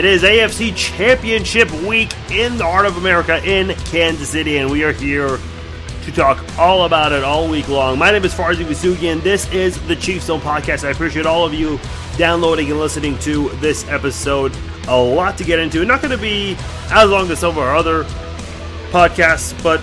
It 0.00 0.06
is 0.06 0.22
AFC 0.22 0.74
Championship 0.74 1.70
week 1.82 2.10
in 2.30 2.56
the 2.56 2.64
heart 2.64 2.86
of 2.86 2.96
America 2.96 3.38
in 3.44 3.74
Kansas 3.84 4.30
City, 4.30 4.56
and 4.56 4.70
we 4.70 4.82
are 4.82 4.92
here 4.92 5.38
to 6.04 6.12
talk 6.12 6.42
all 6.58 6.86
about 6.86 7.12
it 7.12 7.22
all 7.22 7.50
week 7.50 7.68
long. 7.68 7.98
My 7.98 8.10
name 8.10 8.24
is 8.24 8.32
Farzi 8.32 8.64
Farzin 8.64 8.94
Vousoughian. 8.94 9.22
This 9.22 9.52
is 9.52 9.78
the 9.88 9.96
Chiefs 9.96 10.24
Zone 10.24 10.40
podcast. 10.40 10.88
I 10.88 10.90
appreciate 10.90 11.26
all 11.26 11.44
of 11.44 11.52
you 11.52 11.78
downloading 12.16 12.70
and 12.70 12.80
listening 12.80 13.18
to 13.18 13.50
this 13.56 13.86
episode. 13.88 14.56
A 14.88 14.96
lot 14.98 15.36
to 15.36 15.44
get 15.44 15.58
into. 15.58 15.84
Not 15.84 16.00
going 16.00 16.16
to 16.16 16.22
be 16.22 16.56
as 16.90 17.10
long 17.10 17.30
as 17.30 17.40
some 17.40 17.50
of 17.50 17.58
our 17.58 17.76
other 17.76 18.04
podcasts, 18.92 19.52
but 19.62 19.82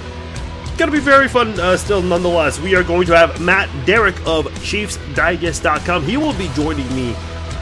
going 0.80 0.90
to 0.90 0.98
be 0.98 1.00
very 1.00 1.28
fun 1.28 1.60
uh, 1.60 1.78
still 1.78 2.02
nonetheless. 2.02 2.60
We 2.60 2.76
are 2.76 2.84
going 2.84 3.06
to 3.06 3.16
have 3.16 3.40
Matt 3.40 3.70
Derrick 3.86 4.18
of 4.26 4.48
ChiefsDigest.com. 4.48 6.06
He 6.06 6.18
will 6.18 6.34
be 6.34 6.48
joining 6.56 6.88
me 6.96 7.16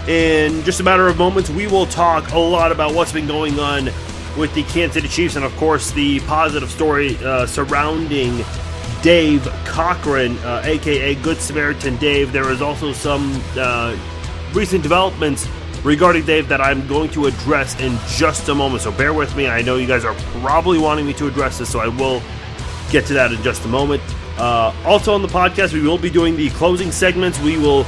in 0.08 0.64
just 0.64 0.80
a 0.80 0.84
matter 0.84 1.08
of 1.08 1.18
moments. 1.18 1.50
We 1.50 1.68
will 1.68 1.86
talk 1.86 2.32
a 2.32 2.40
lot 2.40 2.72
about 2.72 2.94
what's 2.94 3.12
been 3.12 3.28
going 3.28 3.60
on 3.60 3.86
with 4.38 4.54
the 4.54 4.64
Kansas 4.64 4.94
City 4.96 5.08
Chiefs 5.08 5.36
and, 5.36 5.46
of 5.46 5.56
course, 5.58 5.92
the 5.92 6.20
positive 6.22 6.70
story 6.70 7.18
uh, 7.18 7.46
surrounding 7.46 8.44
Dave 9.02 9.44
Cochran, 9.66 10.38
uh, 10.40 10.62
aka 10.66 11.16
Good 11.16 11.38
Samaritan 11.38 11.96
Dave. 11.98 12.32
There 12.32 12.52
is 12.52 12.62
also 12.62 12.92
some 12.92 13.42
uh, 13.58 13.98
recent 14.54 14.84
developments 14.84 15.48
regarding 15.84 16.26
Dave 16.26 16.48
that 16.50 16.60
I'm 16.60 16.88
going 16.88 17.12
to 17.12 17.28
address 17.28 17.80
in 17.80 17.98
just 18.08 18.50
a 18.50 18.56
moment. 18.56 18.82
So 18.82 18.92
bear 18.92 19.14
with 19.14 19.36
me. 19.36 19.48
I 19.48 19.62
know 19.62 19.76
you 19.76 19.88
guys 19.88 20.04
are 20.04 20.16
probably 20.42 20.80
wanting 20.80 21.06
me 21.06 21.14
to 21.14 21.28
address 21.28 21.60
this, 21.60 21.72
so 21.72 21.80
I 21.80 21.88
will 21.88 22.22
get 22.90 23.06
to 23.08 23.14
that 23.14 23.32
in 23.32 23.42
just 23.44 23.64
a 23.66 23.68
moment. 23.68 24.02
Uh, 24.38 24.74
also 24.84 25.14
on 25.14 25.22
the 25.22 25.28
podcast, 25.28 25.74
we 25.74 25.82
will 25.82 25.98
be 25.98 26.10
doing 26.10 26.36
the 26.36 26.50
closing 26.52 26.92
segments. 26.92 27.40
We 27.40 27.58
will 27.58 27.86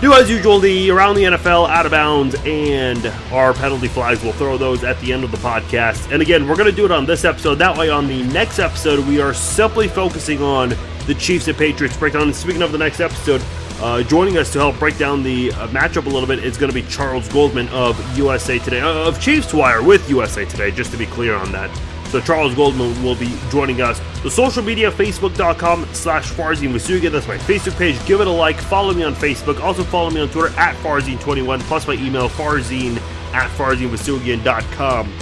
do 0.00 0.12
as 0.12 0.28
usual 0.28 0.58
the 0.58 0.90
around 0.90 1.16
the 1.16 1.22
NFL, 1.22 1.68
out 1.68 1.86
of 1.86 1.92
bounds, 1.92 2.34
and 2.44 3.06
our 3.32 3.54
penalty 3.54 3.88
flags. 3.88 4.22
We'll 4.22 4.32
throw 4.32 4.58
those 4.58 4.84
at 4.84 5.00
the 5.00 5.12
end 5.12 5.24
of 5.24 5.30
the 5.30 5.38
podcast. 5.38 6.12
And 6.12 6.20
again, 6.20 6.46
we're 6.46 6.56
going 6.56 6.70
to 6.70 6.76
do 6.76 6.84
it 6.84 6.90
on 6.90 7.06
this 7.06 7.24
episode. 7.24 7.56
That 7.56 7.76
way, 7.76 7.88
on 7.88 8.06
the 8.06 8.22
next 8.24 8.58
episode, 8.58 9.06
we 9.06 9.20
are 9.20 9.32
simply 9.32 9.88
focusing 9.88 10.42
on 10.42 10.74
the 11.06 11.14
Chiefs 11.14 11.48
and 11.48 11.56
Patriots 11.56 11.96
breakdown. 11.96 12.22
And 12.22 12.36
speaking 12.36 12.62
of 12.62 12.72
the 12.72 12.78
next 12.78 13.00
episode, 13.00 13.42
uh, 13.80 14.02
joining 14.02 14.36
us 14.38 14.52
to 14.52 14.58
help 14.58 14.78
break 14.78 14.98
down 14.98 15.22
the 15.22 15.52
uh, 15.52 15.68
matchup 15.68 16.06
a 16.06 16.08
little 16.08 16.26
bit 16.26 16.44
is 16.44 16.56
going 16.56 16.70
to 16.70 16.74
be 16.74 16.86
Charles 16.88 17.28
Goldman 17.28 17.68
of 17.68 18.18
USA 18.18 18.58
Today, 18.58 18.80
uh, 18.80 19.08
of 19.08 19.20
Chiefs 19.20 19.54
Wire 19.54 19.82
with 19.82 20.08
USA 20.10 20.44
Today, 20.44 20.70
just 20.70 20.90
to 20.92 20.98
be 20.98 21.06
clear 21.06 21.34
on 21.34 21.52
that. 21.52 21.70
So 22.10 22.20
Charles 22.20 22.54
Goldman 22.54 23.02
will 23.02 23.16
be 23.16 23.36
joining 23.50 23.80
us. 23.82 24.00
The 24.22 24.30
social 24.30 24.62
media, 24.62 24.90
facebook.com 24.90 25.86
slash 25.92 26.30
Farzin 26.32 26.72
Vousoughian. 26.72 27.10
That's 27.10 27.28
my 27.28 27.38
Facebook 27.38 27.76
page. 27.76 28.04
Give 28.06 28.20
it 28.20 28.26
a 28.26 28.30
like. 28.30 28.56
Follow 28.56 28.92
me 28.94 29.02
on 29.02 29.14
Facebook. 29.14 29.60
Also 29.60 29.84
follow 29.84 30.10
me 30.10 30.20
on 30.20 30.28
Twitter 30.28 30.56
at 30.58 30.76
Farzin21, 30.76 31.60
plus 31.60 31.86
my 31.86 31.94
email, 31.94 32.28
farzin 32.28 32.96
at 33.32 33.50
farzinvousoughian.com. 33.50 35.12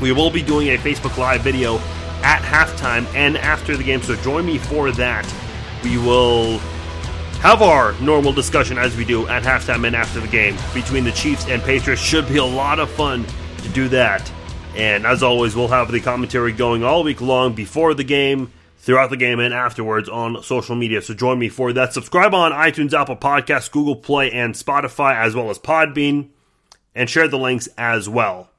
We 0.00 0.12
will 0.12 0.30
be 0.30 0.42
doing 0.42 0.68
a 0.68 0.78
Facebook 0.78 1.16
Live 1.16 1.42
video 1.42 1.76
at 2.22 2.40
halftime 2.40 3.06
and 3.14 3.36
after 3.36 3.76
the 3.76 3.84
game, 3.84 4.02
so 4.02 4.16
join 4.16 4.46
me 4.46 4.58
for 4.58 4.90
that. 4.92 5.32
We 5.82 5.98
will 5.98 6.58
have 7.40 7.60
our 7.60 7.92
normal 8.00 8.32
discussion 8.32 8.78
as 8.78 8.96
we 8.96 9.04
do 9.04 9.28
at 9.28 9.42
halftime 9.42 9.86
and 9.86 9.94
after 9.94 10.18
the 10.18 10.28
game 10.28 10.56
between 10.72 11.04
the 11.04 11.12
Chiefs 11.12 11.46
and 11.46 11.62
Patriots. 11.62 12.00
Should 12.00 12.26
be 12.28 12.38
a 12.38 12.44
lot 12.44 12.78
of 12.78 12.90
fun 12.90 13.26
to 13.58 13.68
do 13.68 13.88
that. 13.88 14.32
And 14.76 15.06
as 15.06 15.22
always, 15.22 15.54
we'll 15.54 15.68
have 15.68 15.92
the 15.92 16.00
commentary 16.00 16.50
going 16.50 16.82
all 16.82 17.04
week 17.04 17.20
long 17.20 17.52
before 17.52 17.94
the 17.94 18.02
game, 18.02 18.52
throughout 18.78 19.10
the 19.10 19.16
game, 19.16 19.38
and 19.38 19.54
afterwards 19.54 20.08
on 20.08 20.42
social 20.42 20.74
media. 20.74 21.00
So 21.00 21.14
join 21.14 21.38
me 21.38 21.48
for 21.48 21.72
that. 21.74 21.92
Subscribe 21.92 22.34
on 22.34 22.50
iTunes, 22.50 22.92
Apple 22.92 23.16
Podcasts, 23.16 23.70
Google 23.70 23.94
Play, 23.94 24.32
and 24.32 24.52
Spotify, 24.54 25.14
as 25.14 25.36
well 25.36 25.48
as 25.50 25.60
Podbean, 25.60 26.30
and 26.92 27.08
share 27.08 27.28
the 27.28 27.38
links 27.38 27.68
as 27.78 28.08
well. 28.08 28.50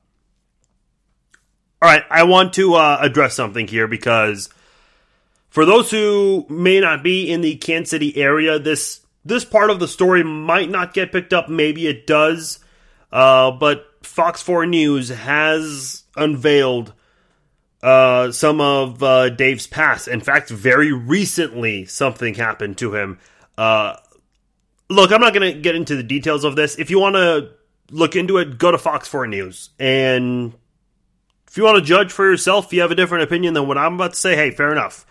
All 1.81 1.89
right, 1.89 2.03
I 2.09 2.23
want 2.23 2.53
to 2.53 2.75
uh, 2.75 2.97
address 3.01 3.35
something 3.35 3.67
here 3.67 3.87
because 3.87 4.49
for 5.49 5.65
those 5.65 5.91
who 5.91 6.45
may 6.49 6.79
not 6.79 7.03
be 7.03 7.29
in 7.29 7.41
the 7.41 7.57
Kansas 7.57 7.91
City 7.91 8.15
area, 8.17 8.57
this 8.57 9.01
this 9.25 9.43
part 9.43 9.69
of 9.69 9.79
the 9.79 9.87
story 9.87 10.23
might 10.23 10.69
not 10.69 10.93
get 10.93 11.11
picked 11.11 11.33
up. 11.33 11.49
Maybe 11.49 11.87
it 11.87 12.07
does, 12.07 12.59
uh, 13.11 13.51
but 13.51 13.85
Fox 14.01 14.41
4 14.41 14.65
News 14.65 15.09
has 15.09 16.04
unveiled 16.15 16.93
uh, 17.83 18.31
some 18.31 18.61
of 18.61 19.03
uh, 19.03 19.29
Dave's 19.29 19.67
past. 19.67 20.07
In 20.07 20.21
fact, 20.21 20.49
very 20.49 20.91
recently, 20.91 21.85
something 21.85 22.33
happened 22.33 22.77
to 22.79 22.95
him. 22.95 23.19
Uh, 23.57 23.95
look, 24.89 25.11
I'm 25.11 25.21
not 25.21 25.33
going 25.33 25.53
to 25.53 25.59
get 25.59 25.75
into 25.75 25.95
the 25.95 26.03
details 26.03 26.43
of 26.43 26.55
this. 26.55 26.79
If 26.79 26.89
you 26.89 26.99
want 26.99 27.15
to 27.15 27.51
look 27.91 28.15
into 28.15 28.37
it, 28.37 28.57
go 28.57 28.71
to 28.71 28.77
Fox 28.77 29.07
4 29.07 29.27
News. 29.27 29.69
And 29.79 30.53
if 31.47 31.57
you 31.57 31.63
want 31.63 31.77
to 31.77 31.83
judge 31.83 32.11
for 32.11 32.25
yourself, 32.25 32.65
if 32.65 32.73
you 32.73 32.81
have 32.81 32.91
a 32.91 32.95
different 32.95 33.23
opinion 33.23 33.53
than 33.53 33.67
what 33.67 33.77
I'm 33.77 33.95
about 33.95 34.13
to 34.13 34.19
say, 34.19 34.35
hey, 34.35 34.51
fair 34.51 34.71
enough. 34.71 35.05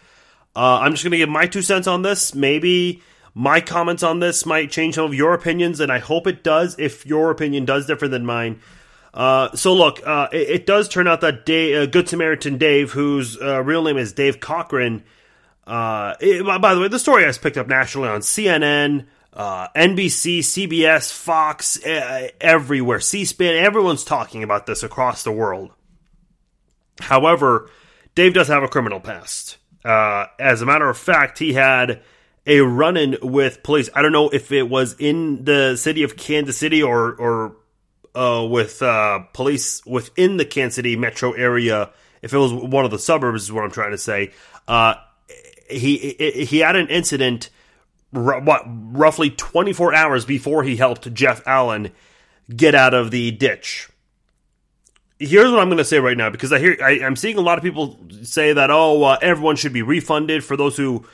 Uh, 0.56 0.78
I'm 0.81 0.93
just 0.93 1.03
going 1.03 1.12
to 1.12 1.19
give 1.19 1.28
my 1.28 1.47
two 1.47 1.62
cents 1.62 1.87
on 1.87 2.03
this. 2.03 2.34
Maybe 2.34 3.03
my 3.34 3.60
comments 3.60 4.03
on 4.03 4.20
this 4.20 4.47
might 4.47 4.70
change 4.70 4.94
some 4.94 5.04
of 5.04 5.14
your 5.14 5.34
opinions, 5.34 5.81
and 5.81 5.91
I 5.91 5.98
hope 5.98 6.26
it 6.26 6.44
does 6.44 6.76
if 6.78 7.04
your 7.04 7.31
opinion 7.31 7.64
does 7.64 7.87
differ 7.87 8.06
than 8.06 8.25
mine. 8.25 8.60
Uh, 9.14 9.54
so 9.54 9.72
look, 9.72 10.04
uh, 10.04 10.28
it, 10.32 10.50
it, 10.50 10.66
does 10.66 10.88
turn 10.88 11.06
out 11.06 11.20
that 11.20 11.47
Dave, 11.47 11.76
uh, 11.76 11.86
Good 11.86 12.08
Samaritan 12.08 12.58
Dave, 12.58 12.91
whose 12.91 13.41
uh, 13.41 13.62
real 13.62 13.84
name 13.84 13.97
is 13.97 14.12
Dave 14.12 14.41
Cochran. 14.41 15.04
Uh, 15.64 16.14
it, 16.19 16.44
by 16.60 16.75
the 16.75 16.80
way, 16.80 16.88
the 16.88 16.98
story 16.98 17.22
has 17.22 17.38
picked 17.38 17.56
up 17.56 17.69
nationally 17.69 18.08
on 18.08 18.22
CNN, 18.22 19.06
NBC, 19.32 20.41
CBS, 20.41 21.12
Fox, 21.12 21.78
everywhere, 22.41 22.98
C-SPAN. 22.98 23.54
Everyone's 23.54 24.02
talking 24.02 24.42
about 24.42 24.66
this 24.66 24.82
across 24.82 25.22
the 25.22 25.32
world. 25.32 25.70
However, 26.98 27.70
Dave 28.16 28.34
does 28.34 28.48
have 28.48 28.64
a 28.64 28.69
criminal 28.69 28.98
past. 28.98 29.58
as 29.84 30.60
a 30.60 30.66
matter 30.66 30.91
of 30.91 30.98
fact, 30.98 31.38
he 31.38 31.52
had 31.52 32.02
a 32.46 32.60
run-in 32.60 33.16
with 33.22 33.62
police. 33.62 33.88
I 33.94 34.02
don't 34.02 34.12
know 34.12 34.28
if 34.28 34.50
it 34.50 34.69
was 34.69 34.96
in 34.98 35.44
the 35.44 35.76
city 35.76 36.02
of 36.02 36.16
Kansas 36.16 36.58
City 36.58 36.82
or 36.82 37.14
or 37.14 37.56
uh, 38.14 38.47
with 38.48 38.82
uh, 38.82 39.20
police 39.32 39.84
within 39.84 40.36
the 40.36 40.44
Kansas 40.44 40.76
City 40.76 40.97
metro 40.97 41.32
area. 41.32 41.91
If 42.22 42.32
it 42.32 42.38
was 42.38 42.52
one 42.52 42.84
of 42.84 42.91
the 42.91 42.98
suburbs, 42.98 43.44
is 43.44 43.52
what 43.52 43.64
I'm 43.64 43.70
trying 43.70 43.91
to 43.91 43.98
say. 43.98 44.32
Uh, 44.66 44.94
he 45.69 46.44
he 46.47 46.58
had 46.60 46.76
an 46.76 46.88
incident, 46.88 47.50
what 48.10 48.62
roughly 48.66 49.30
24 49.30 49.94
hours 49.94 50.25
before 50.25 50.62
he 50.62 50.76
helped 50.76 51.12
Jeff 51.12 51.47
Allen 51.47 51.91
get 52.54 52.75
out 52.75 52.94
of 52.94 53.10
the 53.10 53.30
ditch. 53.30 53.88
Here's 55.19 55.50
what 55.50 55.60
I'm 55.60 55.69
going 55.69 55.78
to 55.78 55.84
say 55.84 55.98
right 56.00 56.16
now 56.16 56.31
because 56.31 56.52
I 56.52 56.58
hear 56.58 56.76
I, 56.82 56.98
am 56.98 57.16
seeing 57.16 57.36
a 57.36 57.41
lot 57.41 57.56
of 57.58 57.64
people 57.64 57.98
say 58.22 58.52
that 58.52 58.70
oh 58.70 59.02
uh, 59.04 59.19
everyone 59.22 59.56
should 59.56 59.72
be 59.72 59.82
refunded 59.82 60.44
for 60.44 60.56
those 60.56 60.76
who 60.76 61.04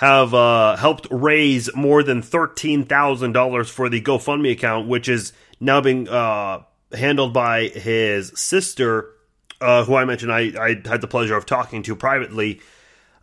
have 0.00 0.32
uh, 0.32 0.76
helped 0.76 1.06
raise 1.10 1.68
more 1.76 2.02
than 2.02 2.22
thirteen 2.22 2.86
thousand 2.86 3.32
dollars 3.32 3.68
for 3.68 3.90
the 3.90 4.00
GoFundMe 4.00 4.52
account, 4.52 4.88
which 4.88 5.10
is 5.10 5.34
now 5.60 5.82
being 5.82 6.08
uh, 6.08 6.62
handled 6.90 7.34
by 7.34 7.64
his 7.64 8.32
sister, 8.34 9.10
uh, 9.60 9.84
who 9.84 9.94
I 9.94 10.06
mentioned 10.06 10.32
I, 10.32 10.52
I, 10.58 10.68
had 10.88 11.02
the 11.02 11.06
pleasure 11.06 11.36
of 11.36 11.44
talking 11.44 11.82
to 11.82 11.94
privately. 11.94 12.62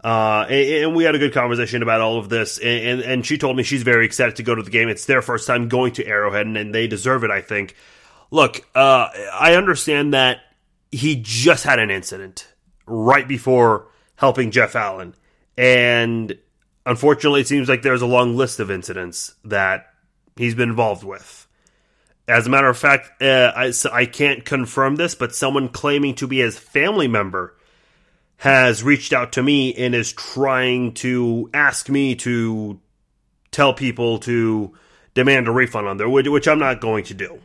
Uh, 0.04 0.46
and, 0.48 0.86
and, 0.86 0.96
we 0.96 1.04
had 1.04 1.16
a 1.16 1.18
good 1.18 1.34
conversation 1.34 1.82
about 1.82 2.00
all 2.00 2.20
of 2.20 2.30
this. 2.30 2.60
And, 2.60 2.70
and, 2.70 3.02
and, 3.02 3.26
she 3.26 3.40
told 3.40 3.58
me 3.58 3.64
she's 3.64 3.82
very 3.82 4.06
excited 4.06 4.36
to 4.36 4.44
go 4.44 4.54
to 4.54 4.62
the 4.62 4.70
game. 4.70 4.88
It's 4.88 5.06
their 5.06 5.24
first 5.24 5.48
time 5.48 5.70
going 5.70 5.94
to 5.94 6.06
Arrowhead, 6.06 6.46
and, 6.46 6.56
and 6.56 6.76
they 6.76 6.86
deserve 6.86 7.24
it, 7.24 7.32
I 7.32 7.42
think. 7.42 7.76
Look, 8.30 8.63
uh, 8.75 9.10
I 9.34 9.56
understand 9.56 10.13
that 10.13 10.42
he 10.92 11.19
just 11.24 11.63
had 11.63 11.80
an 11.80 11.90
incident 11.90 12.48
right 12.86 13.28
before 13.28 13.88
helping 14.16 14.51
Jeff 14.51 14.75
Allen. 14.75 15.16
And 15.57 16.38
unfortunately, 16.88 17.42
it 17.42 17.48
seems 17.48 17.69
like 17.69 17.81
there's 17.81 18.01
a 18.01 18.07
long 18.07 18.36
list 18.36 18.60
of 18.60 18.72
incidents 18.72 19.36
that 19.44 19.88
he's 20.38 20.56
been 20.56 20.69
involved 20.69 21.04
with. 21.04 21.45
As 22.28 22.48
a 22.48 22.50
matter 22.50 22.69
of 22.69 22.78
fact, 22.78 23.22
uh, 23.22 23.51
I, 23.56 23.72
I 23.92 24.06
can't 24.06 24.44
confirm 24.44 24.95
this, 24.95 25.13
but 25.13 25.36
someone 25.36 25.69
claiming 25.69 26.16
to 26.16 26.28
be 26.28 26.39
his 26.39 26.57
family 26.57 27.07
member 27.07 27.56
has 28.38 28.84
reached 28.84 29.13
out 29.13 29.34
to 29.34 29.44
me 29.44 29.74
and 29.74 29.94
is 29.94 30.13
trying 30.13 30.94
to 30.94 31.50
ask 31.54 31.89
me 31.89 32.16
to 32.16 32.80
tell 33.51 33.74
people 33.74 34.19
to 34.19 34.74
demand 35.13 35.48
a 35.48 35.51
refund 35.51 35.88
on 35.88 35.98
there, 35.98 36.10
which 36.10 36.48
I'm 36.48 36.60
not 36.60 36.81
going 36.81 37.04
to 37.06 37.13
do. 37.13 37.42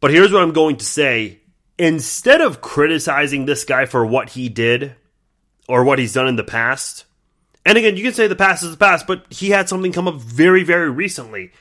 But 0.00 0.12
here's 0.12 0.32
what 0.32 0.42
I'm 0.42 0.52
going 0.52 0.76
to 0.78 0.84
say. 0.84 1.40
Instead 1.78 2.40
of 2.40 2.60
criticizing 2.60 3.46
this 3.46 3.64
guy 3.64 3.86
for 3.86 4.04
what 4.04 4.30
he 4.30 4.48
did 4.48 4.94
or 5.68 5.84
what 5.84 5.98
he's 5.98 6.12
done 6.12 6.28
in 6.28 6.36
the 6.36 6.44
past, 6.44 7.04
and 7.64 7.76
again, 7.76 7.96
you 7.96 8.02
can 8.02 8.12
say 8.12 8.26
the 8.26 8.36
past 8.36 8.62
is 8.62 8.70
the 8.70 8.76
past, 8.76 9.06
but 9.06 9.26
he 9.30 9.50
had 9.50 9.68
something 9.68 9.92
come 9.92 10.08
up 10.08 10.16
very, 10.16 10.62
very 10.62 10.90
recently. 10.90 11.52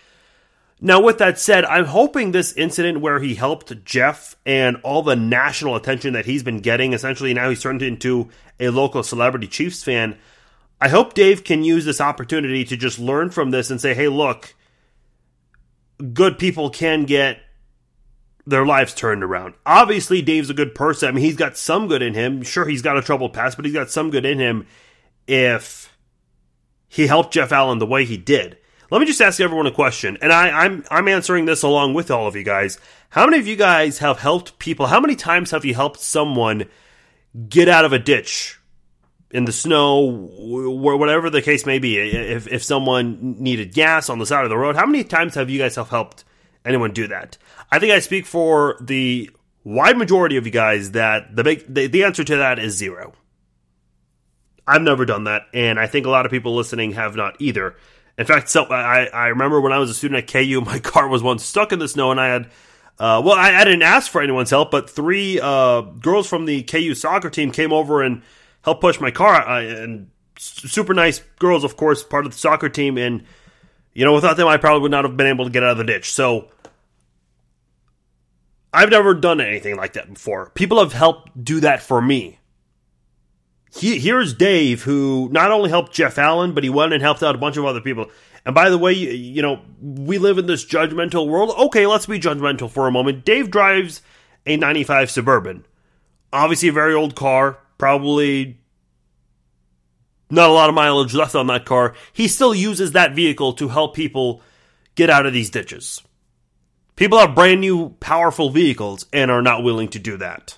Now, 0.81 1.01
with 1.01 1.17
that 1.17 1.37
said, 1.37 1.65
I'm 1.65 1.85
hoping 1.85 2.31
this 2.31 2.53
incident 2.53 3.01
where 3.01 3.19
he 3.19 3.35
helped 3.35 3.83
Jeff 3.83 4.37
and 4.45 4.77
all 4.77 5.03
the 5.03 5.15
national 5.15 5.75
attention 5.75 6.13
that 6.13 6.25
he's 6.25 6.41
been 6.41 6.61
getting, 6.61 6.93
essentially 6.93 7.33
now 7.33 7.49
he's 7.49 7.61
turned 7.61 7.81
into 7.81 8.29
a 8.61 8.69
local 8.69 9.03
celebrity 9.03 9.47
Chiefs 9.47 9.83
fan. 9.83 10.17
I 10.79 10.87
hope 10.87 11.13
Dave 11.13 11.43
can 11.43 11.63
use 11.63 11.83
this 11.83 11.99
opportunity 11.99 12.63
to 12.63 12.77
just 12.77 12.97
learn 12.97 13.29
from 13.29 13.51
this 13.51 13.69
and 13.69 13.81
say, 13.81 13.93
hey, 13.93 14.07
look, 14.07 14.55
good 16.13 16.39
people 16.39 16.69
can 16.69 17.03
get 17.03 17.39
their 18.47 18.65
lives 18.65 18.93
turned 18.93 19.21
around. 19.21 19.55
Obviously, 19.65 20.21
Dave's 20.21 20.49
a 20.49 20.53
good 20.53 20.73
person. 20.73 21.09
I 21.09 21.11
mean, 21.11 21.25
he's 21.25 21.35
got 21.35 21.57
some 21.57 21.89
good 21.89 22.01
in 22.01 22.13
him. 22.13 22.41
Sure, 22.43 22.65
he's 22.65 22.81
got 22.81 22.97
a 22.97 23.01
troubled 23.01 23.33
past, 23.33 23.57
but 23.57 23.65
he's 23.65 23.73
got 23.73 23.91
some 23.91 24.09
good 24.09 24.25
in 24.25 24.39
him 24.39 24.65
if 25.27 25.88
he 26.89 27.07
helped 27.07 27.33
Jeff 27.33 27.53
Allen 27.53 27.77
the 27.77 27.85
way 27.85 28.03
he 28.03 28.17
did. 28.17 28.57
Let 28.91 28.99
me 28.99 29.05
just 29.05 29.21
ask 29.21 29.39
everyone 29.39 29.67
a 29.67 29.71
question, 29.71 30.17
and 30.19 30.33
I, 30.33 30.65
I'm 30.65 30.83
I'm 30.89 31.07
answering 31.07 31.45
this 31.45 31.61
along 31.61 31.93
with 31.93 32.09
all 32.09 32.25
of 32.25 32.35
you 32.35 32.43
guys. 32.43 32.79
How 33.11 33.25
many 33.25 33.37
of 33.39 33.47
you 33.47 33.55
guys 33.55 33.99
have 33.99 34.19
helped 34.19 34.57
people? 34.57 34.87
How 34.87 34.99
many 34.99 35.15
times 35.15 35.51
have 35.51 35.63
you 35.63 35.75
helped 35.75 35.99
someone 35.99 36.65
get 37.47 37.69
out 37.69 37.85
of 37.85 37.93
a 37.93 37.99
ditch 37.99 38.59
in 39.29 39.45
the 39.45 39.51
snow, 39.51 40.27
whatever 40.39 41.29
the 41.29 41.43
case 41.43 41.67
may 41.67 41.77
be? 41.77 41.99
If 41.99 42.47
if 42.47 42.63
someone 42.63 43.35
needed 43.39 43.75
gas 43.75 44.09
on 44.09 44.17
the 44.17 44.25
side 44.25 44.43
of 44.43 44.49
the 44.49 44.57
road, 44.57 44.75
how 44.75 44.87
many 44.87 45.03
times 45.03 45.35
have 45.35 45.51
you 45.51 45.59
guys 45.59 45.75
have 45.75 45.89
helped 45.89 46.23
anyone 46.65 46.91
do 46.91 47.05
that? 47.07 47.37
I 47.71 47.77
think 47.77 47.93
I 47.93 47.99
speak 47.99 48.25
for 48.25 48.75
the 48.81 49.29
wide 49.63 49.99
majority 49.99 50.35
of 50.37 50.47
you 50.47 50.51
guys 50.51 50.91
that 50.91 51.35
the 51.35 51.43
big 51.43 51.71
the, 51.71 51.85
the 51.85 52.03
answer 52.03 52.23
to 52.23 52.37
that 52.37 52.57
is 52.57 52.75
zero. 52.75 53.13
I've 54.69 54.83
never 54.83 55.03
done 55.03 55.23
that, 55.23 55.47
and 55.51 55.79
I 55.79 55.87
think 55.87 56.05
a 56.05 56.11
lot 56.11 56.27
of 56.27 56.31
people 56.31 56.53
listening 56.53 56.91
have 56.91 57.15
not 57.15 57.37
either. 57.41 57.75
In 58.19 58.25
fact, 58.25 58.49
so 58.49 58.65
I, 58.65 59.05
I 59.05 59.27
remember 59.29 59.59
when 59.59 59.73
I 59.73 59.79
was 59.79 59.89
a 59.89 59.95
student 59.95 60.23
at 60.23 60.31
KU, 60.31 60.61
my 60.65 60.77
car 60.77 61.07
was 61.07 61.23
once 61.23 61.43
stuck 61.43 61.71
in 61.71 61.79
the 61.79 61.87
snow, 61.87 62.11
and 62.11 62.21
I 62.21 62.27
had, 62.27 62.45
uh, 62.99 63.19
well, 63.25 63.33
I, 63.33 63.55
I, 63.55 63.63
didn't 63.63 63.81
ask 63.81 64.11
for 64.11 64.21
anyone's 64.21 64.51
help, 64.51 64.69
but 64.69 64.87
three 64.87 65.39
uh, 65.41 65.81
girls 65.81 66.29
from 66.29 66.45
the 66.45 66.61
KU 66.61 66.93
soccer 66.93 67.31
team 67.31 67.51
came 67.51 67.73
over 67.73 68.03
and 68.03 68.21
helped 68.61 68.81
push 68.81 68.99
my 68.99 69.09
car, 69.09 69.41
I, 69.41 69.61
and 69.61 70.11
super 70.37 70.93
nice 70.93 71.17
girls, 71.39 71.63
of 71.63 71.75
course, 71.75 72.03
part 72.03 72.27
of 72.27 72.33
the 72.33 72.37
soccer 72.37 72.69
team, 72.69 72.99
and 72.99 73.23
you 73.93 74.05
know, 74.05 74.13
without 74.13 74.37
them, 74.37 74.47
I 74.47 74.57
probably 74.57 74.81
would 74.81 74.91
not 74.91 75.03
have 75.03 75.17
been 75.17 75.27
able 75.27 75.45
to 75.45 75.51
get 75.51 75.63
out 75.63 75.71
of 75.71 75.77
the 75.79 75.83
ditch. 75.83 76.11
So. 76.11 76.49
I've 78.71 78.91
never 78.91 79.15
done 79.15 79.41
anything 79.41 79.77
like 79.77 79.93
that 79.93 80.13
before. 80.13 80.51
People 80.51 80.77
have 80.77 80.93
helped 80.93 81.43
do 81.43 81.61
that 81.61 81.81
for 81.81 81.99
me 81.99 82.38
he, 83.75 83.99
here's 83.99 84.33
Dave, 84.33 84.83
who 84.83 85.29
not 85.31 85.51
only 85.51 85.69
helped 85.69 85.93
Jeff 85.93 86.17
Allen, 86.17 86.53
but 86.53 86.63
he 86.63 86.69
went 86.69 86.93
and 86.93 87.01
helped 87.01 87.21
out 87.21 87.35
a 87.35 87.39
bunch 87.39 87.57
of 87.57 87.65
other 87.65 87.81
people. 87.81 88.09
And 88.45 88.55
by 88.55 88.69
the 88.69 88.77
way, 88.77 88.93
you, 88.93 89.11
you 89.11 89.41
know, 89.41 89.61
we 89.79 90.17
live 90.17 90.37
in 90.37 90.47
this 90.47 90.65
judgmental 90.65 91.27
world. 91.27 91.53
Okay, 91.57 91.85
let's 91.85 92.05
be 92.05 92.19
judgmental 92.19 92.69
for 92.69 92.87
a 92.87 92.91
moment. 92.91 93.25
Dave 93.25 93.51
drives 93.51 94.01
a 94.45 94.57
95 94.57 95.11
Suburban. 95.11 95.65
Obviously, 96.33 96.69
a 96.69 96.73
very 96.73 96.93
old 96.93 97.15
car, 97.15 97.59
probably 97.77 98.59
not 100.29 100.49
a 100.49 100.53
lot 100.53 100.69
of 100.69 100.75
mileage 100.75 101.13
left 101.13 101.35
on 101.35 101.47
that 101.47 101.65
car. 101.65 101.95
He 102.13 102.27
still 102.27 102.53
uses 102.55 102.91
that 102.91 103.15
vehicle 103.15 103.53
to 103.53 103.67
help 103.69 103.95
people 103.95 104.41
get 104.95 105.09
out 105.09 105.25
of 105.25 105.33
these 105.33 105.49
ditches. 105.49 106.01
People 106.95 107.19
have 107.19 107.35
brand 107.35 107.61
new, 107.61 107.89
powerful 107.99 108.49
vehicles 108.49 109.05
and 109.13 109.31
are 109.31 109.41
not 109.41 109.63
willing 109.63 109.87
to 109.89 109.99
do 109.99 110.17
that. 110.17 110.57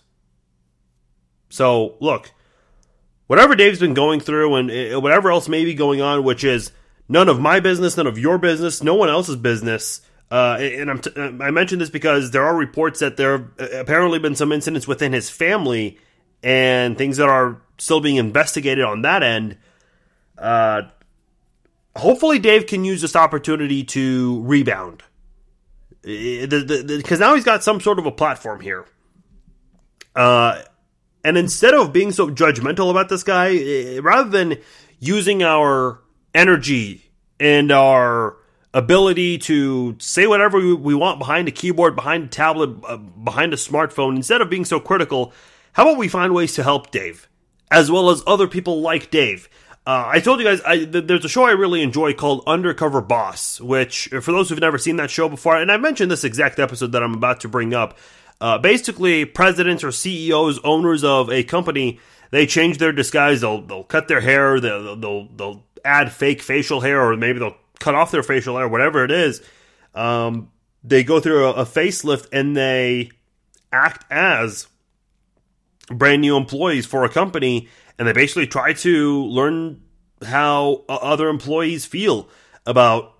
So, 1.49 1.95
look 1.99 2.31
whatever 3.31 3.56
Dave's 3.56 3.80
been 3.80 3.94
going 3.94 4.19
through 4.19 4.56
and 4.56 4.69
eh, 4.69 4.94
whatever 4.94 5.31
else 5.31 5.48
may 5.48 5.63
be 5.63 5.74
going 5.74 6.01
on, 6.01 6.25
which 6.25 6.44
is 6.44 6.74
none 7.07 7.30
of 7.30 7.39
my 7.39 7.62
business, 7.62 7.95
none 7.95 8.06
of 8.06 8.19
your 8.19 8.38
business, 8.38 8.83
no 8.83 8.94
one 8.94 9.07
else's 9.07 9.38
business. 9.38 10.01
Uh, 10.30 10.57
and 10.60 11.01
t- 11.01 11.12
uh, 11.16 11.31
i 11.39 11.50
mentioned 11.50 11.80
this 11.80 11.89
because 11.89 12.31
there 12.31 12.44
are 12.44 12.54
reports 12.54 13.00
that 13.00 13.16
there 13.16 13.38
have 13.38 13.48
uh, 13.57 13.80
apparently 13.80 14.19
been 14.19 14.36
some 14.36 14.51
incidents 14.51 14.86
within 14.86 15.13
his 15.13 15.30
family 15.30 15.98
and 16.44 16.98
things 16.98 17.16
that 17.16 17.30
are 17.30 17.62
still 17.78 18.01
being 18.01 18.18
investigated 18.18 18.83
on 18.83 19.04
that 19.04 19.24
end. 19.24 19.57
Uh, 20.38 20.81
hopefully, 21.95 22.38
Dave 22.38 22.68
can 22.68 22.83
use 22.83 23.00
this 23.00 23.16
opportunity 23.16 23.86
to 23.86 24.44
rebound 24.44 25.04
because 26.01 27.22
now 27.22 27.33
he's 27.33 27.45
got 27.45 27.63
some 27.63 27.80
sort 27.80 27.98
of 27.98 28.06
a 28.06 28.12
platform 28.12 28.60
here. 28.60 28.86
Uh, 30.18 30.63
and 31.23 31.38
instead 31.38 31.73
of 31.73 31.94
being 31.94 32.12
so 32.12 32.29
judgmental 32.29 32.89
about 32.89 33.09
this 33.09 33.23
guy, 33.23 33.56
eh, 33.56 34.00
rather 34.01 34.29
than 34.29 34.57
using 35.00 35.44
our 35.44 36.00
energy 36.33 37.12
and 37.39 37.71
our 37.71 38.38
ability 38.73 39.38
to 39.38 39.95
say 40.00 40.27
whatever 40.27 40.75
we 40.75 40.95
want 40.95 41.19
behind 41.19 41.47
a 41.47 41.51
keyboard, 41.51 41.95
behind 41.95 42.25
a 42.25 42.27
tablet, 42.27 42.69
uh, 42.88 42.97
behind 42.97 43.53
a 43.53 43.57
smartphone, 43.57 44.15
instead 44.15 44.41
of 44.41 44.50
being 44.50 44.65
so 44.65 44.79
critical, 44.79 45.33
how 45.73 45.83
about 45.83 45.97
we 45.97 46.07
find 46.07 46.33
ways 46.33 46.53
to 46.53 46.63
help 46.63 46.91
Dave, 46.91 47.27
as 47.69 47.91
well 47.91 48.09
as 48.09 48.23
other 48.25 48.47
people 48.47 48.81
like 48.81 49.12
Dave? 49.12 49.50
Uh, 49.85 50.06
I 50.07 50.19
told 50.19 50.39
you 50.39 50.45
guys 50.45 50.62
I, 50.62 50.85
th- 50.85 51.06
there's 51.07 51.25
a 51.25 51.29
show 51.29 51.44
I 51.44 51.51
really 51.51 51.81
enjoy 51.81 52.13
called 52.13 52.44
Undercover 52.45 53.01
Boss, 53.01 53.59
which, 53.59 54.09
for 54.21 54.31
those 54.31 54.50
who've 54.50 54.59
never 54.59 54.77
seen 54.77 54.97
that 54.97 55.09
show 55.09 55.27
before, 55.27 55.57
and 55.57 55.71
I 55.71 55.77
mentioned 55.77 56.12
this 56.12 56.23
exact 56.23 56.59
episode 56.59 56.91
that 56.91 57.01
I'm 57.01 57.15
about 57.15 57.39
to 57.41 57.50
bring 57.50 57.73
up, 57.73 57.97
uh, 58.41 58.57
basically, 58.57 59.23
presidents 59.23 59.83
or 59.83 59.91
CEOs, 59.91 60.59
owners 60.63 61.03
of 61.03 61.29
a 61.29 61.43
company, 61.43 61.99
they 62.31 62.47
change 62.47 62.79
their 62.79 62.91
disguise. 62.91 63.41
They'll 63.41 63.61
they'll 63.61 63.83
cut 63.83 64.07
their 64.07 64.19
hair. 64.19 64.59
They'll 64.59 64.95
they'll 64.95 65.27
they'll 65.27 65.63
add 65.85 66.11
fake 66.11 66.41
facial 66.41 66.81
hair, 66.81 66.99
or 66.99 67.15
maybe 67.15 67.38
they'll 67.38 67.57
cut 67.79 67.93
off 67.93 68.09
their 68.09 68.23
facial 68.23 68.57
hair, 68.57 68.67
whatever 68.67 69.05
it 69.05 69.11
is. 69.11 69.43
Um, 69.93 70.49
they 70.83 71.03
go 71.03 71.19
through 71.19 71.45
a, 71.45 71.51
a 71.51 71.65
facelift 71.65 72.29
and 72.33 72.57
they 72.57 73.11
act 73.71 74.05
as 74.11 74.67
brand 75.89 76.21
new 76.21 76.35
employees 76.35 76.87
for 76.87 77.05
a 77.05 77.09
company, 77.09 77.67
and 77.99 78.07
they 78.07 78.13
basically 78.13 78.47
try 78.47 78.73
to 78.73 79.23
learn 79.25 79.83
how 80.25 80.83
other 80.89 81.29
employees 81.29 81.85
feel 81.85 82.27
about 82.65 83.13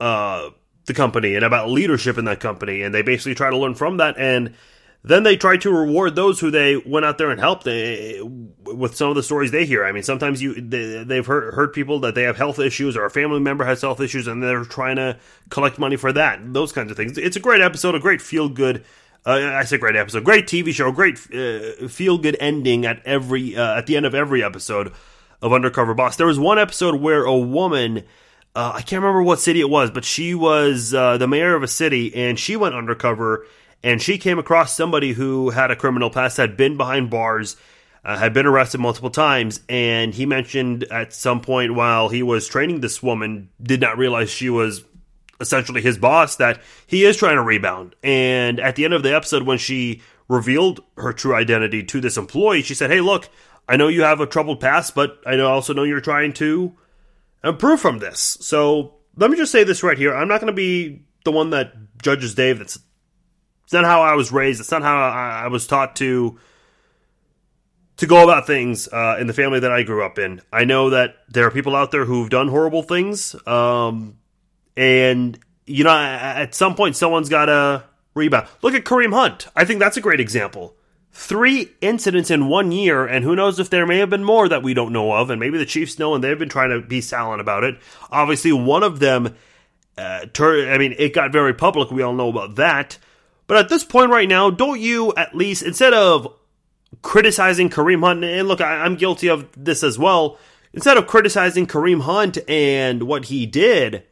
uh, 0.00 0.48
the 0.86 0.94
company 0.94 1.34
and 1.34 1.44
about 1.44 1.70
leadership 1.70 2.18
in 2.18 2.24
that 2.26 2.40
company. 2.40 2.82
And 2.82 2.94
they 2.94 3.02
basically 3.02 3.34
try 3.34 3.50
to 3.50 3.56
learn 3.56 3.74
from 3.74 3.98
that. 3.98 4.16
And 4.18 4.54
then 5.02 5.22
they 5.22 5.36
try 5.36 5.56
to 5.58 5.70
reward 5.70 6.16
those 6.16 6.40
who 6.40 6.50
they 6.50 6.76
went 6.76 7.04
out 7.04 7.18
there 7.18 7.30
and 7.30 7.38
helped 7.38 7.66
eh, 7.66 8.20
with 8.22 8.96
some 8.96 9.10
of 9.10 9.16
the 9.16 9.22
stories 9.22 9.50
they 9.50 9.66
hear. 9.66 9.84
I 9.84 9.92
mean, 9.92 10.02
sometimes 10.02 10.42
you 10.42 10.54
they, 10.54 11.16
have 11.16 11.26
heard, 11.26 11.54
heard 11.54 11.72
people 11.72 12.00
that 12.00 12.14
they 12.14 12.22
have 12.22 12.36
health 12.36 12.58
issues 12.58 12.96
or 12.96 13.04
a 13.04 13.10
family 13.10 13.40
member 13.40 13.64
has 13.64 13.82
health 13.82 14.00
issues 14.00 14.26
and 14.26 14.42
they're 14.42 14.64
trying 14.64 14.96
to 14.96 15.18
collect 15.50 15.78
money 15.78 15.96
for 15.96 16.12
that. 16.12 16.40
Those 16.52 16.72
kinds 16.72 16.90
of 16.90 16.96
things. 16.96 17.18
It's 17.18 17.36
a 17.36 17.40
great 17.40 17.60
episode, 17.60 17.94
a 17.94 18.00
great 18.00 18.22
feel 18.22 18.48
good. 18.48 18.84
Uh, 19.26 19.52
I 19.54 19.64
say 19.64 19.78
great 19.78 19.96
episode, 19.96 20.22
great 20.22 20.46
TV 20.46 20.72
show, 20.72 20.92
great 20.92 21.18
uh, 21.34 21.88
feel 21.88 22.18
good 22.18 22.36
ending 22.40 22.84
at 22.84 23.00
every 23.06 23.56
uh, 23.56 23.78
at 23.78 23.86
the 23.86 23.96
end 23.96 24.04
of 24.04 24.14
every 24.14 24.42
episode 24.42 24.92
of 25.40 25.52
Undercover 25.52 25.94
Boss. 25.94 26.16
There 26.16 26.26
was 26.26 26.38
one 26.38 26.58
episode 26.58 27.00
where 27.00 27.24
a 27.24 27.36
woman 27.36 28.04
uh, 28.54 28.72
I 28.74 28.82
can't 28.82 29.02
remember 29.02 29.22
what 29.22 29.40
city 29.40 29.60
it 29.60 29.68
was, 29.68 29.90
but 29.90 30.04
she 30.04 30.34
was 30.34 30.94
uh, 30.94 31.18
the 31.18 31.26
mayor 31.26 31.54
of 31.54 31.62
a 31.62 31.68
city, 31.68 32.14
and 32.14 32.38
she 32.38 32.56
went 32.56 32.74
undercover, 32.74 33.46
and 33.82 34.00
she 34.00 34.16
came 34.16 34.38
across 34.38 34.76
somebody 34.76 35.12
who 35.12 35.50
had 35.50 35.72
a 35.72 35.76
criminal 35.76 36.08
past, 36.08 36.36
had 36.36 36.56
been 36.56 36.76
behind 36.76 37.10
bars, 37.10 37.56
uh, 38.04 38.16
had 38.16 38.32
been 38.32 38.46
arrested 38.46 38.78
multiple 38.78 39.10
times, 39.10 39.60
and 39.68 40.14
he 40.14 40.24
mentioned 40.24 40.84
at 40.84 41.12
some 41.12 41.40
point 41.40 41.74
while 41.74 42.08
he 42.08 42.22
was 42.22 42.46
training 42.46 42.80
this 42.80 43.02
woman, 43.02 43.48
did 43.60 43.80
not 43.80 43.98
realize 43.98 44.30
she 44.30 44.50
was 44.50 44.84
essentially 45.40 45.82
his 45.82 45.98
boss, 45.98 46.36
that 46.36 46.60
he 46.86 47.04
is 47.04 47.16
trying 47.16 47.36
to 47.36 47.42
rebound. 47.42 47.96
And 48.04 48.60
at 48.60 48.76
the 48.76 48.84
end 48.84 48.94
of 48.94 49.02
the 49.02 49.16
episode, 49.16 49.42
when 49.42 49.58
she 49.58 50.00
revealed 50.28 50.80
her 50.96 51.12
true 51.12 51.34
identity 51.34 51.82
to 51.82 52.00
this 52.00 52.16
employee, 52.16 52.62
she 52.62 52.74
said, 52.74 52.90
"Hey, 52.90 53.00
look." 53.00 53.28
I 53.66 53.76
know 53.76 53.88
you 53.88 54.02
have 54.02 54.20
a 54.20 54.26
troubled 54.26 54.60
past, 54.60 54.94
but 54.94 55.20
I 55.24 55.38
also 55.40 55.72
know 55.72 55.84
you're 55.84 56.02
trying 56.02 56.34
to 56.34 56.76
improve 57.44 57.80
from 57.80 57.98
this. 57.98 58.38
So 58.40 58.94
let 59.16 59.30
me 59.30 59.36
just 59.36 59.52
say 59.52 59.64
this 59.64 59.82
right 59.82 59.98
here. 59.98 60.14
I'm 60.14 60.28
not 60.28 60.40
going 60.40 60.52
to 60.52 60.56
be 60.56 61.04
the 61.24 61.32
one 61.32 61.50
that 61.50 61.72
judges 62.02 62.34
Dave. 62.34 62.58
That's 62.58 62.78
it's 63.64 63.72
not 63.72 63.84
how 63.84 64.02
I 64.02 64.14
was 64.14 64.32
raised. 64.32 64.60
It's 64.60 64.70
not 64.70 64.82
how 64.82 64.96
I, 64.96 65.44
I 65.44 65.48
was 65.48 65.66
taught 65.66 65.96
to 65.96 66.38
to 67.96 68.06
go 68.06 68.24
about 68.24 68.46
things 68.46 68.88
uh, 68.88 69.16
in 69.20 69.26
the 69.26 69.32
family 69.32 69.60
that 69.60 69.70
I 69.70 69.84
grew 69.84 70.04
up 70.04 70.18
in. 70.18 70.42
I 70.52 70.64
know 70.64 70.90
that 70.90 71.14
there 71.28 71.46
are 71.46 71.50
people 71.50 71.76
out 71.76 71.92
there 71.92 72.04
who've 72.04 72.28
done 72.28 72.48
horrible 72.48 72.82
things, 72.82 73.36
um, 73.46 74.18
and 74.76 75.38
you 75.66 75.84
know, 75.84 75.96
at 75.96 76.54
some 76.54 76.74
point, 76.74 76.96
someone's 76.96 77.28
got 77.28 77.46
to 77.46 77.84
rebound. 78.14 78.48
Look 78.62 78.74
at 78.74 78.84
Kareem 78.84 79.14
Hunt. 79.14 79.46
I 79.56 79.64
think 79.64 79.80
that's 79.80 79.96
a 79.96 80.00
great 80.00 80.20
example 80.20 80.76
three 81.16 81.70
incidents 81.80 82.28
in 82.28 82.48
one 82.48 82.72
year, 82.72 83.06
and 83.06 83.24
who 83.24 83.36
knows 83.36 83.60
if 83.60 83.70
there 83.70 83.86
may 83.86 83.98
have 83.98 84.10
been 84.10 84.24
more 84.24 84.48
that 84.48 84.64
we 84.64 84.74
don't 84.74 84.92
know 84.92 85.12
of, 85.12 85.30
and 85.30 85.38
maybe 85.38 85.56
the 85.56 85.64
Chiefs 85.64 85.96
know, 85.96 86.12
and 86.12 86.22
they've 86.22 86.38
been 86.38 86.48
trying 86.48 86.70
to 86.70 86.80
be 86.80 87.00
silent 87.00 87.40
about 87.40 87.62
it. 87.62 87.78
Obviously, 88.10 88.52
one 88.52 88.82
of 88.82 88.98
them, 88.98 89.36
uh, 89.96 90.26
tur- 90.32 90.68
I 90.68 90.76
mean, 90.76 90.94
it 90.98 91.14
got 91.14 91.30
very 91.30 91.54
public. 91.54 91.92
We 91.92 92.02
all 92.02 92.12
know 92.12 92.28
about 92.28 92.56
that. 92.56 92.98
But 93.46 93.58
at 93.58 93.68
this 93.68 93.84
point 93.84 94.10
right 94.10 94.28
now, 94.28 94.50
don't 94.50 94.80
you 94.80 95.14
at 95.16 95.36
least, 95.36 95.62
instead 95.62 95.94
of 95.94 96.34
criticizing 97.00 97.70
Kareem 97.70 98.00
Hunt, 98.00 98.24
and 98.24 98.48
look, 98.48 98.60
I, 98.60 98.84
I'm 98.84 98.96
guilty 98.96 99.28
of 99.28 99.48
this 99.56 99.84
as 99.84 99.96
well, 99.96 100.36
instead 100.72 100.96
of 100.96 101.06
criticizing 101.06 101.68
Kareem 101.68 102.02
Hunt 102.02 102.38
and 102.48 103.04
what 103.04 103.26
he 103.26 103.46
did, 103.46 104.02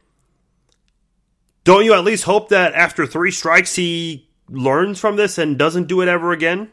don't 1.65 1.83
you 1.83 1.93
at 1.93 2.05
least 2.05 2.23
hope 2.23 2.47
that 2.47 2.73
after 2.73 3.05
three 3.05 3.31
strikes 3.31 3.75
he 3.75 4.29
learns 4.47 4.99
from 4.99 5.17
this 5.17 5.37
and 5.37 5.57
doesn't 5.57 5.87
do 5.87 5.99
it 5.99 6.07
ever 6.07 6.31
again? 6.31 6.71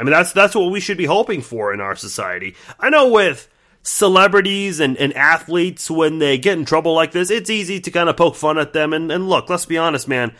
I 0.00 0.02
mean, 0.02 0.12
that's 0.12 0.32
that's 0.32 0.54
what 0.54 0.72
we 0.72 0.80
should 0.80 0.96
be 0.96 1.04
hoping 1.04 1.42
for 1.42 1.74
in 1.74 1.80
our 1.80 1.94
society. 1.94 2.56
I 2.78 2.88
know 2.88 3.08
with 3.08 3.48
celebrities 3.82 4.80
and, 4.80 4.96
and 4.96 5.12
athletes, 5.12 5.90
when 5.90 6.18
they 6.18 6.38
get 6.38 6.58
in 6.58 6.64
trouble 6.64 6.94
like 6.94 7.12
this, 7.12 7.30
it's 7.30 7.50
easy 7.50 7.80
to 7.80 7.90
kind 7.90 8.08
of 8.08 8.16
poke 8.16 8.34
fun 8.34 8.58
at 8.58 8.72
them. 8.72 8.94
And, 8.94 9.12
and 9.12 9.28
look, 9.28 9.50
let's 9.50 9.66
be 9.66 9.76
honest, 9.76 10.08
man. 10.08 10.34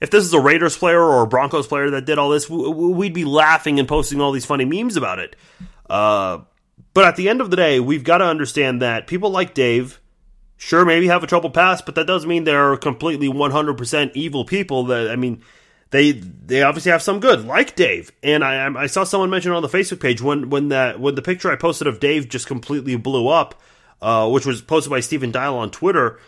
if 0.00 0.10
this 0.10 0.24
is 0.24 0.32
a 0.34 0.40
Raiders 0.40 0.76
player 0.76 1.00
or 1.00 1.22
a 1.22 1.26
Broncos 1.26 1.66
player 1.66 1.90
that 1.90 2.04
did 2.04 2.18
all 2.18 2.30
this, 2.30 2.48
we'd 2.50 3.14
be 3.14 3.24
laughing 3.24 3.78
and 3.78 3.88
posting 3.88 4.20
all 4.20 4.32
these 4.32 4.44
funny 4.44 4.64
memes 4.64 4.96
about 4.96 5.18
it. 5.18 5.34
Uh, 5.88 6.40
but 6.92 7.04
at 7.04 7.16
the 7.16 7.28
end 7.28 7.40
of 7.40 7.50
the 7.50 7.56
day, 7.56 7.80
we've 7.80 8.04
got 8.04 8.18
to 8.18 8.24
understand 8.24 8.82
that 8.82 9.06
people 9.06 9.30
like 9.30 9.54
Dave, 9.54 10.00
sure, 10.56 10.84
maybe 10.84 11.06
have 11.06 11.22
a 11.22 11.26
troubled 11.26 11.54
past, 11.54 11.86
but 11.86 11.94
that 11.94 12.06
doesn't 12.06 12.28
mean 12.28 12.44
they're 12.44 12.76
completely 12.76 13.28
100% 13.28 14.10
evil 14.14 14.44
people. 14.44 14.84
That 14.84 15.10
I 15.10 15.16
mean, 15.16 15.42
they 15.90 16.12
they 16.12 16.62
obviously 16.62 16.92
have 16.92 17.02
some 17.02 17.20
good, 17.20 17.44
like 17.44 17.76
Dave. 17.76 18.12
And 18.22 18.44
I 18.44 18.66
I 18.74 18.86
saw 18.86 19.04
someone 19.04 19.30
mention 19.30 19.52
on 19.52 19.62
the 19.62 19.68
Facebook 19.68 20.00
page 20.00 20.20
when 20.20 20.50
when 20.50 20.68
that 20.68 21.00
when 21.00 21.14
the 21.14 21.22
picture 21.22 21.50
I 21.50 21.56
posted 21.56 21.86
of 21.86 22.00
Dave 22.00 22.28
just 22.28 22.46
completely 22.46 22.96
blew 22.96 23.28
up, 23.28 23.60
uh, 24.02 24.28
which 24.28 24.46
was 24.46 24.62
posted 24.62 24.90
by 24.90 25.00
Stephen 25.00 25.30
Dial 25.30 25.56
on 25.56 25.70
Twitter 25.70 26.18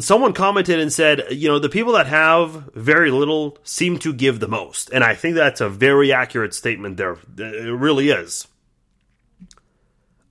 someone 0.00 0.32
commented 0.32 0.78
and 0.78 0.92
said, 0.92 1.22
you 1.30 1.48
know, 1.48 1.58
the 1.58 1.68
people 1.68 1.92
that 1.92 2.06
have 2.06 2.72
very 2.74 3.10
little 3.10 3.58
seem 3.62 3.98
to 3.98 4.12
give 4.12 4.40
the 4.40 4.48
most. 4.48 4.90
And 4.90 5.04
I 5.04 5.14
think 5.14 5.34
that's 5.34 5.60
a 5.60 5.68
very 5.68 6.12
accurate 6.12 6.54
statement 6.54 6.96
there. 6.96 7.18
It 7.36 7.72
really 7.72 8.10
is. 8.10 8.48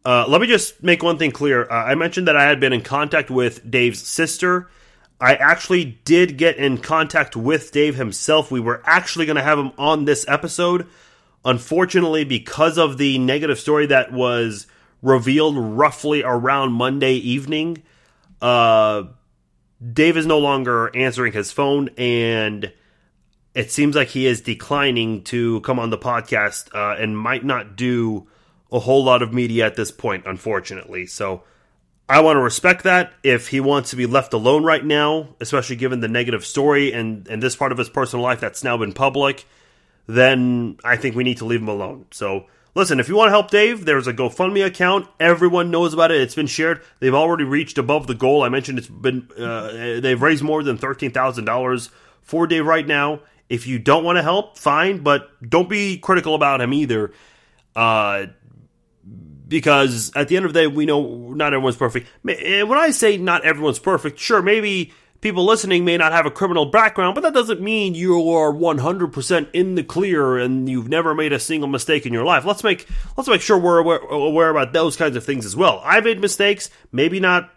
Uh, 0.03 0.25
let 0.27 0.41
me 0.41 0.47
just 0.47 0.81
make 0.81 1.03
one 1.03 1.17
thing 1.17 1.31
clear. 1.31 1.69
Uh, 1.69 1.85
I 1.85 1.95
mentioned 1.95 2.27
that 2.27 2.37
I 2.37 2.43
had 2.43 2.59
been 2.59 2.73
in 2.73 2.81
contact 2.81 3.29
with 3.29 3.69
Dave's 3.69 4.05
sister. 4.07 4.69
I 5.21 5.35
actually 5.35 5.99
did 6.05 6.37
get 6.37 6.57
in 6.57 6.77
contact 6.77 7.35
with 7.35 7.71
Dave 7.71 7.95
himself. 7.95 8.51
We 8.51 8.59
were 8.59 8.81
actually 8.85 9.25
going 9.25 9.35
to 9.35 9.43
have 9.43 9.59
him 9.59 9.71
on 9.77 10.05
this 10.05 10.25
episode. 10.27 10.87
Unfortunately, 11.43 12.23
because 12.23 12.77
of 12.77 12.97
the 12.97 13.17
negative 13.17 13.59
story 13.59 13.85
that 13.87 14.13
was 14.13 14.67
revealed 15.01 15.57
roughly 15.57 16.23
around 16.23 16.73
Monday 16.73 17.13
evening, 17.13 17.83
uh, 18.41 19.03
Dave 19.93 20.17
is 20.17 20.25
no 20.25 20.39
longer 20.39 20.95
answering 20.95 21.33
his 21.33 21.51
phone, 21.51 21.89
and 21.97 22.71
it 23.53 23.71
seems 23.71 23.95
like 23.95 24.09
he 24.09 24.25
is 24.25 24.41
declining 24.41 25.23
to 25.25 25.61
come 25.61 25.79
on 25.79 25.89
the 25.89 25.97
podcast 25.97 26.73
uh, 26.73 27.01
and 27.01 27.17
might 27.17 27.43
not 27.43 27.75
do 27.75 28.27
a 28.71 28.79
whole 28.79 29.03
lot 29.03 29.21
of 29.21 29.33
media 29.33 29.65
at 29.65 29.75
this 29.75 29.91
point, 29.91 30.25
unfortunately. 30.25 31.05
So 31.05 31.43
I 32.09 32.21
want 32.21 32.37
to 32.37 32.41
respect 32.41 32.83
that. 32.83 33.13
If 33.23 33.49
he 33.49 33.59
wants 33.59 33.91
to 33.91 33.95
be 33.95 34.07
left 34.07 34.33
alone 34.33 34.63
right 34.63 34.83
now, 34.83 35.35
especially 35.39 35.75
given 35.75 35.99
the 35.99 36.07
negative 36.07 36.43
story 36.43 36.91
and, 36.91 37.27
and 37.27 37.41
this 37.41 37.55
part 37.55 37.71
of 37.71 37.77
his 37.77 37.87
personal 37.87 38.23
life 38.23 38.39
that's 38.39 38.63
now 38.63 38.75
been 38.77 38.93
public, 38.93 39.45
then 40.07 40.77
I 40.83 40.97
think 40.97 41.15
we 41.15 41.23
need 41.23 41.37
to 41.37 41.45
leave 41.45 41.61
him 41.61 41.67
alone. 41.67 42.07
So 42.11 42.47
Listen, 42.75 42.99
if 42.99 43.09
you 43.09 43.15
want 43.15 43.27
to 43.27 43.31
help 43.31 43.49
Dave, 43.49 43.85
there's 43.85 44.07
a 44.07 44.13
GoFundMe 44.13 44.65
account. 44.65 45.07
Everyone 45.19 45.71
knows 45.71 45.93
about 45.93 46.11
it. 46.11 46.21
It's 46.21 46.35
been 46.35 46.47
shared. 46.47 46.81
They've 46.99 47.13
already 47.13 47.43
reached 47.43 47.77
above 47.77 48.07
the 48.07 48.13
goal. 48.13 48.43
I 48.43 48.49
mentioned 48.49 48.77
it's 48.77 48.87
been 48.87 49.27
uh, 49.37 49.99
they've 49.99 50.21
raised 50.21 50.43
more 50.43 50.63
than 50.63 50.77
thirteen 50.77 51.11
thousand 51.11 51.45
dollars 51.45 51.89
for 52.21 52.45
Dave 52.45 52.65
right 52.65 52.85
now. 52.85 53.21
If 53.49 53.65
you 53.65 53.79
don't 53.79 54.03
want 54.03 54.17
to 54.17 54.21
help, 54.21 54.57
fine, 54.57 54.99
but 54.99 55.29
don't 55.47 55.67
be 55.67 55.97
critical 55.97 56.35
about 56.35 56.61
him 56.61 56.73
either. 56.73 57.11
Uh, 57.75 58.27
because 59.49 60.11
at 60.15 60.27
the 60.27 60.37
end 60.37 60.45
of 60.45 60.53
the 60.53 60.61
day, 60.61 60.67
we 60.67 60.85
know 60.85 61.33
not 61.33 61.53
everyone's 61.53 61.75
perfect. 61.75 62.07
And 62.23 62.69
when 62.69 62.79
I 62.79 62.91
say 62.91 63.17
not 63.17 63.43
everyone's 63.43 63.79
perfect, 63.79 64.19
sure, 64.19 64.41
maybe 64.41 64.93
people 65.21 65.43
listening 65.43 65.83
may 65.83 65.97
not 65.97 66.11
have 66.11 66.25
a 66.25 66.31
criminal 66.31 66.67
background, 66.67 67.15
but 67.15 67.21
that 67.21 67.33
doesn't 67.33 67.59
mean 67.59 67.95
you 67.95 68.15
are 68.29 68.53
100% 68.53 69.47
in 69.51 69.75
the 69.75 69.83
clear 69.83 70.37
and 70.37 70.69
you've 70.69 70.87
never 70.87 71.13
made 71.13 71.33
a 71.33 71.39
single 71.39 71.67
mistake 71.67 72.05
in 72.05 72.13
your 72.13 72.23
life. 72.23 72.45
Let's 72.45 72.63
make 72.63 72.87
let's 73.17 73.27
make 73.27 73.41
sure 73.41 73.57
we're 73.57 73.79
aware, 73.79 73.97
aware 73.97 74.49
about 74.49 74.71
those 74.71 74.95
kinds 74.95 75.15
of 75.15 75.25
things 75.25 75.45
as 75.45 75.55
well. 75.55 75.81
I 75.83 75.99
made 75.99 76.21
mistakes, 76.21 76.69
maybe 76.91 77.19
not 77.19 77.51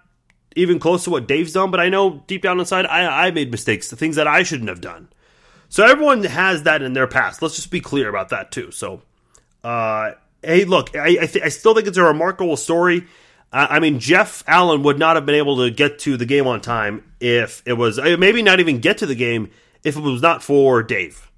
even 0.56 0.78
close 0.78 1.04
to 1.04 1.10
what 1.10 1.28
Dave's 1.28 1.52
done, 1.52 1.70
but 1.70 1.80
I 1.80 1.90
know 1.90 2.24
deep 2.26 2.42
down 2.42 2.58
inside 2.58 2.86
I, 2.86 3.26
I 3.26 3.30
made 3.30 3.50
mistakes, 3.50 3.90
the 3.90 3.96
things 3.96 4.16
that 4.16 4.26
I 4.26 4.42
shouldn't 4.42 4.68
have 4.70 4.80
done. 4.80 5.08
So 5.68 5.84
everyone 5.84 6.24
has 6.24 6.64
that 6.64 6.82
in 6.82 6.94
their 6.94 7.06
past. 7.06 7.40
Let's 7.40 7.56
just 7.56 7.70
be 7.70 7.80
clear 7.80 8.08
about 8.08 8.30
that 8.30 8.50
too. 8.50 8.70
So, 8.70 9.02
uh, 9.64 10.12
hey, 10.42 10.64
look, 10.64 10.96
I 10.96 11.18
I, 11.22 11.26
th- 11.26 11.44
I 11.44 11.48
still 11.48 11.74
think 11.74 11.86
it's 11.86 11.98
a 11.98 12.02
remarkable 12.02 12.56
story. 12.56 13.06
I 13.54 13.80
mean, 13.80 13.98
Jeff 13.98 14.42
Allen 14.46 14.82
would 14.84 14.98
not 14.98 15.16
have 15.16 15.26
been 15.26 15.34
able 15.34 15.58
to 15.58 15.70
get 15.70 15.98
to 16.00 16.16
the 16.16 16.24
game 16.24 16.46
on 16.46 16.62
time 16.62 17.12
if 17.20 17.62
it 17.66 17.74
was 17.74 17.98
uh, 17.98 18.16
maybe 18.18 18.40
not 18.40 18.60
even 18.60 18.78
get 18.78 18.96
to 18.98 19.06
the 19.06 19.14
game 19.14 19.50
if 19.84 19.94
it 19.94 20.00
was 20.00 20.22
not 20.22 20.42
for 20.42 20.82
Dave. 20.82 21.30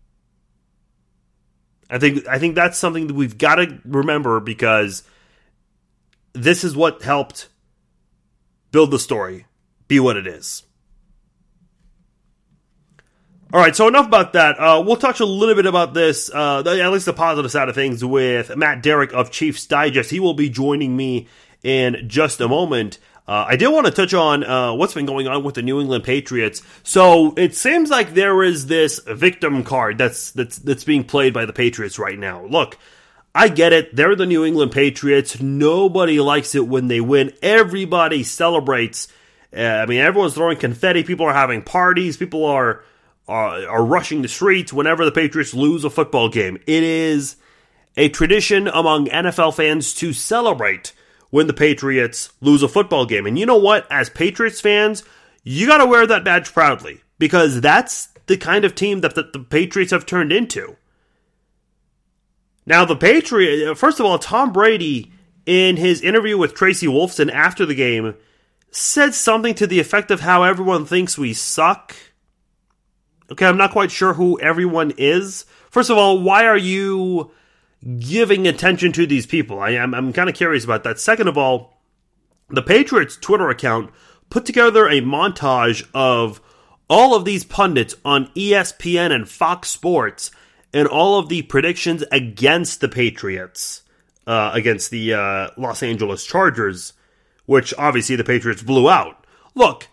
I 1.90 1.98
think 1.98 2.26
I 2.28 2.38
think 2.38 2.54
that's 2.54 2.78
something 2.78 3.08
that 3.08 3.14
we've 3.14 3.36
got 3.36 3.56
to 3.56 3.80
remember 3.84 4.38
because 4.38 5.02
this 6.34 6.62
is 6.62 6.76
what 6.76 7.02
helped 7.02 7.48
build 8.70 8.92
the 8.92 8.98
story 8.98 9.46
be 9.88 9.98
what 9.98 10.16
it 10.16 10.26
is. 10.26 10.62
All 13.54 13.60
right, 13.60 13.76
so 13.76 13.86
enough 13.86 14.08
about 14.08 14.32
that. 14.32 14.58
Uh, 14.58 14.82
we'll 14.84 14.96
touch 14.96 15.20
a 15.20 15.24
little 15.24 15.54
bit 15.54 15.64
about 15.64 15.94
this, 15.94 16.28
uh, 16.28 16.64
at 16.66 16.90
least 16.90 17.06
the 17.06 17.12
positive 17.12 17.52
side 17.52 17.68
of 17.68 17.76
things, 17.76 18.04
with 18.04 18.56
Matt 18.56 18.82
Derrick 18.82 19.12
of 19.12 19.30
Chiefs 19.30 19.64
Digest. 19.64 20.10
He 20.10 20.18
will 20.18 20.34
be 20.34 20.50
joining 20.50 20.96
me 20.96 21.28
in 21.62 22.08
just 22.08 22.40
a 22.40 22.48
moment. 22.48 22.98
Uh, 23.28 23.44
I 23.46 23.54
did 23.54 23.68
want 23.68 23.86
to 23.86 23.92
touch 23.92 24.12
on 24.12 24.42
uh, 24.42 24.74
what's 24.74 24.92
been 24.92 25.06
going 25.06 25.28
on 25.28 25.44
with 25.44 25.54
the 25.54 25.62
New 25.62 25.80
England 25.80 26.02
Patriots. 26.02 26.62
So 26.82 27.32
it 27.36 27.54
seems 27.54 27.90
like 27.90 28.14
there 28.14 28.42
is 28.42 28.66
this 28.66 28.98
victim 29.06 29.62
card 29.62 29.98
that's 29.98 30.32
that's 30.32 30.58
that's 30.58 30.82
being 30.82 31.04
played 31.04 31.32
by 31.32 31.44
the 31.44 31.52
Patriots 31.52 31.96
right 31.96 32.18
now. 32.18 32.44
Look, 32.46 32.76
I 33.36 33.50
get 33.50 33.72
it. 33.72 33.94
They're 33.94 34.16
the 34.16 34.26
New 34.26 34.44
England 34.44 34.72
Patriots. 34.72 35.40
Nobody 35.40 36.18
likes 36.18 36.56
it 36.56 36.66
when 36.66 36.88
they 36.88 37.00
win. 37.00 37.32
Everybody 37.40 38.24
celebrates. 38.24 39.06
Uh, 39.56 39.60
I 39.60 39.86
mean, 39.86 40.00
everyone's 40.00 40.34
throwing 40.34 40.58
confetti. 40.58 41.04
People 41.04 41.26
are 41.26 41.32
having 41.32 41.62
parties. 41.62 42.16
People 42.16 42.46
are, 42.46 42.82
are 43.26 43.66
are 43.66 43.84
rushing 43.84 44.22
the 44.22 44.28
streets 44.28 44.72
whenever 44.72 45.04
the 45.04 45.12
Patriots 45.12 45.54
lose 45.54 45.84
a 45.84 45.90
football 45.90 46.28
game. 46.28 46.56
It 46.66 46.82
is 46.82 47.36
a 47.96 48.08
tradition 48.08 48.68
among 48.68 49.06
NFL 49.06 49.54
fans 49.54 49.94
to 49.94 50.12
celebrate 50.12 50.92
when 51.30 51.46
the 51.46 51.52
Patriots 51.52 52.32
lose 52.40 52.62
a 52.62 52.68
football 52.68 53.06
game. 53.06 53.26
And 53.26 53.38
you 53.38 53.46
know 53.46 53.56
what? 53.56 53.86
As 53.90 54.10
Patriots 54.10 54.60
fans, 54.60 55.02
you 55.42 55.66
got 55.66 55.78
to 55.78 55.86
wear 55.86 56.06
that 56.06 56.24
badge 56.24 56.52
proudly 56.52 57.02
because 57.18 57.60
that's 57.60 58.08
the 58.26 58.36
kind 58.36 58.64
of 58.64 58.74
team 58.74 59.00
that 59.00 59.14
the, 59.14 59.24
the 59.32 59.40
Patriots 59.40 59.92
have 59.92 60.06
turned 60.06 60.32
into. 60.32 60.76
Now, 62.66 62.84
the 62.84 62.96
Patriots, 62.96 63.78
first 63.78 64.00
of 64.00 64.06
all, 64.06 64.18
Tom 64.18 64.52
Brady, 64.52 65.12
in 65.44 65.76
his 65.76 66.00
interview 66.00 66.38
with 66.38 66.54
Tracy 66.54 66.86
Wolfson 66.86 67.30
after 67.30 67.66
the 67.66 67.74
game, 67.74 68.14
said 68.70 69.14
something 69.14 69.54
to 69.54 69.66
the 69.66 69.80
effect 69.80 70.10
of 70.10 70.20
how 70.20 70.42
everyone 70.42 70.86
thinks 70.86 71.18
we 71.18 71.34
suck. 71.34 71.94
Okay, 73.30 73.46
I'm 73.46 73.56
not 73.56 73.72
quite 73.72 73.90
sure 73.90 74.14
who 74.14 74.38
everyone 74.40 74.92
is. 74.98 75.46
First 75.70 75.90
of 75.90 75.96
all, 75.96 76.20
why 76.20 76.44
are 76.46 76.56
you 76.56 77.30
giving 77.98 78.46
attention 78.46 78.92
to 78.92 79.06
these 79.06 79.26
people. 79.26 79.60
I 79.60 79.70
am 79.70 79.94
I'm 79.94 80.12
kind 80.12 80.28
of 80.28 80.34
curious 80.34 80.64
about 80.64 80.84
that. 80.84 80.98
Second 80.98 81.28
of 81.28 81.36
all, 81.36 81.78
the 82.48 82.62
Patriots 82.62 83.16
Twitter 83.16 83.50
account 83.50 83.90
put 84.30 84.46
together 84.46 84.86
a 84.86 85.00
montage 85.00 85.86
of 85.94 86.40
all 86.88 87.14
of 87.14 87.24
these 87.24 87.44
pundits 87.44 87.94
on 88.04 88.28
ESPN 88.34 89.12
and 89.12 89.28
Fox 89.28 89.68
Sports 89.68 90.30
and 90.72 90.88
all 90.88 91.18
of 91.18 91.28
the 91.28 91.42
predictions 91.42 92.02
against 92.10 92.80
the 92.80 92.88
Patriots, 92.88 93.82
uh, 94.26 94.50
against 94.54 94.90
the 94.90 95.14
uh, 95.14 95.48
Los 95.56 95.82
Angeles 95.82 96.26
Chargers, 96.26 96.94
which 97.46 97.72
obviously 97.78 98.16
the 98.16 98.24
Patriots 98.24 98.62
blew 98.62 98.88
out. 98.88 99.26
Look, 99.54 99.88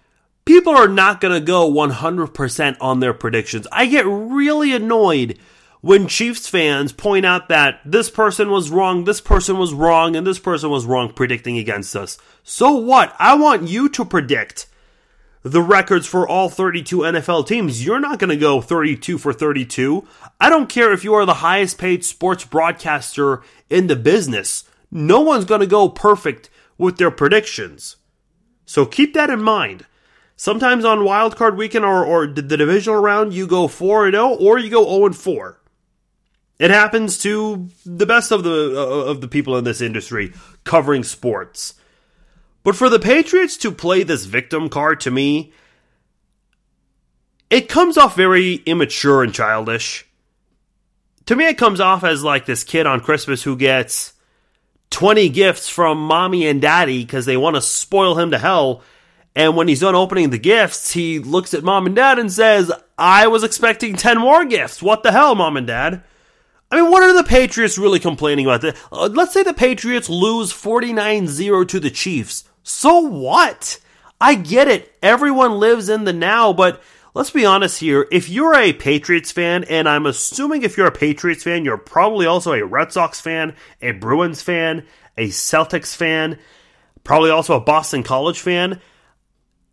people 0.45 0.75
are 0.75 0.87
not 0.87 1.21
going 1.21 1.33
to 1.33 1.45
go 1.45 1.71
100% 1.71 2.77
on 2.79 2.99
their 2.99 3.13
predictions. 3.13 3.67
I 3.71 3.85
get 3.85 4.05
really 4.05 4.73
annoyed 4.73 5.37
when 5.81 6.07
Chiefs 6.07 6.47
fans 6.47 6.91
point 6.93 7.25
out 7.25 7.49
that 7.49 7.81
this 7.83 8.09
person 8.09 8.51
was 8.51 8.69
wrong, 8.69 9.03
this 9.05 9.21
person 9.21 9.57
was 9.57 9.73
wrong, 9.73 10.15
and 10.15 10.25
this 10.25 10.39
person 10.39 10.69
was 10.69 10.85
wrong 10.85 11.11
predicting 11.11 11.57
against 11.57 11.95
us. 11.95 12.17
So 12.43 12.71
what? 12.71 13.15
I 13.17 13.35
want 13.35 13.67
you 13.67 13.89
to 13.89 14.05
predict 14.05 14.67
the 15.43 15.61
records 15.61 16.05
for 16.05 16.27
all 16.27 16.49
32 16.49 16.99
NFL 16.99 17.47
teams. 17.47 17.83
You're 17.83 17.99
not 17.99 18.19
going 18.19 18.29
to 18.29 18.37
go 18.37 18.61
32 18.61 19.17
for 19.17 19.33
32. 19.33 20.07
I 20.39 20.49
don't 20.49 20.69
care 20.69 20.93
if 20.93 21.03
you 21.03 21.15
are 21.15 21.25
the 21.25 21.35
highest 21.35 21.79
paid 21.79 22.05
sports 22.05 22.45
broadcaster 22.45 23.41
in 23.69 23.87
the 23.87 23.95
business. 23.95 24.65
No 24.91 25.21
one's 25.21 25.45
going 25.45 25.61
to 25.61 25.67
go 25.67 25.89
perfect 25.89 26.49
with 26.77 26.97
their 26.97 27.11
predictions. 27.11 27.97
So 28.65 28.85
keep 28.85 29.13
that 29.15 29.31
in 29.31 29.41
mind. 29.41 29.85
Sometimes 30.41 30.83
on 30.85 31.01
wildcard 31.01 31.55
weekend 31.55 31.85
or, 31.85 32.03
or 32.03 32.25
the 32.25 32.41
divisional 32.41 32.99
round, 32.99 33.31
you 33.31 33.45
go 33.45 33.67
4 33.67 34.09
0 34.09 34.29
or 34.29 34.57
you 34.57 34.71
go 34.71 34.83
0 34.83 35.13
4. 35.13 35.61
It 36.57 36.71
happens 36.71 37.19
to 37.19 37.69
the 37.85 38.07
best 38.07 38.31
of 38.31 38.43
the 38.43 38.73
uh, 38.75 39.11
of 39.11 39.21
the 39.21 39.27
people 39.27 39.55
in 39.55 39.65
this 39.65 39.81
industry 39.81 40.33
covering 40.63 41.03
sports. 41.03 41.75
But 42.63 42.75
for 42.75 42.89
the 42.89 42.97
Patriots 42.97 43.55
to 43.57 43.71
play 43.71 44.01
this 44.01 44.25
victim 44.25 44.67
card 44.67 44.99
to 45.01 45.11
me, 45.11 45.53
it 47.51 47.69
comes 47.69 47.95
off 47.95 48.15
very 48.15 48.55
immature 48.65 49.21
and 49.21 49.35
childish. 49.35 50.07
To 51.27 51.35
me, 51.35 51.49
it 51.49 51.59
comes 51.59 51.79
off 51.79 52.03
as 52.03 52.23
like 52.23 52.47
this 52.47 52.63
kid 52.63 52.87
on 52.87 53.01
Christmas 53.01 53.43
who 53.43 53.55
gets 53.55 54.13
20 54.89 55.29
gifts 55.29 55.69
from 55.69 55.99
mommy 55.99 56.47
and 56.47 56.59
daddy 56.59 57.05
because 57.05 57.27
they 57.27 57.37
want 57.37 57.57
to 57.57 57.61
spoil 57.61 58.17
him 58.17 58.31
to 58.31 58.39
hell. 58.39 58.81
And 59.35 59.55
when 59.55 59.67
he's 59.67 59.79
done 59.79 59.95
opening 59.95 60.29
the 60.29 60.37
gifts, 60.37 60.91
he 60.91 61.19
looks 61.19 61.53
at 61.53 61.63
mom 61.63 61.85
and 61.85 61.95
dad 61.95 62.19
and 62.19 62.31
says, 62.31 62.71
I 62.97 63.27
was 63.27 63.43
expecting 63.43 63.95
10 63.95 64.19
more 64.19 64.43
gifts. 64.45 64.81
What 64.81 65.03
the 65.03 65.11
hell, 65.11 65.35
mom 65.35 65.57
and 65.57 65.67
dad? 65.67 66.03
I 66.69 66.81
mean, 66.81 66.91
what 66.91 67.03
are 67.03 67.13
the 67.13 67.23
Patriots 67.23 67.77
really 67.77 67.99
complaining 67.99 68.45
about? 68.45 68.63
Uh, 68.63 69.07
let's 69.07 69.33
say 69.33 69.43
the 69.43 69.53
Patriots 69.53 70.09
lose 70.09 70.51
49 70.51 71.27
0 71.27 71.63
to 71.65 71.79
the 71.79 71.89
Chiefs. 71.89 72.45
So 72.63 72.99
what? 72.99 73.79
I 74.21 74.35
get 74.35 74.67
it. 74.67 74.93
Everyone 75.01 75.59
lives 75.59 75.89
in 75.89 76.03
the 76.03 76.13
now, 76.13 76.53
but 76.53 76.81
let's 77.13 77.31
be 77.31 77.45
honest 77.45 77.79
here. 77.79 78.07
If 78.11 78.29
you're 78.29 78.55
a 78.55 78.71
Patriots 78.71 79.31
fan, 79.31 79.63
and 79.65 79.89
I'm 79.89 80.05
assuming 80.05 80.61
if 80.61 80.77
you're 80.77 80.87
a 80.87 80.91
Patriots 80.91 81.43
fan, 81.43 81.65
you're 81.65 81.77
probably 81.77 82.25
also 82.25 82.53
a 82.53 82.65
Red 82.65 82.91
Sox 82.93 83.19
fan, 83.19 83.55
a 83.81 83.91
Bruins 83.91 84.41
fan, 84.41 84.85
a 85.17 85.27
Celtics 85.27 85.95
fan, 85.95 86.37
probably 87.03 87.31
also 87.31 87.55
a 87.55 87.61
Boston 87.61 88.03
College 88.03 88.39
fan. 88.39 88.79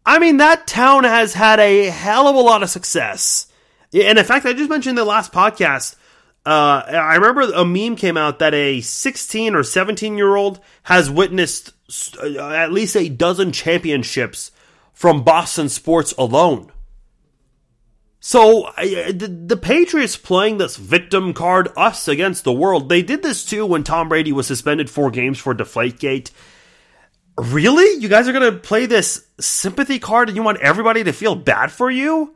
I 0.09 0.19
mean, 0.19 0.39
that 0.39 0.67
town 0.67 1.05
has 1.05 1.35
had 1.35 1.61
a 1.61 1.85
hell 1.87 2.27
of 2.29 2.35
a 2.35 2.41
lot 2.41 2.63
of 2.63 2.71
success. 2.71 3.47
And 3.93 4.19
in 4.19 4.25
fact, 4.25 4.47
I 4.47 4.53
just 4.53 4.71
mentioned 4.71 4.97
the 4.97 5.05
last 5.05 5.33
podcast 5.33 5.97
uh, 6.49 6.83
I 6.89 7.17
remember 7.17 7.43
a 7.43 7.65
meme 7.65 7.95
came 7.95 8.17
out 8.17 8.39
that 8.39 8.55
a 8.55 8.81
16 8.81 9.55
or 9.55 9.63
17 9.63 10.17
year 10.17 10.35
old 10.35 10.61
has 10.85 11.11
witnessed 11.11 11.75
uh, 12.19 12.49
at 12.49 12.73
least 12.73 12.97
a 12.97 13.11
dozen 13.11 13.53
championships 13.53 14.51
from 14.95 15.25
Boston 15.25 15.69
sports 15.69 16.15
alone. 16.17 16.73
So 18.21 18.73
the, 18.79 19.45
the 19.47 19.59
Patriots 19.59 20.17
playing 20.17 20.57
this 20.57 20.77
victim 20.77 21.35
card, 21.35 21.69
us 21.77 22.09
against 22.09 22.45
the 22.45 22.53
world. 22.53 22.89
They 22.89 23.03
did 23.03 23.23
this 23.23 23.45
too 23.45 23.67
when 23.67 23.85
Tom 23.85 24.09
Brady 24.09 24.33
was 24.33 24.47
suspended 24.47 24.89
four 24.89 25.11
games 25.11 25.39
for 25.39 25.55
Deflategate. 25.55 26.31
Really? 27.39 28.01
You 28.01 28.09
guys 28.09 28.27
are 28.27 28.33
going 28.33 28.53
to 28.53 28.59
play 28.59 28.87
this 28.87 29.27
sympathy 29.39 29.99
card 29.99 30.29
and 30.29 30.37
you 30.37 30.43
want 30.43 30.61
everybody 30.61 31.05
to 31.05 31.13
feel 31.13 31.37
bad 31.37 31.71
for 31.71 31.91
you? 31.91 32.35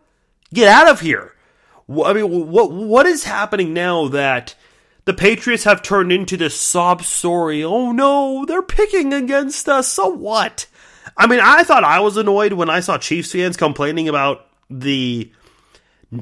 Get 0.54 0.68
out 0.68 0.88
of 0.88 1.00
here. 1.00 1.35
I 2.04 2.12
mean, 2.12 2.50
what 2.50 2.71
what 2.71 3.06
is 3.06 3.25
happening 3.25 3.75
now 3.75 4.09
that 4.09 4.54
the 5.04 5.12
Patriots 5.12 5.64
have 5.64 5.82
turned 5.82 6.12
into 6.12 6.37
this 6.37 6.59
sob 6.59 7.02
story? 7.02 7.64
Oh 7.64 7.90
no, 7.90 8.44
they're 8.47 8.62
picking 8.62 9.12
against 9.12 9.68
us. 9.68 9.88
So 9.88 10.09
what? 10.09 10.66
I 11.16 11.26
mean, 11.26 11.40
I 11.42 11.64
thought 11.64 11.85
I 11.85 12.00
was 12.00 12.16
annoyed 12.16 12.52
when 12.52 12.71
I 12.71 12.80
saw 12.80 12.97
Chiefs 12.97 13.32
fans 13.32 13.56
complaining 13.56 14.09
about 14.09 14.47
the 14.71 15.32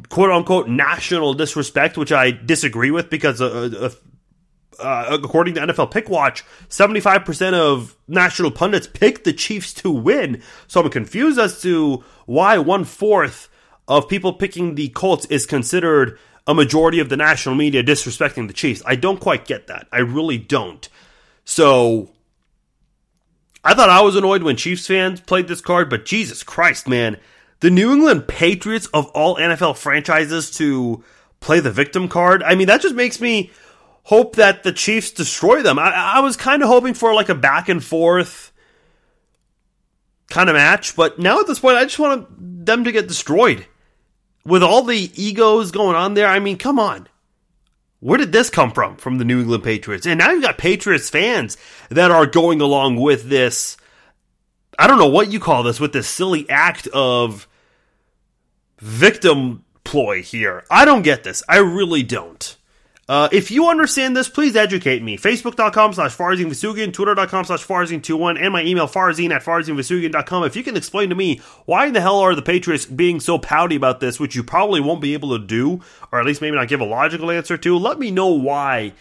quote 0.08 0.30
unquote 0.30 0.68
national 0.68 1.34
disrespect, 1.34 1.98
which 1.98 2.12
I 2.12 2.30
disagree 2.30 2.90
with 2.90 3.10
because 3.10 3.40
uh, 3.40 3.92
uh, 4.80 5.18
according 5.22 5.54
to 5.54 5.60
NFL 5.60 5.90
Pick 5.90 6.08
Watch, 6.08 6.44
75% 6.68 7.54
of 7.54 7.96
national 8.08 8.50
pundits 8.50 8.86
picked 8.86 9.24
the 9.24 9.32
Chiefs 9.32 9.72
to 9.74 9.90
win. 9.90 10.42
So 10.66 10.80
I'm 10.80 10.90
confused 10.90 11.38
as 11.38 11.60
to 11.62 12.04
why 12.26 12.58
one 12.58 12.84
fourth 12.84 13.48
of 13.88 14.08
people 14.08 14.32
picking 14.32 14.74
the 14.74 14.88
Colts 14.88 15.26
is 15.26 15.46
considered 15.46 16.18
a 16.46 16.54
majority 16.54 17.00
of 17.00 17.08
the 17.08 17.16
national 17.16 17.54
media 17.54 17.82
disrespecting 17.82 18.46
the 18.46 18.54
Chiefs. 18.54 18.82
I 18.86 18.96
don't 18.96 19.20
quite 19.20 19.46
get 19.46 19.66
that. 19.66 19.86
I 19.92 19.98
really 19.98 20.38
don't. 20.38 20.88
So 21.44 22.10
I 23.62 23.74
thought 23.74 23.90
I 23.90 24.00
was 24.00 24.16
annoyed 24.16 24.42
when 24.42 24.56
Chiefs 24.56 24.86
fans 24.86 25.20
played 25.20 25.48
this 25.48 25.60
card, 25.60 25.90
but 25.90 26.06
Jesus 26.06 26.42
Christ, 26.42 26.88
man. 26.88 27.18
The 27.60 27.70
New 27.70 27.92
England 27.92 28.26
Patriots 28.26 28.86
of 28.86 29.06
all 29.08 29.36
NFL 29.36 29.76
franchises 29.76 30.50
to 30.52 31.04
play 31.40 31.60
the 31.60 31.70
victim 31.70 32.08
card. 32.08 32.42
I 32.42 32.54
mean, 32.54 32.68
that 32.68 32.80
just 32.80 32.94
makes 32.94 33.20
me 33.20 33.50
hope 34.04 34.36
that 34.36 34.62
the 34.62 34.72
Chiefs 34.72 35.10
destroy 35.10 35.62
them. 35.62 35.78
I, 35.78 35.92
I 35.92 36.20
was 36.20 36.36
kind 36.36 36.62
of 36.62 36.68
hoping 36.68 36.94
for 36.94 37.14
like 37.14 37.28
a 37.28 37.34
back 37.34 37.68
and 37.68 37.82
forth 37.82 38.52
kind 40.28 40.48
of 40.48 40.54
match, 40.54 40.94
but 40.94 41.18
now 41.18 41.40
at 41.40 41.46
this 41.46 41.58
point, 41.58 41.76
I 41.76 41.84
just 41.84 41.98
want 41.98 42.28
them 42.64 42.84
to 42.84 42.92
get 42.92 43.08
destroyed 43.08 43.66
with 44.44 44.62
all 44.62 44.82
the 44.82 45.10
egos 45.14 45.70
going 45.70 45.96
on 45.96 46.14
there, 46.14 46.26
I 46.26 46.38
mean, 46.38 46.56
come 46.56 46.78
on. 46.78 47.08
Where 48.00 48.18
did 48.18 48.32
this 48.32 48.48
come 48.48 48.72
from? 48.72 48.96
From 48.96 49.18
the 49.18 49.24
New 49.24 49.40
England 49.40 49.62
Patriots. 49.62 50.06
And 50.06 50.18
now 50.18 50.30
you've 50.30 50.42
got 50.42 50.56
Patriots 50.56 51.10
fans 51.10 51.56
that 51.90 52.10
are 52.10 52.26
going 52.26 52.60
along 52.60 52.96
with 52.96 53.28
this. 53.28 53.76
I 54.78 54.86
don't 54.86 54.98
know 54.98 55.08
what 55.08 55.30
you 55.30 55.38
call 55.38 55.62
this, 55.62 55.78
with 55.78 55.92
this 55.92 56.08
silly 56.08 56.48
act 56.48 56.86
of 56.88 57.46
victim 58.78 59.64
ploy 59.84 60.22
here. 60.22 60.64
I 60.70 60.86
don't 60.86 61.02
get 61.02 61.24
this. 61.24 61.42
I 61.48 61.58
really 61.58 62.02
don't. 62.02 62.56
Uh, 63.10 63.28
if 63.32 63.50
you 63.50 63.68
understand 63.68 64.16
this, 64.16 64.28
please 64.28 64.54
educate 64.54 65.02
me. 65.02 65.18
Facebook.com 65.18 65.94
slash 65.94 66.16
Farzin 66.16 66.46
Vousoughian, 66.46 66.92
Twitter.com 66.92 67.44
slash 67.44 67.66
Farzin21, 67.66 68.40
and 68.40 68.52
my 68.52 68.62
email 68.62 68.86
farzin 68.86 69.32
at 69.32 69.42
FarzinVousoughian.com. 69.42 70.44
If 70.44 70.54
you 70.54 70.62
can 70.62 70.76
explain 70.76 71.08
to 71.08 71.16
me 71.16 71.40
why 71.64 71.86
in 71.86 71.92
the 71.92 72.00
hell 72.00 72.20
are 72.20 72.36
the 72.36 72.40
Patriots 72.40 72.86
being 72.86 73.18
so 73.18 73.36
pouty 73.36 73.74
about 73.74 73.98
this, 73.98 74.20
which 74.20 74.36
you 74.36 74.44
probably 74.44 74.80
won't 74.80 75.00
be 75.00 75.14
able 75.14 75.36
to 75.36 75.44
do, 75.44 75.80
or 76.12 76.20
at 76.20 76.24
least 76.24 76.40
maybe 76.40 76.54
not 76.54 76.68
give 76.68 76.80
a 76.80 76.84
logical 76.84 77.32
answer 77.32 77.56
to, 77.56 77.76
let 77.76 77.98
me 77.98 78.12
know 78.12 78.28
why 78.28 78.92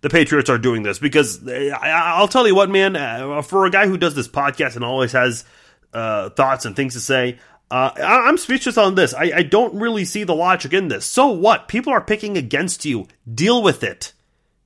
the 0.00 0.10
Patriots 0.10 0.50
are 0.50 0.58
doing 0.58 0.82
this. 0.82 0.98
Because 0.98 1.46
uh, 1.46 1.70
I'll 1.80 2.26
tell 2.26 2.48
you 2.48 2.56
what, 2.56 2.68
man, 2.68 2.96
uh, 2.96 3.42
for 3.42 3.64
a 3.64 3.70
guy 3.70 3.86
who 3.86 3.96
does 3.96 4.16
this 4.16 4.26
podcast 4.26 4.74
and 4.74 4.84
always 4.84 5.12
has 5.12 5.44
uh, 5.92 6.30
thoughts 6.30 6.64
and 6.64 6.74
things 6.74 6.94
to 6.94 7.00
say, 7.00 7.38
uh, 7.72 7.90
I'm 7.96 8.36
speechless 8.36 8.76
on 8.76 8.96
this. 8.96 9.14
I, 9.14 9.32
I 9.34 9.42
don't 9.44 9.80
really 9.80 10.04
see 10.04 10.24
the 10.24 10.34
logic 10.34 10.74
in 10.74 10.88
this. 10.88 11.06
So 11.06 11.28
what? 11.28 11.68
People 11.68 11.90
are 11.90 12.02
picking 12.02 12.36
against 12.36 12.84
you. 12.84 13.08
Deal 13.32 13.62
with 13.62 13.82
it. 13.82 14.12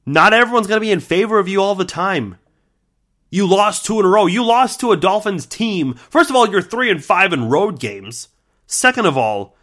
Not 0.05 0.33
everyone's 0.33 0.67
going 0.67 0.81
to 0.81 0.85
be 0.85 0.91
in 0.91 0.99
favor 0.99 1.39
of 1.39 1.47
you 1.47 1.63
all 1.63 1.77
the 1.77 1.85
time. 1.85 2.37
You 3.31 3.47
lost 3.47 3.87
two 3.87 4.01
in 4.01 4.07
a 4.07 4.09
row. 4.09 4.27
You 4.27 4.45
lost 4.45 4.81
to 4.81 4.91
a 4.91 4.97
Dolphins 4.97 5.47
team. 5.47 5.95
First 5.95 6.31
of 6.31 6.37
all, 6.37 6.49
you're 6.49 6.61
three 6.61 6.91
and 6.91 7.05
five 7.05 7.33
in 7.33 7.49
road 7.49 7.79
games. 7.79 8.27
Second 8.67 9.07
of 9.07 9.17
all, 9.17 9.57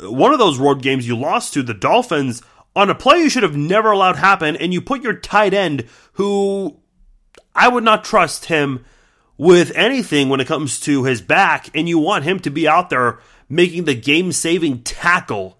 one 0.00 0.32
of 0.32 0.40
those 0.40 0.58
road 0.58 0.82
games 0.82 1.06
you 1.06 1.16
lost 1.16 1.54
to 1.54 1.62
the 1.62 1.74
Dolphins 1.74 2.42
on 2.74 2.90
a 2.90 2.96
play 2.96 3.18
you 3.18 3.30
should 3.30 3.44
have 3.44 3.56
never 3.56 3.92
allowed 3.92 4.16
happen, 4.16 4.56
and 4.56 4.72
you 4.72 4.80
put 4.80 5.04
your 5.04 5.14
tight 5.14 5.54
end, 5.54 5.86
who 6.14 6.80
I 7.54 7.68
would 7.68 7.84
not 7.84 8.02
trust 8.02 8.46
him 8.46 8.84
with 9.42 9.72
anything 9.74 10.28
when 10.28 10.38
it 10.38 10.46
comes 10.46 10.78
to 10.78 11.02
his 11.02 11.20
back, 11.20 11.68
and 11.74 11.88
you 11.88 11.98
want 11.98 12.22
him 12.22 12.38
to 12.38 12.48
be 12.48 12.68
out 12.68 12.90
there 12.90 13.18
making 13.48 13.86
the 13.86 13.94
game 13.94 14.30
saving 14.30 14.80
tackle 14.84 15.58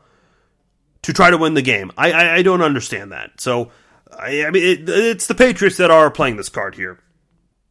to 1.02 1.12
try 1.12 1.30
to 1.30 1.36
win 1.36 1.54
the 1.54 1.62
game. 1.62 1.90
I, 1.98 2.12
I, 2.12 2.34
I 2.36 2.42
don't 2.42 2.62
understand 2.62 3.10
that. 3.10 3.40
So, 3.40 3.72
I, 4.16 4.44
I 4.44 4.50
mean, 4.52 4.62
it, 4.62 4.88
it's 4.88 5.26
the 5.26 5.34
Patriots 5.34 5.78
that 5.78 5.90
are 5.90 6.12
playing 6.12 6.36
this 6.36 6.48
card 6.48 6.76
here. 6.76 7.00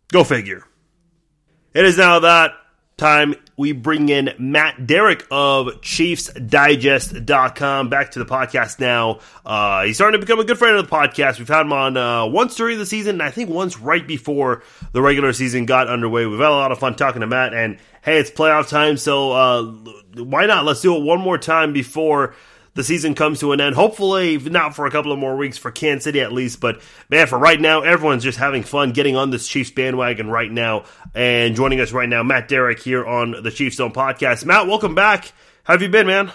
Go 0.09 0.25
figure. 0.25 0.65
It 1.73 1.85
is 1.85 1.97
now 1.97 2.19
that 2.19 2.55
time 2.97 3.35
we 3.61 3.71
bring 3.73 4.09
in 4.09 4.33
Matt 4.39 4.87
Derrick 4.87 5.27
of 5.29 5.67
ChiefsDigest.com 5.67 7.89
back 7.89 8.09
to 8.11 8.19
the 8.19 8.25
podcast 8.25 8.79
now. 8.79 9.19
Uh, 9.45 9.83
he's 9.83 9.97
starting 9.97 10.19
to 10.19 10.25
become 10.25 10.39
a 10.39 10.43
good 10.43 10.57
friend 10.57 10.77
of 10.77 10.89
the 10.89 10.91
podcast. 10.91 11.37
We've 11.37 11.47
had 11.47 11.61
him 11.61 11.71
on 11.71 11.95
uh, 11.95 12.25
once 12.25 12.55
during 12.55 12.79
the 12.79 12.87
season, 12.87 13.15
and 13.15 13.23
I 13.23 13.29
think 13.29 13.51
once 13.51 13.77
right 13.77 14.05
before 14.05 14.63
the 14.93 15.01
regular 15.03 15.31
season 15.31 15.67
got 15.67 15.87
underway. 15.87 16.25
We've 16.25 16.39
had 16.39 16.49
a 16.49 16.49
lot 16.49 16.71
of 16.71 16.79
fun 16.79 16.95
talking 16.95 17.21
to 17.21 17.27
Matt, 17.27 17.53
and 17.53 17.77
hey, 18.01 18.17
it's 18.17 18.31
playoff 18.31 18.67
time, 18.67 18.97
so 18.97 19.31
uh, 19.31 19.61
why 20.15 20.47
not? 20.47 20.65
Let's 20.65 20.81
do 20.81 20.97
it 20.97 21.03
one 21.03 21.21
more 21.21 21.37
time 21.37 21.71
before 21.71 22.33
the 22.73 22.83
season 22.83 23.15
comes 23.15 23.39
to 23.39 23.51
an 23.51 23.61
end. 23.61 23.75
Hopefully, 23.75 24.37
not 24.37 24.75
for 24.75 24.85
a 24.85 24.91
couple 24.91 25.11
of 25.11 25.19
more 25.19 25.35
weeks 25.35 25.57
for 25.57 25.71
Kansas 25.71 26.05
City 26.05 26.21
at 26.21 26.31
least, 26.31 26.59
but 26.59 26.81
man, 27.09 27.27
for 27.27 27.37
right 27.37 27.59
now, 27.59 27.81
everyone's 27.81 28.23
just 28.23 28.37
having 28.37 28.63
fun 28.63 28.91
getting 28.91 29.15
on 29.15 29.29
this 29.29 29.47
Chiefs 29.47 29.71
bandwagon 29.71 30.29
right 30.29 30.51
now. 30.51 30.85
And 31.13 31.55
joining 31.55 31.81
us 31.81 31.91
right 31.91 32.09
now, 32.09 32.23
Matt 32.23 32.47
Derrick 32.47 32.79
here 32.79 33.05
on 33.05 33.43
the 33.43 33.51
Chiefs 33.51 33.77
Zone 33.77 33.93
podcast. 33.93 34.45
Matt, 34.45 34.67
welcome 34.67 34.95
back. 34.95 35.31
How 35.63 35.73
have 35.73 35.81
you 35.81 35.89
been, 35.89 36.07
man? 36.07 36.31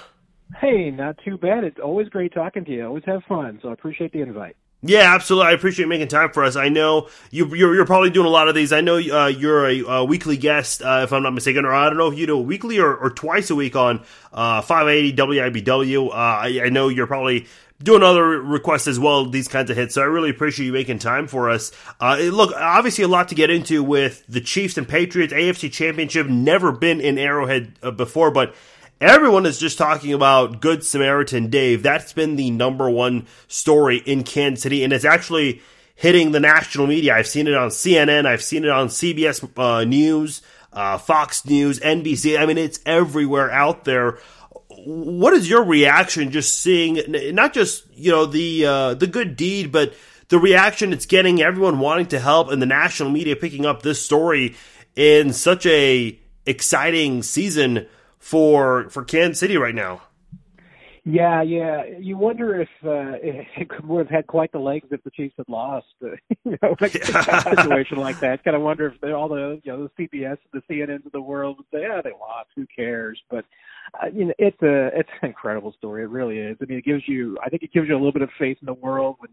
Hey, 0.60 0.90
not 0.90 1.18
too 1.24 1.36
bad. 1.36 1.64
It's 1.64 1.80
always 1.82 2.08
great 2.08 2.32
talking 2.32 2.64
to 2.64 2.70
you. 2.70 2.86
Always 2.86 3.04
have 3.06 3.24
fun, 3.24 3.58
so 3.62 3.70
I 3.70 3.72
appreciate 3.72 4.12
the 4.12 4.20
invite. 4.20 4.56
Yeah, 4.86 5.14
absolutely. 5.14 5.50
I 5.50 5.52
appreciate 5.52 5.88
making 5.88 6.08
time 6.08 6.30
for 6.30 6.44
us. 6.44 6.54
I 6.54 6.68
know 6.68 7.08
you, 7.30 7.54
you're, 7.54 7.74
you're 7.74 7.86
probably 7.86 8.10
doing 8.10 8.26
a 8.26 8.30
lot 8.30 8.48
of 8.48 8.54
these. 8.54 8.72
I 8.72 8.80
know 8.80 8.96
uh, 8.96 9.26
you're 9.26 9.66
a, 9.66 9.80
a, 9.80 10.04
weekly 10.04 10.36
guest, 10.36 10.80
uh, 10.82 11.00
if 11.02 11.12
I'm 11.12 11.22
not 11.22 11.32
mistaken, 11.32 11.64
or 11.64 11.74
I 11.74 11.88
don't 11.88 11.98
know 11.98 12.08
if 12.08 12.18
you 12.18 12.26
do 12.26 12.38
weekly 12.38 12.78
or, 12.78 12.94
or 12.94 13.10
twice 13.10 13.50
a 13.50 13.54
week 13.54 13.74
on 13.74 14.04
uh, 14.32 14.60
580 14.62 15.16
WIBW. 15.16 16.08
Uh, 16.08 16.12
I, 16.12 16.60
I, 16.64 16.68
know 16.68 16.88
you're 16.88 17.06
probably 17.06 17.46
doing 17.82 18.02
other 18.02 18.24
requests 18.24 18.86
as 18.86 18.98
well, 18.98 19.26
these 19.26 19.48
kinds 19.48 19.70
of 19.70 19.76
hits. 19.76 19.94
So 19.94 20.02
I 20.02 20.06
really 20.06 20.30
appreciate 20.30 20.66
you 20.66 20.72
making 20.72 20.98
time 20.98 21.26
for 21.26 21.50
us. 21.50 21.72
Uh, 22.00 22.16
look, 22.16 22.54
obviously 22.54 23.04
a 23.04 23.08
lot 23.08 23.28
to 23.28 23.34
get 23.34 23.50
into 23.50 23.82
with 23.82 24.24
the 24.28 24.40
Chiefs 24.40 24.78
and 24.78 24.88
Patriots 24.88 25.32
AFC 25.32 25.72
Championship. 25.72 26.26
Never 26.26 26.72
been 26.72 27.00
in 27.00 27.18
Arrowhead 27.18 27.72
uh, 27.82 27.90
before, 27.90 28.30
but 28.30 28.54
Everyone 29.00 29.44
is 29.44 29.58
just 29.58 29.76
talking 29.76 30.14
about 30.14 30.62
Good 30.62 30.82
Samaritan 30.82 31.50
Dave. 31.50 31.82
That's 31.82 32.14
been 32.14 32.36
the 32.36 32.50
number 32.50 32.88
one 32.88 33.26
story 33.46 33.98
in 33.98 34.24
Kansas 34.24 34.62
City, 34.62 34.82
and 34.82 34.92
it's 34.92 35.04
actually 35.04 35.60
hitting 35.94 36.32
the 36.32 36.40
national 36.40 36.86
media. 36.86 37.14
I've 37.14 37.26
seen 37.26 37.46
it 37.46 37.52
on 37.52 37.68
CNN, 37.68 38.24
I've 38.24 38.42
seen 38.42 38.64
it 38.64 38.70
on 38.70 38.88
CBS 38.88 39.50
uh, 39.58 39.84
News, 39.84 40.40
uh, 40.72 40.96
Fox 40.96 41.44
News, 41.44 41.78
NBC. 41.80 42.40
I 42.40 42.46
mean, 42.46 42.56
it's 42.56 42.80
everywhere 42.86 43.50
out 43.50 43.84
there. 43.84 44.18
What 44.68 45.34
is 45.34 45.48
your 45.48 45.64
reaction 45.64 46.30
just 46.30 46.58
seeing 46.58 46.98
not 47.34 47.52
just 47.52 47.84
you 47.94 48.10
know 48.10 48.24
the 48.24 48.64
uh, 48.64 48.94
the 48.94 49.06
good 49.06 49.36
deed, 49.36 49.72
but 49.72 49.92
the 50.28 50.38
reaction 50.38 50.94
it's 50.94 51.04
getting, 51.06 51.42
everyone 51.42 51.80
wanting 51.80 52.06
to 52.06 52.18
help, 52.18 52.50
and 52.50 52.62
the 52.62 52.66
national 52.66 53.10
media 53.10 53.36
picking 53.36 53.66
up 53.66 53.82
this 53.82 54.02
story 54.02 54.56
in 54.94 55.34
such 55.34 55.66
a 55.66 56.18
exciting 56.46 57.22
season 57.22 57.86
for 58.26 58.90
for 58.90 59.04
Kansas 59.04 59.38
City 59.38 59.56
right 59.56 59.74
now. 59.74 60.02
Yeah, 61.04 61.42
yeah. 61.42 61.84
You 62.00 62.16
wonder 62.18 62.60
if 62.60 62.68
uh, 62.84 63.14
it 63.22 63.68
would 63.84 64.06
have 64.06 64.10
had 64.10 64.26
quite 64.26 64.50
the 64.50 64.58
legs 64.58 64.88
if 64.90 65.04
the 65.04 65.10
Chiefs 65.10 65.34
had 65.36 65.48
lost. 65.48 65.86
Uh, 66.04 66.16
you 66.44 66.58
know, 66.60 66.74
like 66.80 66.96
a 66.96 67.56
situation 67.56 67.98
like 67.98 68.18
that. 68.20 68.42
Kind 68.42 68.56
of 68.56 68.62
wonder 68.62 68.88
if 68.88 69.14
all 69.14 69.28
the 69.28 69.60
you 69.62 69.72
know 69.72 69.88
the 69.96 70.08
CBS, 70.08 70.38
the 70.52 70.60
CNNs 70.68 71.06
of 71.06 71.12
the 71.12 71.20
world 71.20 71.58
would 71.58 71.66
say, 71.72 71.82
"Yeah, 71.82 72.00
they 72.02 72.10
lost. 72.10 72.48
Who 72.56 72.66
cares?" 72.74 73.20
But 73.30 73.44
uh, 73.94 74.08
you 74.12 74.24
know, 74.24 74.34
it's 74.38 74.60
a 74.60 74.86
it's 74.98 75.08
an 75.22 75.28
incredible 75.28 75.72
story. 75.78 76.02
It 76.02 76.08
really 76.10 76.38
is. 76.38 76.56
I 76.60 76.64
mean, 76.64 76.78
it 76.78 76.84
gives 76.84 77.04
you. 77.06 77.38
I 77.44 77.48
think 77.48 77.62
it 77.62 77.72
gives 77.72 77.86
you 77.86 77.94
a 77.94 78.00
little 78.00 78.12
bit 78.12 78.22
of 78.22 78.30
faith 78.40 78.58
in 78.60 78.66
the 78.66 78.74
world 78.74 79.16
when 79.20 79.30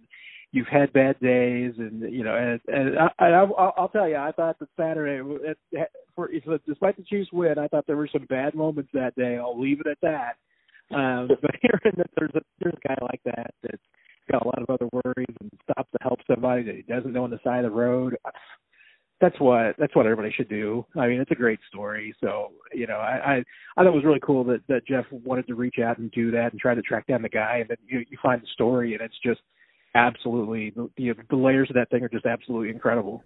you've 0.54 0.68
had 0.68 0.94
bad 0.94 1.20
days, 1.20 1.74
and 1.78 2.02
you 2.14 2.24
know, 2.24 2.36
and, 2.36 2.62
and 2.68 2.98
I, 2.98 3.10
I, 3.20 3.30
I'll 3.78 3.90
tell 3.90 4.08
you, 4.08 4.16
I 4.16 4.32
thought 4.32 4.58
that 4.60 4.70
Saturday, 4.80 5.22
it, 5.72 5.90
for, 6.16 6.30
despite 6.66 6.96
the 6.96 7.04
Chiefs 7.04 7.34
win, 7.34 7.60
I 7.60 7.68
thought 7.68 7.86
there 7.86 7.98
were 7.98 8.10
some 8.12 8.26
bad 8.30 8.56
moments 8.56 8.92
that 8.94 9.16
day. 9.16 9.38
I'll 9.38 9.60
leave 9.60 9.82
it 9.82 9.88
at 9.88 9.98
that 10.02 10.38
um, 10.92 11.28
but 11.42 11.56
hearing 11.62 11.96
that 11.98 12.10
there's 12.18 12.32
a 12.36 12.42
there's 12.60 12.76
a 12.84 12.88
guy 12.88 12.98
like 13.02 13.22
that 13.26 13.54
that's 13.62 13.84
got 14.32 14.44
a 14.44 14.48
lot 14.48 14.62
of 14.62 14.70
other 14.70 14.90
worries 14.92 15.36
and 15.42 15.52
stops 15.64 15.90
to 15.92 15.98
help 16.02 16.20
somebody 16.28 16.64
that 16.64 16.76
he 16.76 16.82
doesn't 16.84 17.14
know 17.14 17.24
on 17.24 17.30
the 17.30 17.40
side 17.44 17.66
of 17.66 17.72
the 17.72 17.78
road, 17.78 18.16
that's 19.20 19.38
what 19.40 19.76
that's 19.78 19.96
what 19.96 20.06
everybody 20.06 20.34
should 20.36 20.50
do. 20.50 20.86
I 20.98 21.08
mean, 21.08 21.20
it's 21.20 21.32
a 21.32 21.36
great 21.36 21.60
story. 21.68 22.16
So 22.22 22.52
you 22.74 22.88
know, 22.88 22.98
I 22.98 23.36
I, 23.36 23.44
I 23.78 23.84
thought 23.84 23.88
it 23.88 23.94
was 23.94 24.06
really 24.06 24.22
cool 24.22 24.44
that 24.46 24.62
that 24.68 24.88
Jeff 24.88 25.06
wanted 25.12 25.48
to 25.48 25.56
reach 25.56 25.80
out 25.84 25.98
and 25.98 26.12
do 26.12 26.32
that 26.32 26.52
and 26.52 26.60
try 26.60 26.76
to 26.76 26.82
track 26.82 27.08
down 27.08 27.22
the 27.22 27.30
guy, 27.30 27.58
and 27.60 27.70
then 27.70 27.78
you 27.88 28.00
you 28.10 28.18
find 28.22 28.42
the 28.42 28.48
story, 28.54 28.94
and 28.94 29.02
it's 29.02 29.20
just 29.24 29.42
absolutely 29.96 30.72
the 30.72 30.90
the, 30.98 31.14
the 31.30 31.36
layers 31.36 31.70
of 31.70 31.76
that 31.76 31.90
thing 31.90 32.04
are 32.04 32.10
just 32.10 32.26
absolutely 32.26 32.70
incredible. 32.70 33.24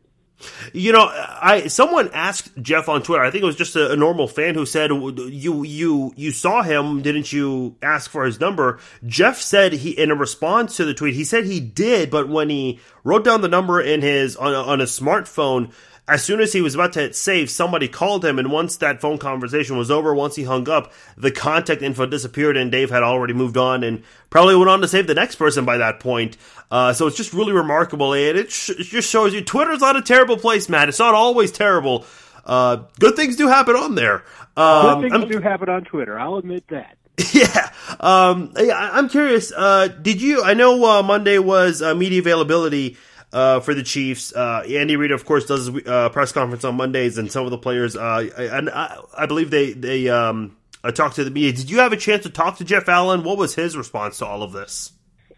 You 0.71 0.91
know, 0.91 1.09
I 1.09 1.65
someone 1.67 2.11
asked 2.13 2.51
Jeff 2.61 2.87
on 2.89 3.01
Twitter. 3.01 3.23
I 3.23 3.31
think 3.31 3.41
it 3.41 3.47
was 3.47 3.55
just 3.55 3.75
a, 3.75 3.93
a, 3.93 3.95
normal 3.95 4.27
fan 4.27 4.53
who 4.53 4.67
said, 4.67 4.91
"You 4.91 5.63
you 5.63 6.13
you 6.15 6.31
saw 6.31 6.61
him, 6.61 7.01
didn't 7.01 7.33
you? 7.33 7.75
Ask 7.81 8.11
for 8.11 8.23
his 8.23 8.39
number." 8.39 8.79
Jeff 9.05 9.37
said 9.37 9.73
he, 9.73 9.91
in 9.91 10.11
a 10.11 10.15
response 10.15 10.77
to 10.77 10.85
the 10.85 10.93
tweet, 10.93 11.15
he 11.15 11.23
said 11.23 11.45
he 11.45 11.59
did, 11.59 12.11
but 12.11 12.29
when 12.29 12.49
he 12.49 12.79
wrote 13.03 13.23
down 13.23 13.41
the 13.41 13.47
number 13.47 13.81
in 13.81 14.03
his 14.03 14.35
on 14.35 14.53
on 14.53 14.79
a 14.79 14.85
smartphone, 14.85 15.73
as 16.07 16.23
soon 16.23 16.39
as 16.39 16.53
he 16.53 16.61
was 16.61 16.73
about 16.73 16.93
to 16.93 17.01
hit 17.01 17.15
save, 17.15 17.49
somebody 17.49 17.87
called 17.87 18.23
him, 18.23 18.39
and 18.39 18.49
once 18.49 18.77
that 18.77 19.01
phone 19.01 19.17
conversation 19.17 19.77
was 19.77 19.91
over, 19.91 20.15
once 20.15 20.35
he 20.37 20.43
hung 20.43 20.69
up, 20.69 20.93
the 21.17 21.31
contact 21.31 21.81
info 21.81 22.05
disappeared, 22.05 22.55
and 22.55 22.71
Dave 22.71 22.89
had 22.89 23.03
already 23.03 23.33
moved 23.33 23.57
on 23.57 23.83
and 23.83 24.03
probably 24.29 24.55
went 24.55 24.69
on 24.69 24.79
to 24.81 24.87
save 24.87 25.07
the 25.07 25.13
next 25.13 25.35
person 25.35 25.65
by 25.65 25.77
that 25.77 25.99
point. 25.99 26.37
Uh, 26.71 26.93
so 26.93 27.07
it's 27.07 27.17
just 27.17 27.33
really 27.33 27.51
remarkable, 27.51 28.13
and 28.13 28.37
it, 28.37 28.51
sh- 28.51 28.69
it, 28.69 28.83
just 28.83 29.09
shows 29.09 29.33
you 29.33 29.43
Twitter's 29.43 29.81
not 29.81 29.97
a 29.97 30.01
terrible 30.01 30.37
place, 30.37 30.69
Matt. 30.69 30.87
It's 30.87 30.99
not 30.99 31.13
always 31.13 31.51
terrible. 31.51 32.05
Uh, 32.45 32.83
good 32.99 33.17
things 33.17 33.35
do 33.35 33.49
happen 33.49 33.75
on 33.75 33.95
there. 33.95 34.23
Um, 34.55 35.01
good 35.01 35.11
things 35.11 35.23
I'm, 35.23 35.29
do 35.29 35.41
happen 35.41 35.67
on 35.67 35.83
Twitter. 35.83 36.17
I'll 36.17 36.37
admit 36.37 36.67
that. 36.69 36.97
Yeah. 37.33 37.71
Um, 37.99 38.53
yeah, 38.57 38.91
I'm 38.93 39.09
curious. 39.09 39.51
Uh, 39.51 39.87
did 39.87 40.21
you? 40.21 40.43
I 40.43 40.53
know 40.53 40.85
uh, 40.85 41.03
Monday 41.03 41.39
was 41.39 41.81
uh, 41.81 41.93
media 41.93 42.19
availability 42.19 42.95
uh, 43.33 43.59
for 43.59 43.73
the 43.73 43.83
Chiefs. 43.83 44.33
Uh, 44.33 44.63
Andy 44.67 44.95
Reid, 44.95 45.11
of 45.11 45.25
course, 45.25 45.45
does 45.45 45.69
a 45.69 45.91
uh, 45.91 46.09
press 46.09 46.31
conference 46.31 46.63
on 46.63 46.75
Mondays, 46.75 47.17
and 47.17 47.31
some 47.31 47.45
of 47.45 47.51
the 47.51 47.57
players, 47.57 47.95
uh, 47.95 48.27
and 48.37 48.69
I, 48.69 48.99
I, 49.17 49.25
believe 49.25 49.51
they 49.51 49.73
they 49.73 50.09
um, 50.09 50.57
uh, 50.83 50.91
talked 50.91 51.15
to 51.15 51.23
the 51.23 51.31
media. 51.31 51.53
Did 51.53 51.69
you 51.69 51.79
have 51.79 51.93
a 51.93 51.97
chance 51.97 52.23
to 52.23 52.29
talk 52.29 52.57
to 52.57 52.63
Jeff 52.63 52.87
Allen? 52.87 53.23
What 53.23 53.37
was 53.37 53.55
his 53.55 53.75
response 53.75 54.19
to 54.19 54.25
all 54.25 54.43
of 54.43 54.51
this? 54.51 54.91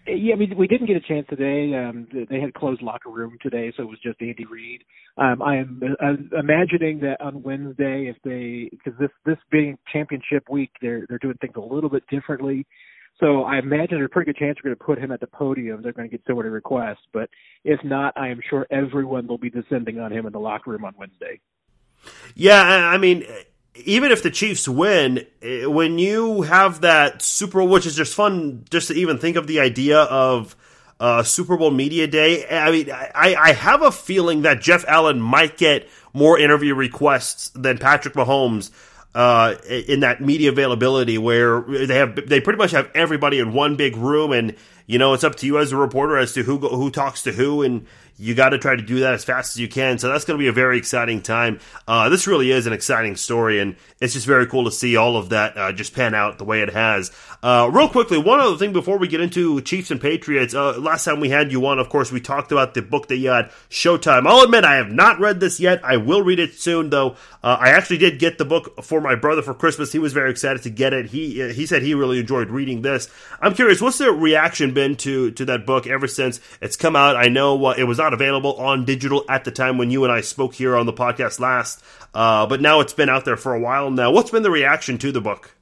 Yeah, 0.07 0.35
we 0.35 0.51
we 0.57 0.67
didn't 0.67 0.87
get 0.87 0.95
a 0.95 1.01
chance 1.01 1.27
today. 1.29 1.75
Um, 1.75 2.07
they 2.29 2.39
had 2.39 2.53
closed 2.53 2.81
locker 2.81 3.09
room 3.09 3.37
today, 3.41 3.71
so 3.75 3.83
it 3.83 3.89
was 3.89 3.99
just 3.99 4.21
Andy 4.21 4.45
Reid. 4.45 4.83
Um, 5.17 5.41
I 5.41 5.57
am 5.57 5.81
uh, 6.01 6.39
imagining 6.39 6.99
that 7.01 7.21
on 7.21 7.43
Wednesday, 7.43 8.07
if 8.07 8.15
they 8.23 8.69
because 8.71 8.97
this 8.99 9.11
this 9.25 9.37
being 9.51 9.77
championship 9.91 10.49
week, 10.49 10.71
they're 10.81 11.05
they're 11.09 11.19
doing 11.19 11.37
things 11.41 11.53
a 11.57 11.59
little 11.59 11.89
bit 11.89 12.03
differently. 12.09 12.65
So 13.19 13.43
I 13.43 13.57
imagine 13.59 13.97
there's 13.97 14.05
a 14.05 14.09
pretty 14.09 14.31
good 14.31 14.39
chance 14.39 14.57
we're 14.63 14.69
going 14.69 14.77
to 14.77 14.83
put 14.83 14.97
him 14.97 15.11
at 15.11 15.19
the 15.19 15.27
podium. 15.27 15.81
They're 15.81 15.91
going 15.91 16.09
to 16.09 16.17
get 16.17 16.23
so 16.25 16.35
many 16.35 16.49
requests, 16.49 17.05
but 17.11 17.29
if 17.63 17.83
not, 17.83 18.13
I 18.15 18.29
am 18.29 18.39
sure 18.49 18.65
everyone 18.71 19.27
will 19.27 19.37
be 19.37 19.49
descending 19.49 19.99
on 19.99 20.11
him 20.11 20.25
in 20.25 20.31
the 20.31 20.39
locker 20.39 20.71
room 20.71 20.85
on 20.85 20.93
Wednesday. 20.97 21.41
Yeah, 22.33 22.61
I 22.63 22.97
mean, 22.97 23.25
even 23.75 24.11
if 24.11 24.23
the 24.23 24.31
Chiefs 24.31 24.69
win, 24.69 25.25
eh, 25.41 25.65
when 25.65 25.99
you 25.99 26.43
have 26.43 26.81
that 26.81 27.21
Super 27.21 27.59
Bowl, 27.59 27.67
which 27.67 27.85
is 27.85 27.95
just 27.95 28.15
fun, 28.15 28.63
just 28.69 28.87
to 28.87 28.93
even 28.93 29.17
think 29.17 29.35
of 29.35 29.47
the 29.47 29.59
idea 29.59 29.99
of 29.99 30.55
uh, 30.99 31.23
Super 31.23 31.57
Bowl 31.57 31.71
media 31.71 32.07
day. 32.07 32.47
I 32.47 32.71
mean, 32.71 32.91
I, 32.91 33.35
I 33.35 33.51
have 33.53 33.81
a 33.81 33.91
feeling 33.91 34.41
that 34.41 34.61
Jeff 34.61 34.83
Allen 34.87 35.21
might 35.21 35.57
get 35.57 35.87
more 36.13 36.37
interview 36.37 36.75
requests 36.75 37.49
than 37.49 37.77
Patrick 37.77 38.15
Mahomes 38.15 38.71
uh, 39.15 39.55
in 39.67 40.01
that 40.01 40.21
media 40.21 40.49
availability 40.51 41.17
where 41.17 41.61
they 41.61 41.95
have 41.95 42.15
they 42.27 42.39
pretty 42.39 42.57
much 42.57 42.71
have 42.71 42.89
everybody 42.93 43.39
in 43.39 43.53
one 43.53 43.75
big 43.75 43.97
room 43.97 44.31
and 44.31 44.55
you 44.85 44.99
know 44.99 45.13
it's 45.13 45.23
up 45.23 45.35
to 45.35 45.45
you 45.45 45.57
as 45.57 45.71
a 45.71 45.77
reporter 45.77 46.17
as 46.17 46.33
to 46.33 46.43
who 46.43 46.57
who 46.59 46.91
talks 46.91 47.23
to 47.23 47.31
who 47.31 47.63
and 47.63 47.87
you 48.19 48.35
got 48.35 48.49
to 48.49 48.57
try 48.57 48.75
to 48.75 48.81
do 48.81 48.99
that 48.99 49.13
as 49.13 49.23
fast 49.23 49.55
as 49.55 49.59
you 49.59 49.69
can. 49.69 49.97
So 49.97 50.09
that's 50.09 50.25
going 50.25 50.37
to 50.37 50.43
be 50.43 50.49
a 50.49 50.53
very 50.53 50.77
exciting 50.77 51.21
time. 51.21 51.59
Uh, 51.87 52.09
this 52.09 52.27
really 52.27 52.51
is 52.51 52.67
an 52.67 52.73
exciting 52.73 53.15
story, 53.15 53.59
and 53.59 53.77
it's 54.01 54.13
just 54.13 54.27
very 54.27 54.45
cool 54.45 54.65
to 54.65 54.71
see 54.71 54.97
all 54.97 55.15
of 55.15 55.29
that 55.29 55.57
uh, 55.57 55.71
just 55.71 55.95
pan 55.95 56.13
out 56.13 56.37
the 56.37 56.43
way 56.43 56.61
it 56.61 56.73
has. 56.73 57.11
Uh, 57.41 57.69
real 57.71 57.87
quickly, 57.87 58.17
one 58.17 58.41
other 58.41 58.57
thing 58.57 58.73
before 58.73 58.97
we 58.97 59.07
get 59.07 59.21
into 59.21 59.61
Chiefs 59.61 59.89
and 59.89 60.01
Patriots. 60.01 60.53
Uh, 60.53 60.77
last 60.77 61.05
time 61.05 61.21
we 61.21 61.29
had 61.29 61.51
you 61.51 61.65
on, 61.65 61.79
of 61.79 61.87
course, 61.87 62.11
we 62.11 62.19
talked 62.19 62.51
about 62.51 62.73
the 62.73 62.81
book 62.81 63.07
that 63.07 63.17
you 63.17 63.29
had, 63.29 63.51
Showtime. 63.69 64.27
I'll 64.27 64.43
admit 64.43 64.65
I 64.65 64.75
have 64.75 64.91
not 64.91 65.19
read 65.19 65.39
this 65.39 65.59
yet. 65.59 65.83
I 65.83 65.95
will 65.95 66.21
read 66.21 66.39
it 66.39 66.53
soon, 66.55 66.89
though. 66.89 67.15
Uh, 67.41 67.57
I 67.57 67.69
actually 67.69 67.99
did 67.99 68.19
get 68.19 68.37
the 68.37 68.43
book 68.43 68.83
for 68.83 68.99
my 68.99 69.15
brother 69.15 69.41
for 69.41 69.53
Christmas. 69.53 69.93
He 69.93 69.99
was 69.99 70.11
very 70.11 70.29
excited 70.29 70.63
to 70.63 70.69
get 70.69 70.91
it. 70.91 71.07
He 71.07 71.53
he 71.53 71.65
said 71.65 71.83
he 71.83 71.93
really 71.93 72.19
enjoyed 72.19 72.49
reading 72.49 72.81
this. 72.81 73.07
I'm 73.41 73.53
curious, 73.53 73.81
what's 73.81 73.97
the 73.97 74.11
reaction 74.11 74.73
been 74.73 74.97
to 74.97 75.31
to 75.31 75.45
that 75.45 75.65
book 75.65 75.87
ever 75.87 76.07
since 76.07 76.41
it's 76.61 76.75
come 76.75 76.97
out? 76.97 77.15
I 77.15 77.29
know 77.29 77.65
uh, 77.65 77.75
it 77.77 77.85
was 77.85 77.99
not 78.09 78.13
available 78.13 78.55
on 78.55 78.85
digital 78.85 79.23
at 79.29 79.43
the 79.43 79.51
time 79.51 79.77
when 79.77 79.91
you 79.91 80.03
and 80.03 80.11
I 80.11 80.21
spoke 80.21 80.55
here 80.55 80.75
on 80.75 80.87
the 80.87 80.93
podcast 80.93 81.39
last, 81.39 81.83
uh, 82.15 82.47
but 82.47 82.59
now 82.59 82.79
it's 82.79 82.93
been 82.93 83.09
out 83.09 83.23
there 83.23 83.37
for 83.37 83.53
a 83.53 83.59
while 83.59 83.91
now. 83.91 84.11
What's 84.11 84.31
been 84.31 84.41
the 84.41 84.49
reaction 84.49 84.97
to 84.99 85.11
the 85.11 85.21
book? 85.21 85.55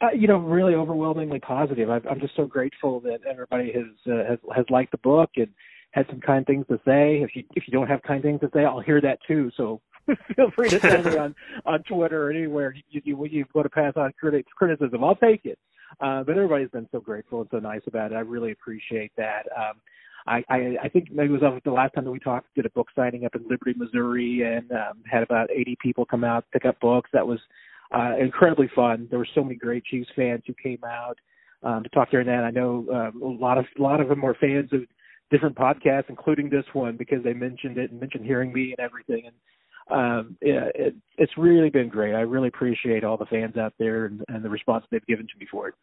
Uh, 0.00 0.10
you 0.12 0.26
know, 0.26 0.38
really 0.38 0.74
overwhelmingly 0.74 1.38
positive. 1.38 1.90
I, 1.90 2.00
I'm 2.08 2.18
just 2.18 2.34
so 2.34 2.46
grateful 2.46 3.00
that 3.00 3.18
everybody 3.28 3.72
has 3.72 3.84
uh, 4.10 4.24
has 4.26 4.38
has 4.56 4.64
liked 4.70 4.92
the 4.92 4.98
book 4.98 5.28
and 5.36 5.48
had 5.90 6.06
some 6.08 6.20
kind 6.20 6.46
things 6.46 6.64
to 6.68 6.76
say. 6.86 7.20
If 7.20 7.36
you 7.36 7.44
if 7.54 7.64
you 7.66 7.72
don't 7.72 7.88
have 7.88 8.02
kind 8.02 8.22
things 8.22 8.40
to 8.40 8.48
say, 8.54 8.64
I'll 8.64 8.80
hear 8.80 9.02
that 9.02 9.18
too. 9.28 9.50
So 9.58 9.82
feel 10.34 10.50
free 10.52 10.70
to 10.70 10.80
send 10.80 11.04
me 11.04 11.18
on 11.18 11.34
on 11.66 11.82
Twitter 11.82 12.28
or 12.28 12.30
anywhere 12.30 12.74
you 12.88 13.02
you, 13.04 13.26
you 13.26 13.44
go 13.52 13.62
to 13.62 13.68
pass 13.68 13.92
on 13.96 14.14
critics 14.18 14.50
criticism. 14.56 15.04
I'll 15.04 15.16
take 15.16 15.44
it. 15.44 15.58
Uh, 16.00 16.22
but 16.22 16.30
everybody's 16.38 16.70
been 16.70 16.88
so 16.92 17.00
grateful 17.00 17.42
and 17.42 17.50
so 17.50 17.58
nice 17.58 17.82
about 17.86 18.12
it. 18.12 18.14
I 18.14 18.20
really 18.20 18.52
appreciate 18.52 19.12
that. 19.18 19.42
Um, 19.54 19.74
I, 20.26 20.44
I 20.48 20.76
I 20.82 20.88
think 20.88 21.10
maybe 21.10 21.34
it 21.34 21.40
was 21.40 21.60
the 21.64 21.70
last 21.70 21.94
time 21.94 22.04
that 22.04 22.10
we 22.10 22.18
talked. 22.18 22.54
Did 22.54 22.66
a 22.66 22.70
book 22.70 22.88
signing 22.94 23.24
up 23.24 23.34
in 23.34 23.42
Liberty, 23.48 23.74
Missouri, 23.76 24.42
and 24.42 24.70
um, 24.72 25.02
had 25.10 25.22
about 25.22 25.50
80 25.50 25.76
people 25.80 26.04
come 26.04 26.24
out 26.24 26.44
pick 26.52 26.64
up 26.64 26.78
books. 26.80 27.10
That 27.12 27.26
was 27.26 27.38
uh, 27.92 28.16
incredibly 28.20 28.70
fun. 28.74 29.08
There 29.10 29.18
were 29.18 29.28
so 29.34 29.42
many 29.42 29.56
great 29.56 29.84
Chiefs 29.84 30.10
fans 30.14 30.42
who 30.46 30.54
came 30.54 30.82
out 30.84 31.18
um, 31.62 31.82
to 31.82 31.88
talk 31.90 32.10
during 32.10 32.26
that. 32.26 32.44
I 32.44 32.50
know 32.50 32.86
um, 32.92 33.22
a 33.22 33.26
lot 33.26 33.58
of 33.58 33.66
a 33.78 33.82
lot 33.82 34.00
of 34.00 34.08
them 34.08 34.22
were 34.22 34.36
fans 34.40 34.72
of 34.72 34.82
different 35.30 35.56
podcasts, 35.56 36.08
including 36.08 36.50
this 36.50 36.64
one, 36.72 36.96
because 36.96 37.22
they 37.22 37.32
mentioned 37.32 37.78
it 37.78 37.90
and 37.90 38.00
mentioned 38.00 38.24
hearing 38.24 38.52
me 38.52 38.74
and 38.76 38.84
everything. 38.84 39.26
And 39.26 39.34
um, 39.90 40.36
yeah, 40.42 40.68
it, 40.74 40.94
it's 41.18 41.36
really 41.36 41.70
been 41.70 41.88
great. 41.88 42.14
I 42.14 42.20
really 42.20 42.48
appreciate 42.48 43.04
all 43.04 43.16
the 43.16 43.26
fans 43.26 43.56
out 43.56 43.74
there 43.78 44.06
and, 44.06 44.22
and 44.28 44.44
the 44.44 44.50
response 44.50 44.84
they've 44.90 45.06
given 45.06 45.26
to 45.26 45.38
me 45.38 45.46
for 45.50 45.68
it. 45.68 45.74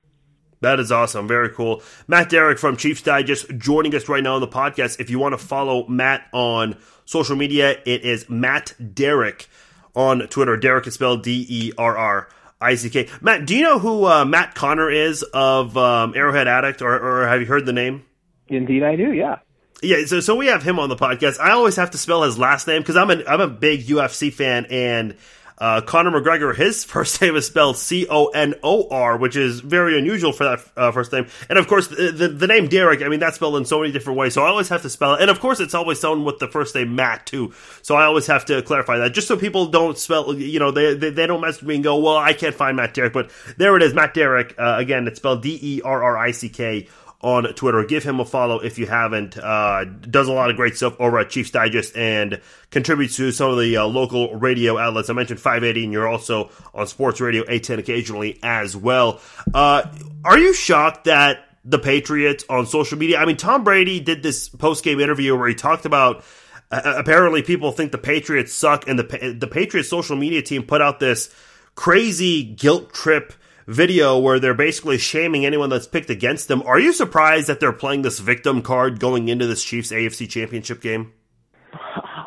That 0.62 0.80
is 0.80 0.92
awesome. 0.92 1.28
Very 1.28 1.50
cool. 1.50 1.84
Matt 2.08 2.30
Derrick 2.30 2.58
from 2.58 2.78
Chiefs 2.78 3.02
Digest 3.02 3.58
joining 3.58 3.94
us 3.96 4.10
right 4.10 4.24
now 4.24 4.36
on 4.36 4.42
the 4.42 4.48
podcast. 4.48 5.00
If 5.00 5.10
you 5.10 5.20
want 5.20 5.34
to 5.34 5.38
follow 5.38 5.88
Matt 5.88 6.28
on 6.34 6.78
social 7.06 7.36
media, 7.36 7.80
it 7.86 8.04
is 8.04 8.30
Matt 8.30 8.74
Derrick 8.94 9.48
on 9.96 10.28
Twitter. 10.28 10.58
Derrick 10.58 10.88
is 10.88 10.96
spelled 10.96 11.24
D 11.24 11.46
E 11.48 11.72
R 11.78 11.98
R 11.98 12.30
I 12.60 12.76
C 12.76 12.90
K. 12.90 13.08
Matt, 13.22 13.46
do 13.46 13.56
you 13.56 13.64
know 13.64 13.80
who 13.80 14.06
uh, 14.06 14.26
Matt 14.26 14.56
Conner 14.56 14.90
is 14.90 15.24
of 15.24 15.78
um, 15.78 16.14
Arrowhead 16.16 16.48
Addict, 16.48 16.82
or, 16.82 16.94
or 16.94 17.28
have 17.28 17.40
you 17.40 17.46
heard 17.48 17.66
the 17.66 17.74
name? 17.74 18.06
Indeed, 18.48 18.84
I 18.84 18.96
do. 18.96 19.14
Yeah. 19.14 19.40
Yeah, 19.84 20.06
so 20.06 20.22
so 20.22 20.36
we 20.36 20.48
have 20.48 20.64
him 20.64 20.80
on 20.80 20.90
the 20.90 20.96
podcast. 20.96 21.40
I 21.40 21.52
always 21.52 21.76
have 21.76 21.92
to 21.92 22.00
spell 22.00 22.24
his 22.24 22.40
last 22.40 22.66
name 22.68 22.82
because 22.82 22.96
I'm 22.96 23.12
a 23.12 23.24
I'm 23.28 23.42
a 23.42 23.48
big 23.48 23.86
UFC 23.86 24.34
fan, 24.34 24.66
and 24.72 25.16
uh, 25.58 25.82
Conor 25.82 26.12
McGregor, 26.12 26.56
his 26.56 26.84
first 26.98 27.22
name 27.22 27.36
is 27.36 27.48
spelled 27.48 27.78
C 27.78 28.08
O 28.10 28.28
N 28.28 28.56
O 28.64 28.88
R, 28.90 29.18
which 29.18 29.36
is 29.36 29.60
very 29.60 29.98
unusual 29.98 30.32
for 30.32 30.44
that 30.44 30.60
uh, 30.76 30.92
first 30.92 31.12
name. 31.12 31.28
And 31.50 31.58
of 31.58 31.68
course, 31.68 31.88
the, 31.88 32.12
the, 32.12 32.28
the, 32.28 32.48
name 32.48 32.68
Derrick, 32.68 33.02
I 33.02 33.08
mean, 33.08 33.20
that's 33.20 33.36
spelled 33.36 33.56
in 33.56 33.66
so 33.66 33.80
many 33.80 33.92
different 33.92 34.20
ways. 34.20 34.34
So 34.34 34.44
I 34.44 34.50
always 34.50 34.70
have 34.70 34.84
to 34.84 34.90
spell 34.90 35.16
it. 35.16 35.22
And 35.22 35.30
of 35.30 35.40
course, 35.40 35.60
it's 35.60 35.74
always 35.74 35.98
spelled 35.98 36.24
with 36.24 36.40
the 36.40 36.48
first 36.48 36.76
name 36.76 36.96
Matt, 36.96 37.26
too. 37.26 37.54
So 37.82 37.96
I 37.96 38.06
always 38.06 38.28
have 38.28 38.46
to 38.46 38.62
clarify 38.62 38.98
that 39.00 39.14
just 39.14 39.28
so 39.28 39.38
people 39.38 39.68
don't 39.68 39.98
spell, 39.98 40.34
you 40.36 40.60
know, 40.60 40.72
they, 40.72 40.94
they, 40.94 41.10
they 41.10 41.28
don't 41.28 41.42
mess 41.42 41.60
with 41.60 41.68
me 41.68 41.76
and 41.76 41.84
go, 41.84 41.98
well, 41.98 42.18
I 42.18 42.34
can't 42.34 42.56
find 42.56 42.78
Matt 42.78 42.94
Derrick. 42.94 43.14
But 43.14 43.32
there 43.58 43.76
it 43.76 43.84
is, 43.84 43.94
Matt 43.94 44.14
Derrick. 44.14 44.56
Uh, 44.58 44.76
again, 44.78 45.08
it's 45.08 45.18
spelled 45.18 45.42
D 45.42 45.60
E 45.62 45.82
R 45.84 46.04
R 46.04 46.18
I 46.18 46.32
C 46.32 46.50
K 46.50 46.88
on 47.22 47.46
Twitter. 47.56 47.84
Give 47.84 48.04
him 48.04 48.20
a 48.20 48.26
follow 48.26 48.60
if 48.60 48.78
you 48.78 48.86
haven't. 48.86 49.38
Uh, 49.38 49.86
does 49.86 50.28
a 50.28 50.32
lot 50.32 50.50
of 50.50 50.56
great 50.56 50.78
stuff 50.78 50.96
over 51.00 51.18
at 51.20 51.30
Chiefs 51.30 51.52
Digest 51.52 51.96
and 51.96 52.42
contributes 52.70 53.16
to 53.18 53.32
some 53.32 53.52
of 53.52 53.60
the 53.60 53.78
uh, 53.78 53.86
local 53.86 54.36
radio 54.36 54.78
outlets. 54.78 55.10
I 55.10 55.14
mentioned 55.14 55.40
580, 55.40 55.86
and 55.86 55.94
you're 55.94 56.08
also 56.08 56.52
on 56.74 56.86
Sports 56.88 57.20
Radio 57.20 57.42
810 57.44 57.80
occasionally 57.80 58.40
as 58.44 58.76
well. 58.76 59.20
Uh, 59.54 59.84
are 60.24 60.38
you 60.38 60.54
shocked 60.54 61.06
that 61.06 61.46
the 61.66 61.80
Patriots 61.80 62.46
on 62.50 62.68
social 62.68 62.98
media? 62.98 63.18
I 63.18 63.26
mean, 63.26 63.38
Tom 63.38 63.64
Brady 63.64 64.00
did 64.00 64.22
this 64.22 64.50
post 64.50 64.84
game 64.84 65.00
interview 65.00 65.36
where 65.36 65.48
he 65.48 65.56
talked 65.56 65.86
about. 65.86 66.24
Uh, 66.70 66.82
apparently, 66.98 67.42
people 67.42 67.72
think 67.72 67.92
the 67.92 67.98
Patriots 67.98 68.54
suck, 68.54 68.88
and 68.88 69.00
the 69.00 69.36
the 69.40 69.48
Patriots 69.48 69.90
social 69.90 70.18
media 70.18 70.42
team 70.42 70.64
put 70.64 70.82
out 70.82 71.00
this 71.00 71.34
crazy 71.76 72.44
guilt 72.44 72.94
trip 72.94 73.34
video 73.68 74.18
where 74.18 74.40
they're 74.40 74.54
basically 74.54 74.98
shaming 74.98 75.46
anyone 75.46 75.70
that's 75.70 75.88
picked 75.88 76.10
against 76.10 76.48
them. 76.48 76.62
Are 76.64 76.80
you 76.80 76.94
surprised 76.94 77.48
that 77.48 77.60
they're 77.60 77.74
playing 77.74 78.02
this 78.02 78.20
victim 78.20 78.62
card 78.62 79.00
going 79.00 79.28
into 79.28 79.46
this 79.46 79.64
Chiefs 79.64 79.92
AFC 79.92 80.30
Championship 80.30 80.82
game? 80.82 81.14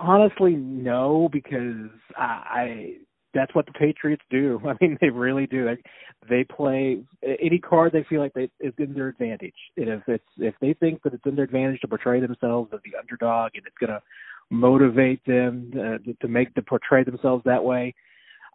Honestly, 0.00 0.52
no, 0.52 1.28
because 1.32 1.90
I 2.16 2.96
that's 3.32 3.54
what 3.54 3.66
the 3.66 3.72
Patriots 3.72 4.22
do. 4.30 4.60
I 4.66 4.74
mean, 4.80 4.98
they 5.00 5.10
really 5.10 5.46
do. 5.46 5.64
They, 5.64 5.82
they 6.28 6.44
play 6.44 7.02
any 7.22 7.58
card 7.58 7.92
they 7.92 8.04
feel 8.08 8.20
like 8.20 8.34
they, 8.34 8.50
is 8.60 8.74
in 8.78 8.92
their 8.92 9.08
advantage. 9.08 9.54
And 9.76 9.88
if 9.88 10.02
it's 10.06 10.24
if 10.36 10.54
they 10.60 10.74
think 10.74 11.02
that 11.02 11.14
it's 11.14 11.24
in 11.26 11.36
their 11.36 11.44
advantage 11.44 11.80
to 11.80 11.88
portray 11.88 12.20
themselves 12.20 12.70
as 12.74 12.80
the 12.84 12.98
underdog 12.98 13.52
and 13.54 13.66
it's 13.66 13.76
going 13.78 13.90
to 13.90 14.02
motivate 14.50 15.24
them 15.24 15.70
uh, 15.74 16.12
to 16.20 16.28
make 16.28 16.54
to 16.54 16.62
portray 16.62 17.04
themselves 17.04 17.42
that 17.44 17.64
way, 17.64 17.94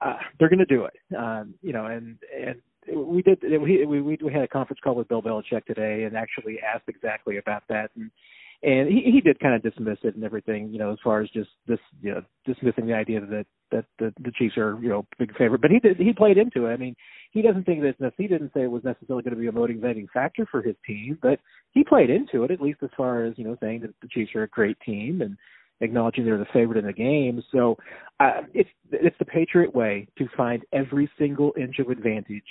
uh, 0.02 0.18
they're 0.40 0.50
going 0.50 0.60
to 0.60 0.66
do 0.66 0.86
it. 0.86 1.16
Um, 1.18 1.56
you 1.62 1.74
know, 1.74 1.86
and 1.86 2.18
and 2.38 2.62
we 2.94 3.22
did 3.22 3.40
we, 3.44 3.86
we 3.86 4.02
we 4.02 4.34
had 4.34 4.44
a 4.44 4.48
conference 4.48 4.80
call 4.84 4.96
with 4.96 5.08
Bill 5.08 5.22
Belichick 5.22 5.66
today 5.66 6.04
and 6.04 6.16
actually 6.16 6.60
asked 6.62 6.88
exactly 6.88 7.38
about 7.38 7.64
that. 7.70 7.92
And 7.96 8.12
and 8.64 8.88
he 8.90 9.12
he 9.12 9.22
did 9.22 9.40
kind 9.40 9.56
of 9.56 9.62
dismiss 9.62 9.98
it 10.04 10.16
and 10.16 10.24
everything 10.24 10.70
you 10.70 10.80
know 10.80 10.92
as 10.92 10.98
far 11.04 11.22
as 11.22 11.30
just 11.30 11.50
this 11.68 11.80
you 12.02 12.12
know 12.12 12.22
dismissing 12.46 12.88
the 12.88 12.94
idea 12.94 13.22
that 13.22 13.46
that 13.72 13.86
the, 14.00 14.14
the 14.22 14.32
Chiefs 14.32 14.58
are 14.58 14.80
you 14.82 14.90
know 14.90 15.06
big 15.20 15.36
favorite. 15.38 15.62
But 15.62 15.72
he 15.72 15.80
did 15.80 15.98
he 15.98 16.14
played 16.14 16.38
into 16.38 16.66
it. 16.66 16.74
I 16.74 16.78
mean 16.78 16.96
he 17.32 17.42
doesn't 17.42 17.66
think 17.66 17.82
that 17.82 18.14
he 18.18 18.28
didn't 18.28 18.52
say 18.54 18.64
it 18.64 18.72
was 18.72 18.84
necessarily 18.84 19.24
going 19.24 19.36
to 19.36 19.42
be 19.42 19.48
a 19.48 19.52
motivating 19.52 20.08
factor 20.14 20.48
for 20.50 20.62
his 20.62 20.76
team 20.88 21.18
but 21.22 21.40
he 21.72 21.84
played 21.84 22.10
into 22.10 22.44
it 22.44 22.52
at 22.52 22.62
least 22.62 22.80
as 22.82 22.90
far 22.96 23.26
as 23.26 23.34
you 23.38 23.44
know 23.44 23.58
saying 23.62 23.82
that 23.82 23.94
the 24.02 24.08
Chiefs 24.08 24.34
are 24.36 24.44
a 24.44 24.48
great 24.48 24.78
team 24.86 25.22
and 25.22 25.38
acknowledging 25.82 26.26
they're 26.26 26.38
the 26.38 26.46
favorite 26.54 26.78
in 26.78 26.86
the 26.86 26.94
game. 26.94 27.44
So 27.52 27.78
uh, 28.20 28.42
it's 28.54 28.70
it's 28.92 29.18
the 29.20 29.26
Patriot 29.26 29.76
way 29.76 30.08
to 30.18 30.28
find 30.36 30.64
every 30.72 31.10
single 31.18 31.54
inch 31.58 31.80
of 31.80 31.90
advantage 31.90 32.44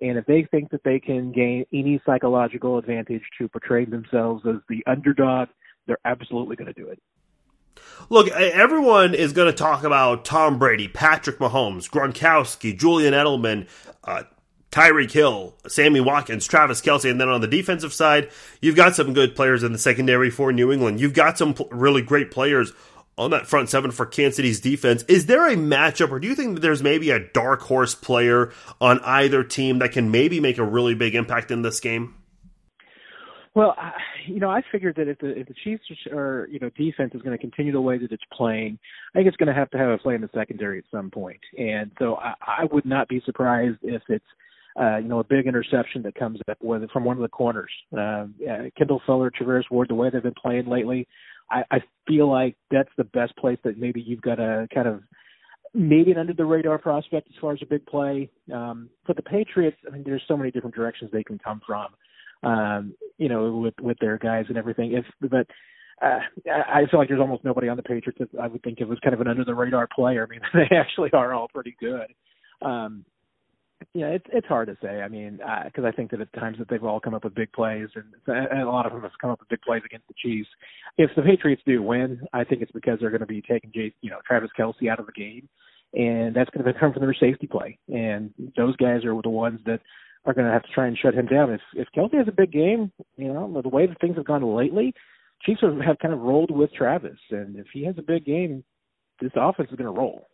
and 0.00 0.18
if 0.18 0.26
they 0.26 0.46
think 0.50 0.70
that 0.70 0.82
they 0.84 0.98
can 0.98 1.32
gain 1.32 1.66
any 1.72 2.00
psychological 2.06 2.78
advantage 2.78 3.22
to 3.38 3.48
portray 3.48 3.84
themselves 3.84 4.44
as 4.46 4.56
the 4.68 4.82
underdog, 4.86 5.48
they're 5.86 5.98
absolutely 6.04 6.56
going 6.56 6.72
to 6.72 6.80
do 6.80 6.88
it. 6.88 7.00
Look, 8.08 8.28
everyone 8.28 9.14
is 9.14 9.32
going 9.32 9.50
to 9.50 9.56
talk 9.56 9.84
about 9.84 10.24
Tom 10.24 10.58
Brady, 10.58 10.88
Patrick 10.88 11.38
Mahomes, 11.38 11.88
Gronkowski, 11.88 12.76
Julian 12.76 13.14
Edelman, 13.14 13.68
uh, 14.04 14.24
Tyreek 14.70 15.10
Hill, 15.10 15.54
Sammy 15.66 16.00
Watkins, 16.00 16.46
Travis 16.46 16.80
Kelce, 16.80 17.10
and 17.10 17.20
then 17.20 17.28
on 17.28 17.40
the 17.40 17.48
defensive 17.48 17.92
side, 17.92 18.30
you've 18.60 18.76
got 18.76 18.94
some 18.94 19.12
good 19.12 19.34
players 19.34 19.62
in 19.62 19.72
the 19.72 19.78
secondary 19.78 20.30
for 20.30 20.52
New 20.52 20.70
England. 20.72 21.00
You've 21.00 21.14
got 21.14 21.36
some 21.36 21.54
really 21.70 22.02
great 22.02 22.30
players 22.30 22.72
on 23.18 23.30
that 23.30 23.46
front 23.46 23.68
seven 23.68 23.90
for 23.90 24.06
Kansas 24.06 24.36
City's 24.36 24.60
defense. 24.60 25.04
Is 25.08 25.26
there 25.26 25.48
a 25.48 25.56
matchup, 25.56 26.10
or 26.10 26.18
do 26.18 26.28
you 26.28 26.34
think 26.34 26.54
that 26.54 26.60
there's 26.60 26.82
maybe 26.82 27.10
a 27.10 27.18
dark 27.18 27.62
horse 27.62 27.94
player 27.94 28.52
on 28.80 29.00
either 29.00 29.44
team 29.44 29.78
that 29.80 29.92
can 29.92 30.10
maybe 30.10 30.40
make 30.40 30.58
a 30.58 30.64
really 30.64 30.94
big 30.94 31.14
impact 31.14 31.50
in 31.50 31.62
this 31.62 31.80
game? 31.80 32.14
Well, 33.54 33.74
I, 33.76 33.92
you 34.26 34.38
know, 34.38 34.48
I 34.48 34.62
figured 34.70 34.96
that 34.96 35.08
if 35.08 35.18
the 35.18 35.38
if 35.38 35.48
the 35.48 35.54
Chiefs 35.64 35.84
are 36.12 36.48
you 36.50 36.60
know 36.60 36.70
defense 36.70 37.12
is 37.14 37.22
going 37.22 37.36
to 37.36 37.40
continue 37.40 37.72
the 37.72 37.80
way 37.80 37.98
that 37.98 38.12
it's 38.12 38.22
playing, 38.32 38.78
I 39.12 39.18
think 39.18 39.28
it's 39.28 39.36
going 39.36 39.48
to 39.48 39.54
have 39.54 39.70
to 39.70 39.78
have 39.78 39.90
a 39.90 39.98
play 39.98 40.14
in 40.14 40.20
the 40.20 40.30
secondary 40.34 40.78
at 40.78 40.84
some 40.90 41.10
point, 41.10 41.40
and 41.58 41.90
so 41.98 42.16
I, 42.16 42.34
I 42.40 42.64
would 42.70 42.86
not 42.86 43.08
be 43.08 43.20
surprised 43.26 43.78
if 43.82 44.02
it's 44.08 44.24
uh, 44.78 44.98
you 44.98 45.08
know, 45.08 45.18
a 45.18 45.24
big 45.24 45.46
interception 45.46 46.02
that 46.02 46.14
comes 46.14 46.38
up 46.48 46.58
with 46.60 46.88
from 46.90 47.04
one 47.04 47.16
of 47.16 47.22
the 47.22 47.28
corners. 47.28 47.70
Uh, 47.96 48.26
Kendall 48.78 49.02
Fuller, 49.04 49.30
Charvarius 49.30 49.70
Ward, 49.70 49.88
the 49.88 49.94
way 49.94 50.10
they've 50.10 50.22
been 50.22 50.32
playing 50.40 50.66
lately, 50.66 51.08
I, 51.50 51.64
I 51.70 51.78
feel 52.06 52.30
like 52.30 52.56
that's 52.70 52.90
the 52.96 53.04
best 53.04 53.36
place 53.36 53.58
that 53.64 53.78
maybe 53.78 54.00
you've 54.00 54.22
got 54.22 54.36
to 54.36 54.68
kind 54.72 54.88
of 54.88 55.02
maybe 55.74 56.10
an 56.10 56.18
under 56.18 56.32
the 56.32 56.44
radar 56.44 56.78
prospect 56.78 57.28
as 57.28 57.40
far 57.40 57.52
as 57.52 57.60
a 57.62 57.66
big 57.66 57.86
play. 57.86 58.30
Um, 58.52 58.88
for 59.06 59.14
the 59.14 59.22
Patriots, 59.22 59.76
I 59.86 59.90
mean, 59.90 60.02
there's 60.04 60.22
so 60.26 60.36
many 60.36 60.50
different 60.50 60.74
directions 60.74 61.10
they 61.12 61.24
can 61.24 61.38
come 61.38 61.60
from. 61.66 61.88
Um, 62.42 62.94
you 63.18 63.28
know, 63.28 63.56
with 63.56 63.74
with 63.82 63.98
their 64.00 64.16
guys 64.16 64.46
and 64.48 64.56
everything. 64.56 64.94
If 64.94 65.04
but 65.20 65.46
uh, 66.02 66.20
I 66.50 66.86
feel 66.90 66.98
like 66.98 67.08
there's 67.08 67.20
almost 67.20 67.44
nobody 67.44 67.68
on 67.68 67.76
the 67.76 67.82
Patriots 67.82 68.18
that 68.18 68.40
I 68.40 68.46
would 68.46 68.62
think 68.62 68.80
it 68.80 68.88
was 68.88 68.98
kind 69.00 69.12
of 69.12 69.20
an 69.20 69.28
under 69.28 69.44
the 69.44 69.54
radar 69.54 69.86
player. 69.94 70.26
I 70.26 70.30
mean, 70.30 70.40
they 70.54 70.74
actually 70.74 71.10
are 71.12 71.34
all 71.34 71.48
pretty 71.52 71.76
good. 71.78 72.06
Um, 72.62 73.04
yeah, 73.94 74.08
it's 74.08 74.26
it's 74.32 74.46
hard 74.46 74.68
to 74.68 74.76
say. 74.82 75.00
I 75.02 75.08
mean, 75.08 75.40
because 75.64 75.84
uh, 75.84 75.88
I 75.88 75.92
think 75.92 76.10
that 76.10 76.20
at 76.20 76.32
times 76.34 76.58
that 76.58 76.68
they've 76.68 76.84
all 76.84 77.00
come 77.00 77.14
up 77.14 77.24
with 77.24 77.34
big 77.34 77.52
plays, 77.52 77.88
and, 77.94 78.04
and 78.26 78.62
a 78.62 78.70
lot 78.70 78.86
of 78.86 78.92
them 78.92 79.02
have 79.02 79.12
come 79.20 79.30
up 79.30 79.40
with 79.40 79.48
big 79.48 79.62
plays 79.62 79.82
against 79.84 80.08
the 80.08 80.14
Chiefs. 80.22 80.48
If 80.98 81.10
the 81.16 81.22
Patriots 81.22 81.62
do 81.66 81.82
win, 81.82 82.20
I 82.32 82.44
think 82.44 82.62
it's 82.62 82.72
because 82.72 82.98
they're 83.00 83.10
going 83.10 83.20
to 83.20 83.26
be 83.26 83.42
taking 83.42 83.72
Jay, 83.74 83.92
you 84.00 84.10
know, 84.10 84.18
Travis 84.26 84.50
Kelce 84.58 84.90
out 84.90 85.00
of 85.00 85.06
the 85.06 85.12
game, 85.12 85.48
and 85.94 86.34
that's 86.34 86.50
going 86.50 86.64
to 86.64 86.78
come 86.78 86.92
from 86.92 87.02
their 87.02 87.14
safety 87.14 87.46
play. 87.46 87.78
And 87.88 88.32
those 88.56 88.76
guys 88.76 89.04
are 89.04 89.20
the 89.22 89.30
ones 89.30 89.60
that 89.66 89.80
are 90.24 90.34
going 90.34 90.46
to 90.46 90.52
have 90.52 90.62
to 90.62 90.72
try 90.72 90.86
and 90.86 90.98
shut 90.98 91.14
him 91.14 91.26
down. 91.26 91.52
If 91.52 91.60
if 91.74 91.88
Kelce 91.96 92.18
has 92.18 92.28
a 92.28 92.32
big 92.32 92.52
game, 92.52 92.92
you 93.16 93.32
know, 93.32 93.60
the 93.62 93.68
way 93.68 93.86
that 93.86 94.00
things 94.00 94.16
have 94.16 94.26
gone 94.26 94.42
lately, 94.42 94.94
Chiefs 95.42 95.62
have, 95.62 95.78
have 95.80 95.98
kind 95.98 96.14
of 96.14 96.20
rolled 96.20 96.50
with 96.50 96.72
Travis, 96.72 97.18
and 97.30 97.56
if 97.56 97.66
he 97.72 97.84
has 97.84 97.96
a 97.98 98.02
big 98.02 98.24
game, 98.24 98.62
this 99.20 99.32
offense 99.36 99.70
is 99.70 99.76
going 99.76 99.92
to 99.92 99.98
roll. 99.98 100.28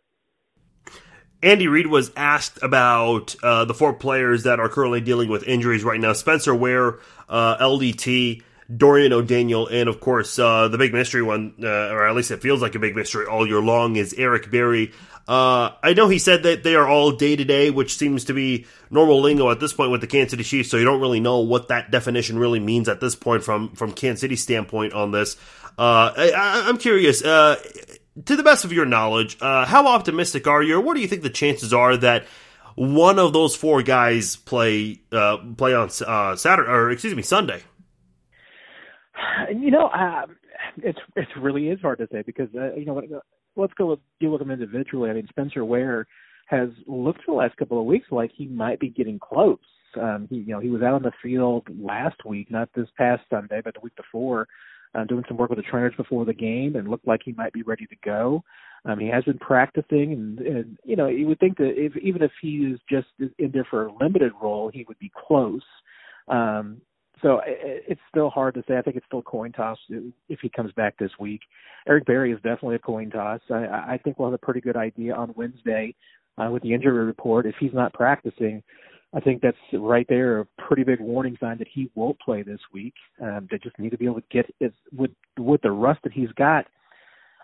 Andy 1.41 1.67
Reid 1.67 1.87
was 1.87 2.11
asked 2.15 2.59
about 2.63 3.35
uh, 3.43 3.65
the 3.65 3.73
four 3.73 3.93
players 3.93 4.43
that 4.43 4.59
are 4.59 4.69
currently 4.69 5.01
dealing 5.01 5.29
with 5.29 5.43
injuries 5.43 5.83
right 5.83 5.99
now: 5.99 6.13
Spencer 6.13 6.55
Ware, 6.55 6.99
uh, 7.29 7.57
LDT, 7.57 8.41
Dorian 8.75 9.13
O'Daniel, 9.13 9.67
and 9.67 9.87
of 9.87 9.99
course 9.99 10.39
uh, 10.39 10.67
the 10.67 10.77
big 10.77 10.93
mystery 10.93 11.21
one, 11.21 11.53
uh, 11.61 11.67
or 11.67 12.07
at 12.07 12.15
least 12.15 12.31
it 12.31 12.41
feels 12.41 12.61
like 12.61 12.75
a 12.75 12.79
big 12.79 12.95
mystery 12.95 13.25
all 13.25 13.47
year 13.47 13.61
long, 13.61 13.95
is 13.95 14.13
Eric 14.17 14.49
Berry. 14.49 14.91
Uh, 15.27 15.71
I 15.83 15.93
know 15.93 16.07
he 16.07 16.19
said 16.19 16.43
that 16.43 16.63
they 16.63 16.75
are 16.75 16.87
all 16.87 17.11
day 17.11 17.35
to 17.35 17.43
day, 17.43 17.69
which 17.69 17.97
seems 17.97 18.25
to 18.25 18.33
be 18.33 18.65
normal 18.89 19.19
lingo 19.19 19.51
at 19.51 19.59
this 19.59 19.73
point 19.73 19.91
with 19.91 20.01
the 20.01 20.07
Kansas 20.07 20.31
City 20.31 20.43
Chiefs. 20.43 20.71
So 20.71 20.77
you 20.77 20.85
don't 20.85 21.01
really 21.01 21.19
know 21.19 21.39
what 21.39 21.67
that 21.67 21.91
definition 21.91 22.39
really 22.39 22.61
means 22.61 22.87
at 22.87 23.01
this 23.01 23.15
point 23.15 23.43
from 23.43 23.75
from 23.75 23.91
Kansas 23.91 24.21
City 24.21 24.37
standpoint 24.37 24.93
on 24.93 25.11
this. 25.11 25.35
Uh, 25.77 26.11
I, 26.17 26.69
am 26.69 26.77
curious 26.77 27.21
to 28.25 28.35
the 28.35 28.43
best 28.43 28.65
of 28.65 28.73
your 28.73 28.85
knowledge, 28.85 29.37
uh, 29.41 29.65
how 29.65 29.87
optimistic 29.87 30.47
are 30.47 30.63
you, 30.63 30.77
or 30.77 30.81
what 30.81 30.95
do 30.95 31.01
you 31.01 31.07
think 31.07 31.21
the 31.21 31.29
chances 31.29 31.73
are 31.73 31.97
that 31.97 32.25
one 32.75 33.19
of 33.19 33.33
those 33.33 33.55
four 33.55 33.81
guys 33.81 34.35
play 34.35 35.01
uh, 35.11 35.37
play 35.57 35.73
on 35.73 35.89
uh, 36.05 36.35
Saturday 36.35 36.69
or 36.69 36.91
excuse 36.91 37.15
me 37.15 37.23
Sunday? 37.23 37.63
You 39.49 39.71
know, 39.71 39.87
uh, 39.87 40.25
it's 40.77 40.99
it 41.15 41.27
really 41.39 41.69
is 41.69 41.79
hard 41.81 41.99
to 41.99 42.07
say 42.11 42.23
because 42.25 42.49
uh, 42.55 42.73
you 42.75 42.85
know 42.85 43.01
let's 43.55 43.73
go 43.73 43.87
with, 43.87 43.99
deal 44.19 44.31
with 44.31 44.39
them 44.39 44.51
individually. 44.51 45.09
I 45.09 45.13
mean, 45.13 45.27
Spencer 45.29 45.65
Ware 45.65 46.07
has 46.47 46.69
looked 46.85 47.23
for 47.23 47.31
the 47.31 47.37
last 47.37 47.57
couple 47.57 47.79
of 47.79 47.85
weeks 47.85 48.07
like 48.11 48.31
he 48.35 48.47
might 48.47 48.79
be 48.79 48.89
getting 48.89 49.19
close. 49.19 49.59
Um, 49.99 50.27
he 50.29 50.37
you 50.37 50.53
know 50.53 50.59
he 50.59 50.69
was 50.69 50.81
out 50.81 50.93
on 50.93 51.03
the 51.03 51.11
field 51.21 51.67
last 51.79 52.25
week, 52.25 52.51
not 52.51 52.69
this 52.75 52.87
past 52.97 53.23
Sunday, 53.29 53.61
but 53.63 53.73
the 53.73 53.79
week 53.81 53.95
before 53.95 54.47
uh, 54.95 55.03
doing 55.05 55.23
some 55.27 55.37
work 55.37 55.49
with 55.49 55.59
the 55.59 55.63
trainers 55.63 55.93
before 55.97 56.25
the 56.25 56.33
game 56.33 56.75
and 56.75 56.87
looked 56.87 57.07
like 57.07 57.21
he 57.23 57.33
might 57.33 57.53
be 57.53 57.61
ready 57.63 57.85
to 57.87 57.95
go. 58.03 58.43
Um, 58.85 58.99
he 58.99 59.07
has 59.07 59.23
been 59.23 59.39
practicing, 59.39 60.13
and, 60.13 60.39
and 60.39 60.77
you 60.83 60.95
know 60.95 61.07
you 61.07 61.27
would 61.27 61.39
think 61.39 61.57
that 61.57 61.73
if 61.75 61.95
even 61.97 62.21
if 62.21 62.31
he 62.41 62.57
is 62.57 62.79
just 62.89 63.07
in 63.19 63.51
there 63.51 63.67
for 63.69 63.87
a 63.87 63.93
limited 63.99 64.31
role, 64.41 64.69
he 64.73 64.85
would 64.87 64.99
be 64.99 65.11
close. 65.27 65.63
Um, 66.27 66.81
so 67.21 67.39
it, 67.45 67.83
it's 67.87 68.01
still 68.09 68.29
hard 68.29 68.53
to 68.55 68.63
say. 68.67 68.77
I 68.77 68.81
think 68.81 68.95
it's 68.95 69.05
still 69.05 69.19
a 69.19 69.23
coin 69.23 69.51
toss 69.51 69.77
if 69.89 70.39
he 70.41 70.49
comes 70.49 70.71
back 70.73 70.97
this 70.97 71.11
week. 71.19 71.41
Eric 71.87 72.05
Berry 72.05 72.31
is 72.31 72.37
definitely 72.37 72.75
a 72.75 72.79
coin 72.79 73.09
toss. 73.09 73.41
I, 73.49 73.65
I 73.65 73.99
think 74.03 74.19
we'll 74.19 74.29
have 74.29 74.39
a 74.41 74.45
pretty 74.45 74.61
good 74.61 74.77
idea 74.77 75.15
on 75.15 75.33
Wednesday 75.35 75.95
uh, 76.37 76.49
with 76.51 76.63
the 76.63 76.73
injury 76.73 77.05
report 77.05 77.45
if 77.45 77.55
he's 77.59 77.73
not 77.73 77.93
practicing. 77.93 78.63
I 79.13 79.19
think 79.19 79.41
that's 79.41 79.57
right 79.73 80.05
there 80.09 80.41
a 80.41 80.45
pretty 80.57 80.83
big 80.83 80.99
warning 80.99 81.37
sign 81.39 81.57
that 81.59 81.67
he 81.71 81.89
won't 81.95 82.19
play 82.19 82.43
this 82.43 82.59
week. 82.73 82.93
Um, 83.21 83.47
they 83.49 83.57
just 83.57 83.79
need 83.79 83.91
to 83.91 83.97
be 83.97 84.05
able 84.05 84.21
to 84.21 84.27
get 84.29 84.53
his, 84.59 84.71
with 84.95 85.11
with 85.37 85.61
the 85.61 85.71
rust 85.71 86.01
that 86.03 86.13
he's 86.13 86.31
got. 86.33 86.65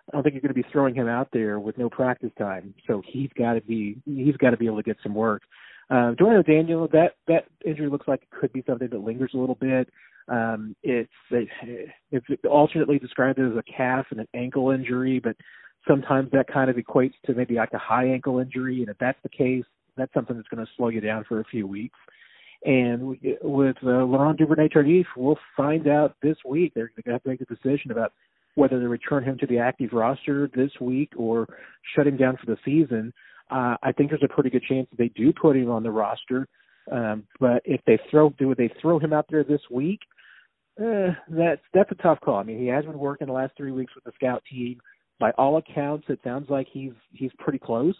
I 0.09 0.11
don't 0.11 0.23
think 0.23 0.33
you're 0.33 0.41
going 0.41 0.53
to 0.53 0.61
be 0.61 0.69
throwing 0.71 0.93
him 0.93 1.07
out 1.07 1.29
there 1.31 1.59
with 1.59 1.77
no 1.77 1.89
practice 1.89 2.31
time. 2.37 2.73
So 2.87 3.01
he's 3.05 3.29
got 3.37 3.53
to 3.53 3.61
be 3.61 3.97
he's 4.05 4.35
got 4.37 4.49
to 4.49 4.57
be 4.57 4.65
able 4.65 4.77
to 4.77 4.83
get 4.83 4.97
some 5.01 5.15
work. 5.15 5.43
Uh, 5.89 6.11
Dorian 6.11 6.43
Daniel, 6.43 6.87
that 6.91 7.15
that 7.27 7.45
injury 7.65 7.89
looks 7.89 8.07
like 8.07 8.23
it 8.23 8.29
could 8.31 8.51
be 8.51 8.63
something 8.67 8.89
that 8.89 8.99
lingers 8.99 9.31
a 9.33 9.37
little 9.37 9.55
bit. 9.55 9.89
Um, 10.27 10.75
it's 10.83 11.11
it's 11.31 12.45
alternately 12.49 12.99
described 12.99 13.39
as 13.39 13.55
a 13.57 13.63
calf 13.63 14.05
and 14.11 14.19
an 14.19 14.27
ankle 14.33 14.71
injury, 14.71 15.19
but 15.19 15.35
sometimes 15.87 16.31
that 16.31 16.47
kind 16.47 16.69
of 16.69 16.77
equates 16.77 17.13
to 17.25 17.33
maybe 17.33 17.55
like 17.55 17.73
a 17.73 17.77
high 17.77 18.07
ankle 18.07 18.39
injury. 18.39 18.79
And 18.79 18.89
if 18.89 18.97
that's 18.97 19.19
the 19.23 19.29
case, 19.29 19.65
that's 19.97 20.13
something 20.13 20.35
that's 20.35 20.47
going 20.47 20.65
to 20.65 20.71
slow 20.77 20.89
you 20.89 21.01
down 21.01 21.25
for 21.27 21.39
a 21.39 21.45
few 21.45 21.67
weeks. 21.67 21.97
And 22.65 23.17
with 23.41 23.75
uh, 23.83 24.05
Laurent 24.05 24.37
Duvernay 24.37 24.69
Tardif, 24.69 25.05
we'll 25.17 25.37
find 25.57 25.87
out 25.87 26.15
this 26.21 26.37
week. 26.47 26.71
They're 26.73 26.91
going 26.95 27.03
to 27.05 27.11
have 27.11 27.23
to 27.23 27.29
make 27.29 27.41
a 27.41 27.45
decision 27.45 27.91
about 27.91 28.13
whether 28.55 28.79
to 28.79 28.87
return 28.87 29.23
him 29.23 29.37
to 29.39 29.47
the 29.47 29.57
active 29.57 29.91
roster 29.91 30.49
this 30.55 30.71
week 30.79 31.11
or 31.17 31.47
shut 31.95 32.07
him 32.07 32.17
down 32.17 32.37
for 32.37 32.45
the 32.45 32.57
season. 32.63 33.11
Uh, 33.51 33.75
I 33.83 33.91
think 33.91 34.09
there's 34.09 34.23
a 34.23 34.33
pretty 34.33 34.49
good 34.49 34.63
chance 34.63 34.87
that 34.91 34.97
they 34.97 35.09
do 35.09 35.33
put 35.33 35.57
him 35.57 35.69
on 35.69 35.83
the 35.83 35.91
roster. 35.91 36.47
Um, 36.91 37.25
but 37.39 37.61
if 37.65 37.81
they 37.85 37.99
throw, 38.09 38.29
do 38.31 38.53
they 38.55 38.71
throw 38.81 38.99
him 38.99 39.13
out 39.13 39.25
there 39.29 39.43
this 39.43 39.61
week? 39.71 39.99
Uh, 40.79 41.13
that's 41.29 41.61
that's 41.73 41.91
a 41.91 42.01
tough 42.01 42.19
call. 42.21 42.37
I 42.37 42.43
mean, 42.43 42.59
he 42.59 42.67
has 42.67 42.83
been 42.83 42.97
working 42.97 43.27
the 43.27 43.33
last 43.33 43.53
three 43.55 43.71
weeks 43.71 43.93
with 43.93 44.03
the 44.05 44.11
scout 44.15 44.43
team. 44.49 44.79
By 45.19 45.31
all 45.31 45.57
accounts, 45.57 46.05
it 46.09 46.19
sounds 46.23 46.49
like 46.49 46.67
he's 46.71 46.93
he's 47.11 47.31
pretty 47.37 47.59
close. 47.59 47.95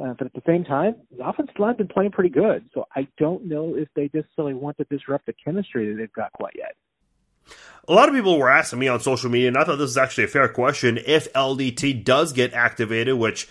Uh, 0.00 0.14
but 0.16 0.26
at 0.26 0.32
the 0.32 0.42
same 0.46 0.64
time, 0.64 0.94
the 1.16 1.26
offensive 1.26 1.58
line's 1.58 1.76
been 1.76 1.88
playing 1.88 2.12
pretty 2.12 2.30
good. 2.30 2.64
So 2.72 2.86
I 2.94 3.08
don't 3.18 3.46
know 3.46 3.74
if 3.74 3.88
they 3.96 4.08
necessarily 4.14 4.54
want 4.54 4.76
to 4.78 4.84
disrupt 4.84 5.26
the 5.26 5.32
chemistry 5.32 5.88
that 5.88 5.96
they've 5.96 6.12
got 6.12 6.32
quite 6.32 6.54
yet. 6.56 6.76
A 7.88 7.92
lot 7.92 8.08
of 8.08 8.14
people 8.14 8.38
were 8.38 8.50
asking 8.50 8.78
me 8.78 8.88
on 8.88 9.00
social 9.00 9.30
media, 9.30 9.48
and 9.48 9.56
I 9.56 9.64
thought 9.64 9.76
this 9.76 9.88
was 9.88 9.96
actually 9.96 10.24
a 10.24 10.28
fair 10.28 10.48
question. 10.48 10.98
If 11.04 11.32
LDT 11.32 12.04
does 12.04 12.32
get 12.32 12.52
activated, 12.52 13.16
which 13.16 13.48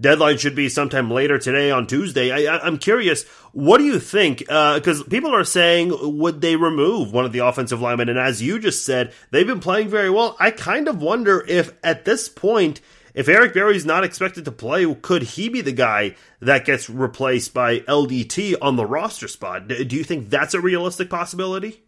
deadline 0.00 0.38
should 0.38 0.54
be 0.54 0.68
sometime 0.68 1.10
later 1.10 1.38
today 1.38 1.70
on 1.70 1.86
Tuesday, 1.86 2.30
I, 2.30 2.66
am 2.66 2.78
curious, 2.78 3.24
what 3.52 3.78
do 3.78 3.84
you 3.84 3.98
think? 3.98 4.38
Because 4.38 5.00
uh, 5.02 5.04
people 5.10 5.34
are 5.34 5.44
saying, 5.44 6.18
would 6.18 6.40
they 6.40 6.56
remove 6.56 7.12
one 7.12 7.24
of 7.24 7.32
the 7.32 7.40
offensive 7.40 7.80
linemen? 7.80 8.08
And 8.08 8.18
as 8.18 8.40
you 8.40 8.58
just 8.58 8.86
said, 8.86 9.12
they've 9.32 9.46
been 9.46 9.60
playing 9.60 9.88
very 9.88 10.08
well. 10.08 10.36
I 10.38 10.52
kind 10.52 10.88
of 10.88 11.02
wonder 11.02 11.44
if 11.46 11.72
at 11.82 12.04
this 12.04 12.28
point, 12.28 12.80
if 13.14 13.28
Eric 13.28 13.54
Berry's 13.54 13.86
not 13.86 14.04
expected 14.04 14.44
to 14.44 14.52
play, 14.52 14.92
could 15.02 15.22
he 15.22 15.48
be 15.48 15.60
the 15.60 15.72
guy 15.72 16.16
that 16.40 16.64
gets 16.64 16.88
replaced 16.88 17.54
by 17.54 17.80
LDT 17.80 18.56
on 18.60 18.76
the 18.76 18.86
roster 18.86 19.28
spot? 19.28 19.68
Do 19.68 19.96
you 19.96 20.04
think 20.04 20.30
that's 20.30 20.54
a 20.54 20.60
realistic 20.60 21.10
possibility? 21.10 21.82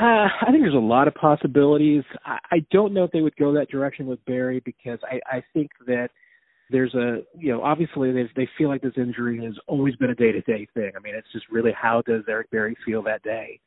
Uh, 0.00 0.28
I 0.40 0.46
think 0.50 0.62
there's 0.62 0.74
a 0.74 0.78
lot 0.78 1.06
of 1.06 1.14
possibilities. 1.14 2.02
I, 2.24 2.38
I 2.50 2.66
don't 2.70 2.94
know 2.94 3.04
if 3.04 3.10
they 3.12 3.20
would 3.20 3.36
go 3.36 3.52
that 3.54 3.68
direction 3.68 4.06
with 4.06 4.24
Berry 4.24 4.60
because 4.64 4.98
I, 5.04 5.20
I 5.30 5.44
think 5.52 5.70
that 5.86 6.08
there's 6.70 6.94
a 6.94 7.18
you 7.38 7.52
know 7.52 7.62
obviously 7.62 8.10
they 8.12 8.48
feel 8.56 8.68
like 8.68 8.80
this 8.80 8.94
injury 8.96 9.44
has 9.44 9.54
always 9.66 9.94
been 9.96 10.10
a 10.10 10.14
day 10.14 10.32
to 10.32 10.40
day 10.40 10.66
thing. 10.72 10.92
I 10.96 11.00
mean, 11.00 11.14
it's 11.14 11.30
just 11.32 11.44
really 11.50 11.72
how 11.72 12.02
does 12.06 12.22
Eric 12.26 12.50
Berry 12.50 12.74
feel 12.86 13.02
that 13.02 13.22
day, 13.22 13.60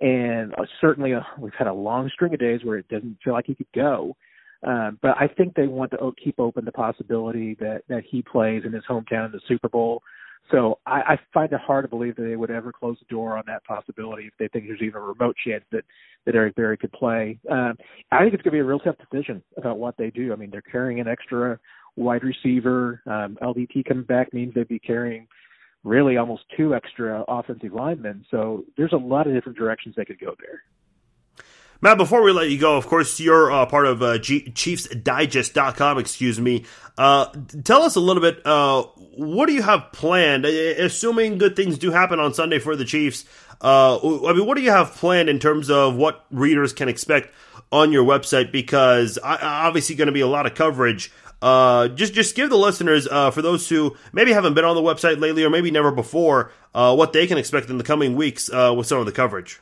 and 0.00 0.54
uh, 0.54 0.64
certainly 0.80 1.12
uh, 1.12 1.20
we've 1.38 1.52
had 1.56 1.66
a 1.66 1.74
long 1.74 2.10
string 2.12 2.32
of 2.32 2.40
days 2.40 2.60
where 2.64 2.78
it 2.78 2.88
doesn't 2.88 3.18
feel 3.22 3.34
like 3.34 3.46
he 3.46 3.54
could 3.54 3.70
go. 3.74 4.16
Um, 4.62 4.98
but 5.02 5.16
I 5.18 5.28
think 5.28 5.54
they 5.54 5.66
want 5.66 5.92
to 5.92 6.12
keep 6.22 6.38
open 6.38 6.64
the 6.64 6.72
possibility 6.72 7.54
that 7.60 7.82
that 7.88 8.04
he 8.08 8.22
plays 8.22 8.62
in 8.64 8.72
his 8.72 8.84
hometown 8.88 9.26
in 9.26 9.32
the 9.32 9.40
Super 9.46 9.68
Bowl. 9.68 10.02
So 10.50 10.78
I, 10.86 11.00
I 11.00 11.18
find 11.34 11.52
it 11.52 11.60
hard 11.60 11.84
to 11.84 11.88
believe 11.88 12.16
that 12.16 12.22
they 12.22 12.36
would 12.36 12.50
ever 12.50 12.72
close 12.72 12.96
the 13.00 13.12
door 13.12 13.36
on 13.36 13.44
that 13.48 13.64
possibility 13.64 14.26
if 14.26 14.32
they 14.38 14.48
think 14.48 14.66
there's 14.66 14.80
even 14.80 14.96
a 14.96 15.04
remote 15.04 15.36
chance 15.44 15.64
that 15.72 15.84
that 16.24 16.34
Eric 16.34 16.54
Berry 16.54 16.76
could 16.76 16.92
play. 16.92 17.38
Um, 17.50 17.76
I 18.10 18.20
think 18.20 18.34
it's 18.34 18.42
going 18.42 18.52
to 18.52 18.56
be 18.56 18.58
a 18.58 18.64
real 18.64 18.78
tough 18.78 18.96
decision 19.10 19.42
about 19.56 19.78
what 19.78 19.96
they 19.96 20.10
do. 20.10 20.32
I 20.32 20.36
mean, 20.36 20.50
they're 20.50 20.62
carrying 20.62 21.00
an 21.00 21.08
extra 21.08 21.58
wide 21.96 22.22
receiver. 22.22 23.02
Um, 23.06 23.38
LDT 23.42 23.84
coming 23.86 24.04
back 24.04 24.32
means 24.32 24.54
they'd 24.54 24.68
be 24.68 24.78
carrying 24.78 25.26
really 25.84 26.16
almost 26.16 26.42
two 26.56 26.74
extra 26.74 27.24
offensive 27.28 27.72
linemen. 27.72 28.24
So 28.30 28.64
there's 28.76 28.92
a 28.92 28.96
lot 28.96 29.26
of 29.26 29.34
different 29.34 29.56
directions 29.56 29.94
they 29.96 30.04
could 30.04 30.18
go 30.18 30.34
there. 30.40 30.62
Matt, 31.86 31.98
before 31.98 32.20
we 32.20 32.32
let 32.32 32.50
you 32.50 32.58
go, 32.58 32.76
of 32.76 32.88
course, 32.88 33.20
you're 33.20 33.52
uh, 33.52 33.64
part 33.64 33.86
of 33.86 34.02
uh, 34.02 34.18
G- 34.18 34.50
ChiefsDigest.com, 34.50 35.98
excuse 35.98 36.40
me. 36.40 36.64
Uh, 36.98 37.26
tell 37.62 37.84
us 37.84 37.94
a 37.94 38.00
little 38.00 38.20
bit, 38.20 38.44
uh, 38.44 38.82
what 39.14 39.46
do 39.46 39.52
you 39.52 39.62
have 39.62 39.92
planned? 39.92 40.46
Assuming 40.46 41.38
good 41.38 41.54
things 41.54 41.78
do 41.78 41.92
happen 41.92 42.18
on 42.18 42.34
Sunday 42.34 42.58
for 42.58 42.74
the 42.74 42.84
Chiefs, 42.84 43.24
uh, 43.62 43.98
I 43.98 44.32
mean, 44.32 44.46
what 44.46 44.56
do 44.56 44.64
you 44.64 44.72
have 44.72 44.94
planned 44.94 45.28
in 45.28 45.38
terms 45.38 45.70
of 45.70 45.94
what 45.94 46.26
readers 46.32 46.72
can 46.72 46.88
expect 46.88 47.32
on 47.70 47.92
your 47.92 48.04
website? 48.04 48.50
Because 48.50 49.16
obviously 49.22 49.94
going 49.94 50.06
to 50.06 50.12
be 50.12 50.22
a 50.22 50.26
lot 50.26 50.44
of 50.44 50.56
coverage. 50.56 51.12
Uh, 51.40 51.86
just 51.86 52.14
just 52.14 52.34
give 52.34 52.50
the 52.50 52.58
listeners, 52.58 53.06
for 53.06 53.42
those 53.42 53.68
who 53.68 53.96
maybe 54.12 54.32
haven't 54.32 54.54
been 54.54 54.64
on 54.64 54.74
the 54.74 54.82
website 54.82 55.20
lately 55.20 55.44
or 55.44 55.50
maybe 55.50 55.70
never 55.70 55.92
before, 55.92 56.50
what 56.72 57.12
they 57.12 57.28
can 57.28 57.38
expect 57.38 57.70
in 57.70 57.78
the 57.78 57.84
coming 57.84 58.16
weeks 58.16 58.50
with 58.50 58.88
some 58.88 58.98
of 58.98 59.06
the 59.06 59.12
coverage. 59.12 59.60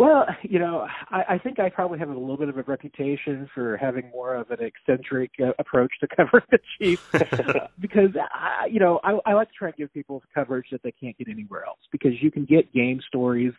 Well, 0.00 0.24
you 0.42 0.58
know, 0.58 0.86
I, 1.10 1.34
I 1.34 1.38
think 1.38 1.60
I 1.60 1.68
probably 1.68 1.98
have 1.98 2.08
a 2.08 2.12
little 2.12 2.38
bit 2.38 2.48
of 2.48 2.56
a 2.56 2.62
reputation 2.62 3.48
for 3.54 3.76
having 3.76 4.10
more 4.10 4.34
of 4.34 4.50
an 4.50 4.58
eccentric 4.60 5.30
uh, 5.38 5.52
approach 5.58 5.92
to 6.00 6.08
covering 6.16 6.44
the 6.50 6.58
Chiefs 6.78 7.06
because, 7.78 8.08
I, 8.32 8.66
you 8.66 8.80
know, 8.80 8.98
I, 9.04 9.18
I 9.26 9.34
like 9.34 9.48
to 9.48 9.54
try 9.54 9.68
and 9.68 9.76
give 9.76 9.92
people 9.92 10.22
coverage 10.34 10.68
that 10.72 10.82
they 10.82 10.92
can't 10.92 11.16
get 11.18 11.28
anywhere 11.28 11.66
else 11.66 11.80
because 11.92 12.12
you 12.22 12.30
can 12.30 12.46
get 12.46 12.72
game 12.72 13.00
stories 13.06 13.52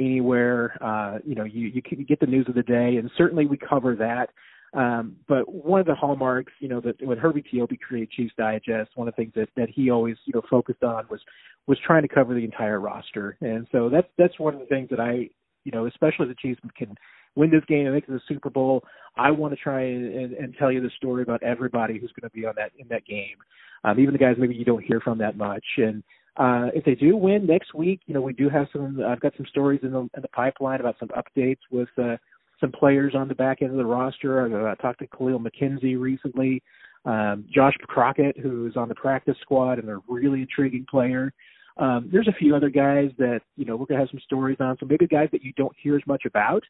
anywhere. 0.00 0.76
Uh, 0.82 1.20
you 1.24 1.36
know, 1.36 1.44
you, 1.44 1.68
you 1.68 1.80
can 1.80 2.02
get 2.02 2.18
the 2.18 2.26
news 2.26 2.46
of 2.48 2.56
the 2.56 2.64
day, 2.64 2.96
and 2.96 3.08
certainly 3.16 3.46
we 3.46 3.56
cover 3.56 3.94
that. 3.94 4.30
Um, 4.76 5.14
but 5.28 5.48
one 5.48 5.78
of 5.78 5.86
the 5.86 5.94
hallmarks, 5.94 6.52
you 6.58 6.66
know, 6.66 6.80
that 6.80 7.00
when 7.06 7.18
Herbie 7.18 7.44
Teope 7.44 7.78
created 7.78 8.10
Chiefs 8.10 8.34
Digest, 8.36 8.90
one 8.96 9.06
of 9.06 9.14
the 9.14 9.22
things 9.22 9.32
that, 9.36 9.48
that 9.56 9.68
he 9.70 9.90
always, 9.90 10.16
you 10.24 10.32
know, 10.34 10.42
focused 10.50 10.82
on 10.82 11.06
was 11.08 11.20
was 11.68 11.78
trying 11.86 12.02
to 12.02 12.08
cover 12.08 12.34
the 12.34 12.44
entire 12.44 12.80
roster. 12.80 13.38
And 13.40 13.68
so 13.70 13.88
that's 13.88 14.08
that's 14.18 14.36
one 14.40 14.54
of 14.54 14.60
the 14.60 14.66
things 14.66 14.90
that 14.90 14.98
I 14.98 15.30
you 15.64 15.72
know, 15.72 15.86
especially 15.86 16.28
the 16.28 16.34
Chiefs 16.34 16.60
can 16.76 16.94
win 17.34 17.50
this 17.50 17.64
game 17.66 17.86
and 17.86 17.94
make 17.94 18.04
it 18.04 18.08
to 18.08 18.12
the 18.12 18.20
Super 18.28 18.50
Bowl. 18.50 18.84
I 19.16 19.30
want 19.30 19.52
to 19.52 19.60
try 19.60 19.82
and, 19.82 20.32
and 20.34 20.54
tell 20.58 20.70
you 20.70 20.80
the 20.80 20.90
story 20.96 21.22
about 21.22 21.42
everybody 21.42 21.98
who's 21.98 22.12
going 22.12 22.28
to 22.28 22.34
be 22.34 22.46
on 22.46 22.54
that 22.56 22.72
in 22.78 22.86
that 22.88 23.06
game, 23.06 23.36
um, 23.84 23.98
even 23.98 24.12
the 24.12 24.18
guys 24.18 24.36
maybe 24.38 24.54
you 24.54 24.64
don't 24.64 24.84
hear 24.84 25.00
from 25.00 25.18
that 25.18 25.36
much. 25.36 25.64
And 25.76 26.02
uh, 26.36 26.70
if 26.74 26.84
they 26.84 26.94
do 26.94 27.16
win 27.16 27.46
next 27.46 27.74
week, 27.74 28.00
you 28.06 28.14
know, 28.14 28.20
we 28.20 28.32
do 28.32 28.48
have 28.48 28.66
some. 28.72 29.00
I've 29.06 29.20
got 29.20 29.34
some 29.36 29.46
stories 29.46 29.80
in 29.82 29.92
the 29.92 30.00
in 30.00 30.22
the 30.22 30.28
pipeline 30.28 30.80
about 30.80 30.96
some 30.98 31.10
updates 31.10 31.60
with 31.70 31.88
uh, 31.96 32.16
some 32.60 32.72
players 32.72 33.14
on 33.14 33.28
the 33.28 33.34
back 33.34 33.62
end 33.62 33.70
of 33.70 33.76
the 33.76 33.84
roster. 33.84 34.40
I 34.40 34.72
uh, 34.72 34.74
talked 34.76 35.00
to 35.00 35.06
Kahlil 35.06 35.44
McKenzie 35.44 35.98
recently. 35.98 36.62
Um, 37.04 37.44
Josh 37.54 37.74
Crockett, 37.82 38.38
who's 38.38 38.76
on 38.76 38.88
the 38.88 38.94
practice 38.94 39.36
squad 39.42 39.78
and 39.78 39.90
a 39.90 39.98
really 40.08 40.40
intriguing 40.40 40.86
player. 40.90 41.32
Um, 41.76 42.08
there's 42.12 42.28
a 42.28 42.32
few 42.32 42.54
other 42.54 42.70
guys 42.70 43.10
that 43.18 43.40
you 43.56 43.64
know 43.64 43.76
we're 43.76 43.86
gonna 43.86 44.00
have 44.00 44.10
some 44.10 44.20
stories 44.20 44.58
on. 44.60 44.76
So 44.78 44.86
maybe 44.86 45.06
guys 45.06 45.28
that 45.32 45.42
you 45.42 45.52
don't 45.56 45.74
hear 45.80 45.96
as 45.96 46.02
much 46.06 46.24
about. 46.24 46.62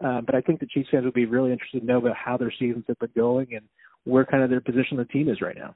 Um, 0.00 0.24
but 0.26 0.34
I 0.34 0.40
think 0.40 0.60
the 0.60 0.66
Chiefs 0.66 0.88
fans 0.90 1.04
would 1.04 1.14
be 1.14 1.24
really 1.24 1.52
interested 1.52 1.80
to 1.80 1.86
know 1.86 1.98
about 1.98 2.16
how 2.16 2.36
their 2.36 2.52
seasons 2.58 2.84
have 2.88 2.98
been 2.98 3.10
going 3.16 3.54
and 3.54 3.62
where 4.04 4.24
kind 4.24 4.42
of 4.42 4.50
their 4.50 4.60
position 4.60 4.98
on 4.98 4.98
the 4.98 5.04
team 5.06 5.28
is 5.28 5.40
right 5.40 5.56
now. 5.56 5.74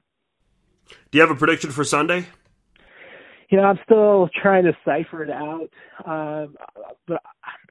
Do 1.09 1.17
you 1.17 1.21
have 1.21 1.31
a 1.31 1.35
prediction 1.35 1.71
for 1.71 1.83
Sunday? 1.83 2.27
You 3.49 3.57
know, 3.57 3.63
I'm 3.63 3.79
still 3.83 4.29
trying 4.41 4.63
to 4.63 4.77
cipher 4.85 5.23
it 5.23 5.29
out, 5.29 5.69
um, 6.05 6.55
but 7.07 7.21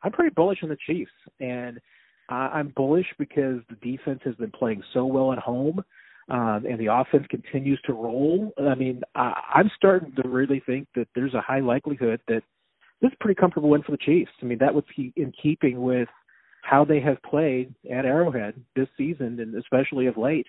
I'm 0.03 0.13
pretty 0.13 0.35
bullish 0.35 0.59
on 0.63 0.69
the 0.69 0.77
Chiefs, 0.87 1.11
and 1.39 1.79
uh, 2.31 2.51
I'm 2.53 2.73
bullish 2.77 3.07
because 3.19 3.61
the 3.71 3.77
defense 3.77 4.21
has 4.25 4.35
been 4.35 4.51
playing 4.51 4.83
so 4.93 5.07
well 5.07 5.33
at 5.33 5.39
home 5.39 5.83
um, 6.31 6.65
and 6.65 6.79
the 6.79 6.87
offense 6.87 7.27
continues 7.29 7.81
to 7.87 7.93
roll, 7.93 8.53
I 8.59 8.75
mean, 8.77 9.03
I, 9.15 9.41
I'm 9.55 9.71
starting 9.77 10.15
to 10.23 10.29
really 10.29 10.63
think 10.65 10.87
that 10.95 11.09
there's 11.15 11.35
a 11.35 11.41
high 11.41 11.61
likelihood 11.61 12.21
that 12.29 12.43
this 13.03 13.09
is 13.09 13.17
a 13.21 13.25
pretty 13.25 13.39
comfortable 13.39 13.71
win 13.71 13.83
for 13.83 13.93
the 13.93 13.99
Chiefs. 13.99 14.31
I 14.41 14.45
mean, 14.45 14.59
that 14.59 14.75
would 14.75 14.85
be 14.97 15.13
in 15.17 15.33
keeping 15.43 15.83
with 15.83 16.09
how 16.63 16.85
they 16.85 17.01
have 17.01 17.21
played 17.23 17.75
at 17.91 18.05
Arrowhead 18.05 18.55
this 18.77 18.89
season, 18.97 19.41
and 19.41 19.55
especially 19.57 20.07
of 20.07 20.17
late. 20.17 20.47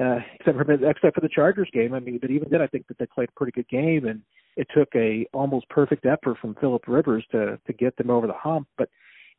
Uh, 0.00 0.18
except 0.38 0.56
for 0.56 0.72
except 0.72 1.14
for 1.14 1.20
the 1.20 1.28
Chargers 1.28 1.68
game, 1.72 1.92
I 1.92 2.00
mean, 2.00 2.18
but 2.20 2.30
even 2.30 2.48
then, 2.48 2.62
I 2.62 2.68
think 2.68 2.86
that 2.86 2.96
they 2.98 3.06
played 3.06 3.28
a 3.28 3.32
pretty 3.36 3.52
good 3.52 3.68
game, 3.68 4.06
and 4.06 4.22
it 4.56 4.68
took 4.74 4.88
a 4.94 5.26
almost 5.32 5.68
perfect 5.68 6.06
effort 6.06 6.38
from 6.40 6.54
Philip 6.60 6.84
Rivers 6.86 7.24
to 7.32 7.58
to 7.66 7.72
get 7.72 7.96
them 7.96 8.10
over 8.10 8.26
the 8.26 8.32
hump. 8.32 8.68
But 8.78 8.88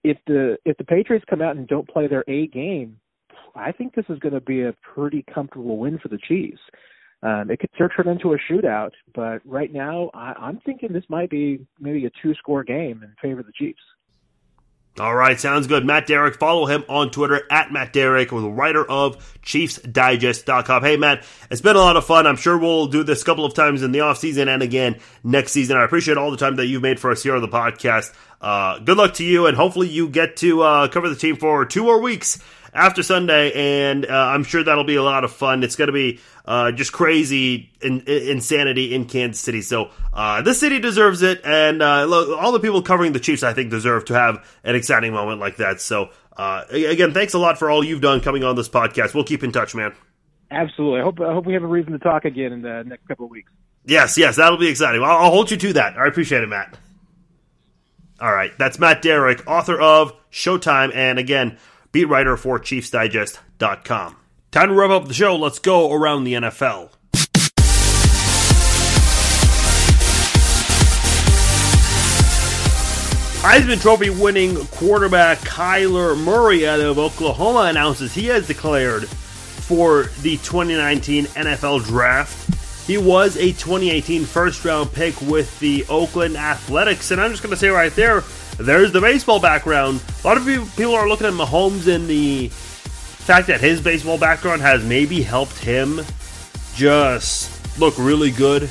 if 0.03 0.17
the 0.27 0.57
if 0.65 0.77
the 0.77 0.83
Patriots 0.83 1.25
come 1.29 1.41
out 1.41 1.55
and 1.55 1.67
don't 1.67 1.87
play 1.87 2.07
their 2.07 2.25
A 2.27 2.47
game, 2.47 2.97
I 3.55 3.71
think 3.71 3.95
this 3.95 4.05
is 4.09 4.19
going 4.19 4.33
to 4.33 4.41
be 4.41 4.63
a 4.63 4.73
pretty 4.93 5.23
comfortable 5.33 5.77
win 5.77 5.99
for 5.99 6.07
the 6.07 6.17
Chiefs. 6.17 6.59
Um, 7.23 7.51
it 7.51 7.59
could 7.59 7.69
turn 7.77 8.07
into 8.07 8.33
a 8.33 8.37
shootout, 8.51 8.91
but 9.13 9.41
right 9.45 9.71
now 9.71 10.09
I, 10.13 10.33
I'm 10.39 10.59
thinking 10.65 10.91
this 10.91 11.03
might 11.07 11.29
be 11.29 11.65
maybe 11.79 12.05
a 12.05 12.11
two-score 12.21 12.63
game 12.63 13.03
in 13.03 13.13
favor 13.21 13.41
of 13.41 13.45
the 13.45 13.51
Chiefs. 13.51 13.81
All 14.99 15.15
right, 15.15 15.39
sounds 15.39 15.67
good. 15.67 15.85
Matt 15.85 16.05
Derrick, 16.05 16.35
follow 16.35 16.65
him 16.65 16.83
on 16.89 17.11
Twitter 17.11 17.43
at 17.49 17.71
Matt 17.71 17.93
Derrick, 17.93 18.29
the 18.29 18.49
writer 18.49 18.83
of 18.83 19.39
ChiefsDigest.com. 19.41 20.83
Hey, 20.83 20.97
Matt, 20.97 21.25
it's 21.49 21.61
been 21.61 21.77
a 21.77 21.79
lot 21.79 21.95
of 21.95 22.05
fun. 22.05 22.27
I'm 22.27 22.35
sure 22.35 22.57
we'll 22.57 22.87
do 22.87 23.01
this 23.03 23.21
a 23.21 23.25
couple 23.25 23.45
of 23.45 23.53
times 23.53 23.83
in 23.83 23.93
the 23.93 23.99
offseason 23.99 24.47
and 24.47 24.61
again 24.61 24.99
next 25.23 25.53
season. 25.53 25.77
I 25.77 25.85
appreciate 25.85 26.17
all 26.17 26.29
the 26.29 26.35
time 26.35 26.57
that 26.57 26.65
you've 26.65 26.81
made 26.81 26.99
for 26.99 27.09
us 27.09 27.23
here 27.23 27.35
on 27.35 27.41
the 27.41 27.47
podcast. 27.47 28.13
Uh, 28.41 28.79
good 28.79 28.97
luck 28.97 29.13
to 29.13 29.23
you, 29.23 29.45
and 29.45 29.55
hopefully 29.55 29.87
you 29.87 30.09
get 30.09 30.35
to 30.37 30.61
uh, 30.61 30.87
cover 30.89 31.07
the 31.07 31.15
team 31.15 31.37
for 31.37 31.63
two 31.65 31.83
more 31.83 32.01
weeks 32.01 32.39
after 32.73 33.03
Sunday, 33.03 33.51
and 33.53 34.05
uh, 34.05 34.09
I'm 34.09 34.43
sure 34.43 34.63
that'll 34.63 34.83
be 34.83 34.95
a 34.95 35.03
lot 35.03 35.23
of 35.23 35.31
fun. 35.31 35.63
It's 35.63 35.75
going 35.75 35.87
to 35.87 35.93
be 35.93 36.19
uh, 36.45 36.71
just 36.71 36.93
crazy 36.93 37.71
in, 37.81 38.01
in, 38.01 38.29
insanity 38.29 38.93
in 38.93 39.05
Kansas 39.05 39.41
City. 39.41 39.61
So 39.61 39.91
uh, 40.13 40.41
this 40.41 40.59
city 40.59 40.79
deserves 40.79 41.21
it, 41.21 41.41
and 41.43 41.81
uh, 41.81 42.05
look, 42.05 42.37
all 42.41 42.51
the 42.51 42.59
people 42.59 42.81
covering 42.81 43.13
the 43.13 43.19
Chiefs, 43.19 43.43
I 43.43 43.53
think, 43.53 43.69
deserve 43.69 44.05
to 44.05 44.13
have 44.13 44.47
an 44.63 44.75
exciting 44.75 45.13
moment 45.13 45.39
like 45.39 45.57
that. 45.57 45.81
So 45.81 46.09
uh, 46.37 46.63
again, 46.69 47.13
thanks 47.13 47.33
a 47.33 47.39
lot 47.39 47.57
for 47.57 47.69
all 47.69 47.83
you've 47.83 48.01
done 48.01 48.21
coming 48.21 48.43
on 48.43 48.55
this 48.55 48.69
podcast. 48.69 49.13
We'll 49.13 49.23
keep 49.23 49.43
in 49.43 49.51
touch, 49.51 49.75
man. 49.75 49.93
Absolutely. 50.49 50.99
I 50.99 51.03
hope 51.03 51.19
I 51.21 51.33
hope 51.33 51.45
we 51.45 51.53
have 51.53 51.63
a 51.63 51.67
reason 51.67 51.93
to 51.93 51.99
talk 51.99 52.25
again 52.25 52.51
in 52.51 52.61
the 52.61 52.83
next 52.85 53.07
couple 53.07 53.25
of 53.25 53.31
weeks. 53.31 53.51
Yes, 53.85 54.17
yes, 54.17 54.35
that'll 54.35 54.57
be 54.57 54.67
exciting. 54.67 55.01
I'll, 55.01 55.17
I'll 55.17 55.31
hold 55.31 55.49
you 55.49 55.57
to 55.57 55.73
that. 55.73 55.97
I 55.97 56.07
appreciate 56.07 56.43
it, 56.43 56.47
Matt. 56.47 56.77
All 58.19 58.31
right, 58.31 58.51
that's 58.59 58.77
Matt 58.77 59.01
Derrick, 59.01 59.47
author 59.47 59.79
of 59.79 60.13
Showtime, 60.31 60.93
and 60.93 61.17
again, 61.17 61.57
beat 61.91 62.05
writer 62.05 62.37
for 62.37 62.59
ChiefsDigest.com. 62.59 64.15
Time 64.51 64.67
to 64.67 64.73
wrap 64.73 64.89
up 64.89 65.07
the 65.07 65.13
show. 65.13 65.35
Let's 65.35 65.59
go 65.59 65.91
around 65.93 66.25
the 66.25 66.33
NFL. 66.33 66.89
Heisman 73.41 73.81
Trophy 73.81 74.11
winning 74.11 74.55
quarterback 74.67 75.39
Kyler 75.39 76.15
Murray 76.15 76.67
out 76.67 76.79
of 76.79 76.99
Oklahoma 76.99 77.61
announces 77.61 78.13
he 78.13 78.27
has 78.27 78.45
declared 78.45 79.07
for 79.07 80.03
the 80.21 80.37
2019 80.37 81.25
NFL 81.25 81.83
Draft. 81.85 82.85
He 82.85 82.99
was 82.99 83.37
a 83.37 83.47
2018 83.53 84.25
first 84.25 84.63
round 84.63 84.93
pick 84.93 85.19
with 85.21 85.59
the 85.59 85.83
Oakland 85.89 86.37
Athletics, 86.37 87.09
and 87.09 87.19
I'm 87.19 87.31
just 87.31 87.41
going 87.41 87.49
to 87.49 87.57
say 87.57 87.69
right 87.69 87.91
there, 87.95 88.21
there's 88.61 88.91
the 88.91 89.01
baseball 89.01 89.39
background. 89.39 90.01
A 90.23 90.27
lot 90.27 90.37
of 90.37 90.45
people 90.45 90.95
are 90.95 91.07
looking 91.07 91.27
at 91.27 91.33
Mahomes 91.33 91.93
and 91.93 92.07
the 92.07 92.47
fact 92.49 93.47
that 93.47 93.61
his 93.61 93.81
baseball 93.81 94.17
background 94.17 94.61
has 94.61 94.83
maybe 94.83 95.21
helped 95.21 95.57
him 95.57 96.01
just 96.75 97.79
look 97.79 97.93
really 97.97 98.31
good 98.31 98.69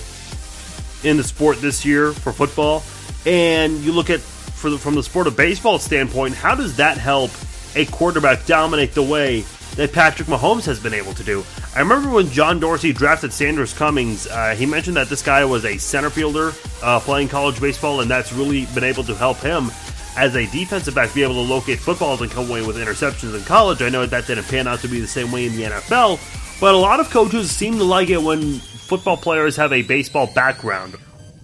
in 1.02 1.16
the 1.16 1.24
sport 1.24 1.60
this 1.60 1.84
year 1.84 2.12
for 2.12 2.32
football. 2.32 2.82
And 3.26 3.78
you 3.78 3.92
look 3.92 4.10
at 4.10 4.20
the, 4.20 4.78
from 4.78 4.94
the 4.94 5.02
sport 5.02 5.26
of 5.26 5.36
baseball 5.36 5.78
standpoint, 5.78 6.34
how 6.34 6.54
does 6.54 6.76
that 6.76 6.98
help 6.98 7.30
a 7.76 7.86
quarterback 7.86 8.46
dominate 8.46 8.94
the 8.94 9.02
way 9.02 9.44
that 9.76 9.92
Patrick 9.92 10.28
Mahomes 10.28 10.64
has 10.66 10.80
been 10.80 10.94
able 10.94 11.14
to 11.14 11.24
do? 11.24 11.44
I 11.74 11.80
remember 11.80 12.10
when 12.10 12.28
John 12.30 12.60
Dorsey 12.60 12.92
drafted 12.92 13.32
Sanders 13.32 13.72
Commings, 13.72 14.26
uh, 14.26 14.54
he 14.54 14.66
mentioned 14.66 14.96
that 14.96 15.08
this 15.08 15.22
guy 15.22 15.44
was 15.44 15.64
a 15.64 15.78
center 15.78 16.10
fielder 16.10 16.52
uh, 16.82 17.00
playing 17.00 17.28
college 17.28 17.60
baseball, 17.60 18.00
and 18.00 18.10
that's 18.10 18.32
really 18.32 18.66
been 18.74 18.84
able 18.84 19.04
to 19.04 19.14
help 19.14 19.38
him 19.38 19.70
as 20.16 20.34
a 20.36 20.46
defensive 20.50 20.94
back 20.94 21.14
be 21.14 21.22
able 21.22 21.34
to 21.34 21.40
locate 21.40 21.78
footballs 21.78 22.20
and 22.20 22.30
come 22.30 22.50
away 22.50 22.66
with 22.66 22.76
interceptions 22.76 23.36
in 23.36 23.42
college. 23.44 23.80
I 23.80 23.88
know 23.88 24.04
that 24.04 24.26
didn't 24.26 24.44
pan 24.44 24.66
out 24.66 24.80
to 24.80 24.88
be 24.88 25.00
the 25.00 25.06
same 25.06 25.30
way 25.30 25.46
in 25.46 25.56
the 25.56 25.62
NFL, 25.62 26.60
but 26.60 26.74
a 26.74 26.78
lot 26.78 27.00
of 27.00 27.10
coaches 27.10 27.50
seem 27.50 27.78
to 27.78 27.84
like 27.84 28.10
it 28.10 28.22
when 28.22 28.58
football 28.58 29.16
players 29.16 29.56
have 29.56 29.72
a 29.72 29.82
baseball 29.82 30.28
background. 30.34 30.96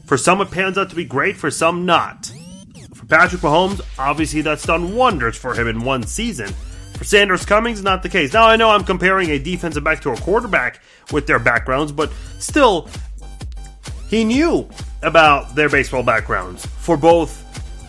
For 0.04 0.16
some, 0.16 0.40
it 0.40 0.50
pans 0.50 0.78
out 0.78 0.90
to 0.90 0.96
be 0.96 1.04
great, 1.04 1.36
for 1.36 1.50
some, 1.50 1.86
not. 1.86 2.32
For 2.94 3.06
Patrick 3.06 3.42
Mahomes, 3.42 3.80
obviously 3.98 4.40
that's 4.40 4.66
done 4.66 4.94
wonders 4.94 5.36
for 5.36 5.54
him 5.54 5.68
in 5.68 5.80
one 5.80 6.02
season. 6.04 6.52
For 6.96 7.04
Sanders 7.04 7.44
Commings, 7.44 7.82
not 7.82 8.02
the 8.02 8.08
case. 8.08 8.32
Now, 8.32 8.46
I 8.46 8.56
know 8.56 8.70
I'm 8.70 8.84
comparing 8.84 9.30
a 9.30 9.38
defensive 9.38 9.84
back 9.84 10.00
to 10.02 10.10
a 10.10 10.16
quarterback 10.16 10.80
with 11.12 11.26
their 11.26 11.38
backgrounds, 11.38 11.92
but 11.92 12.10
still, 12.38 12.88
he 14.08 14.24
knew 14.24 14.68
about 15.02 15.54
their 15.54 15.68
baseball 15.68 16.02
backgrounds. 16.02 16.64
For 16.64 16.96
both 16.96 17.42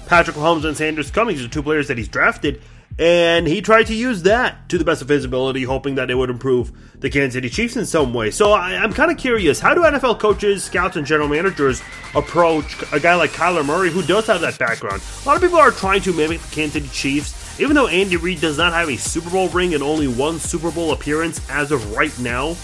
Patrick 0.07 0.35
Mahomes 0.35 0.65
and 0.65 0.75
Sanders 0.75 1.11
Commings, 1.11 1.41
the 1.41 1.47
two 1.47 1.63
players 1.63 1.87
that 1.87 1.97
he's 1.97 2.07
drafted, 2.07 2.61
and 2.99 3.47
he 3.47 3.61
tried 3.61 3.87
to 3.87 3.93
use 3.93 4.23
that 4.23 4.69
to 4.69 4.77
the 4.77 4.83
best 4.83 5.01
of 5.01 5.07
his 5.07 5.23
ability, 5.23 5.63
hoping 5.63 5.95
that 5.95 6.09
it 6.09 6.15
would 6.15 6.31
improve 6.31 6.71
the 6.99 7.09
Kansas 7.09 7.35
City 7.35 7.49
Chiefs 7.49 7.77
in 7.77 7.85
some 7.85 8.13
way. 8.13 8.31
So 8.31 8.53
I, 8.53 8.71
am 8.83 8.91
kind 8.91 9.11
of 9.11 9.17
curious 9.17 9.59
how 9.59 9.75
do 9.75 9.81
NFL 9.81 10.19
coaches, 10.19 10.63
scouts, 10.63 10.95
and 10.95 11.05
general 11.05 11.27
managers 11.27 11.81
approach 12.15 12.75
a 12.91 12.99
guy 12.99 13.13
like 13.13 13.31
Kyler 13.31 13.63
Murray 13.63 13.91
who 13.91 14.01
does 14.01 14.25
have 14.27 14.41
that 14.41 14.57
background? 14.57 15.03
A 15.23 15.27
lot 15.27 15.35
of 15.35 15.43
people 15.43 15.59
are 15.59 15.71
trying 15.71 16.01
to 16.01 16.13
mimic 16.13 16.41
the 16.41 16.55
Kansas 16.55 16.73
City 16.73 16.89
Chiefs. 16.89 17.46
Even 17.59 17.75
though 17.75 17.87
Andy 17.87 18.17
Reid 18.17 18.41
does 18.41 18.57
not 18.57 18.73
have 18.73 18.89
a 18.89 18.97
Super 18.97 19.29
Bowl 19.29 19.49
ring 19.49 19.73
and 19.73 19.81
only 19.81 20.07
one 20.07 20.39
Super 20.39 20.71
Bowl 20.71 20.91
appearance 20.91 21.41
as 21.49 21.71
of 21.71 21.95
right 21.95 22.17
now, 22.19 22.55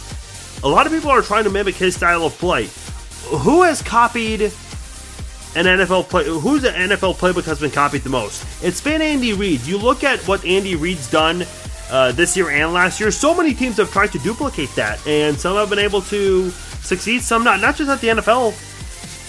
a 0.63 0.67
lot 0.67 0.85
of 0.85 0.91
people 0.91 1.09
are 1.09 1.21
trying 1.21 1.43
to 1.45 1.49
mimic 1.49 1.75
his 1.75 1.95
style 1.95 2.25
of 2.25 2.33
play. 2.37 2.69
Who 3.29 3.63
has 3.63 3.81
copied 3.81 4.51
an 5.55 5.65
NFL 5.65 6.09
play. 6.09 6.25
Who's 6.25 6.63
an 6.63 6.73
NFL 6.73 7.15
playbook 7.15 7.45
has 7.45 7.59
been 7.59 7.71
copied 7.71 8.01
the 8.01 8.09
most? 8.09 8.45
It's 8.63 8.81
been 8.81 9.01
Andy 9.01 9.33
Reid. 9.33 9.61
You 9.61 9.77
look 9.77 10.03
at 10.03 10.19
what 10.27 10.43
Andy 10.45 10.75
Reid's 10.75 11.09
done 11.09 11.45
uh, 11.91 12.11
this 12.13 12.35
year 12.35 12.49
and 12.49 12.73
last 12.73 12.99
year. 12.99 13.11
So 13.11 13.35
many 13.35 13.53
teams 13.53 13.77
have 13.77 13.91
tried 13.91 14.11
to 14.13 14.19
duplicate 14.19 14.73
that, 14.75 15.05
and 15.05 15.37
some 15.37 15.55
have 15.57 15.69
been 15.69 15.79
able 15.79 16.01
to 16.03 16.49
succeed, 16.49 17.21
some 17.21 17.43
not. 17.43 17.59
Not 17.59 17.75
just 17.75 17.89
at 17.89 18.01
the 18.01 18.07
NFL, 18.07 18.53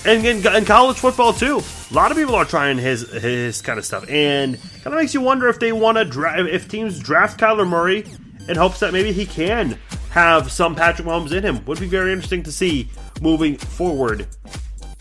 and 0.05 0.25
in, 0.25 0.55
in 0.55 0.65
college 0.65 0.99
football 0.99 1.33
too. 1.33 1.61
A 1.91 1.95
lot 1.95 2.11
of 2.11 2.17
people 2.17 2.35
are 2.35 2.45
trying 2.45 2.79
his 2.79 3.11
his 3.11 3.63
kind 3.63 3.79
of 3.79 3.85
stuff, 3.85 4.05
and 4.09 4.61
kind 4.83 4.87
of 4.87 4.95
makes 4.95 5.15
you 5.15 5.21
wonder 5.21 5.49
if 5.49 5.61
they 5.61 5.73
want 5.73 5.99
to 5.99 6.05
drive 6.05 6.47
if 6.47 6.69
teams 6.69 6.99
draft 6.99 7.39
Kyler 7.39 7.67
Murray 7.67 8.05
in 8.49 8.57
hopes 8.57 8.81
that 8.81 8.93
maybe 8.93 9.13
he 9.13 9.27
can 9.27 9.79
have 10.11 10.53
some 10.53 10.75
Patrick 10.75 11.09
Mahomes 11.09 11.33
in 11.33 11.43
him. 11.43 11.65
Would 11.65 11.81
be 11.81 11.87
very 11.87 12.13
interesting 12.13 12.43
to 12.45 12.53
see 12.53 12.89
moving 13.21 13.57
forward 13.57 14.27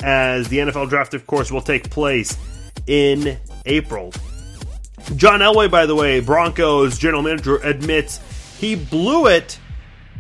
as 0.02 0.50
the 0.50 0.58
NFL 0.58 0.90
draft, 0.90 1.14
of 1.14 1.26
course, 1.28 1.52
will 1.52 1.62
take 1.62 1.90
place 1.90 2.38
in 2.88 3.38
April. 3.66 4.12
John 5.16 5.40
Elway, 5.40 5.70
by 5.70 5.86
the 5.86 5.96
way, 5.96 6.20
Broncos 6.20 6.98
general 6.98 7.22
manager, 7.22 7.58
admits 7.58 8.20
he 8.58 8.76
blew 8.76 9.28
it 9.28 9.60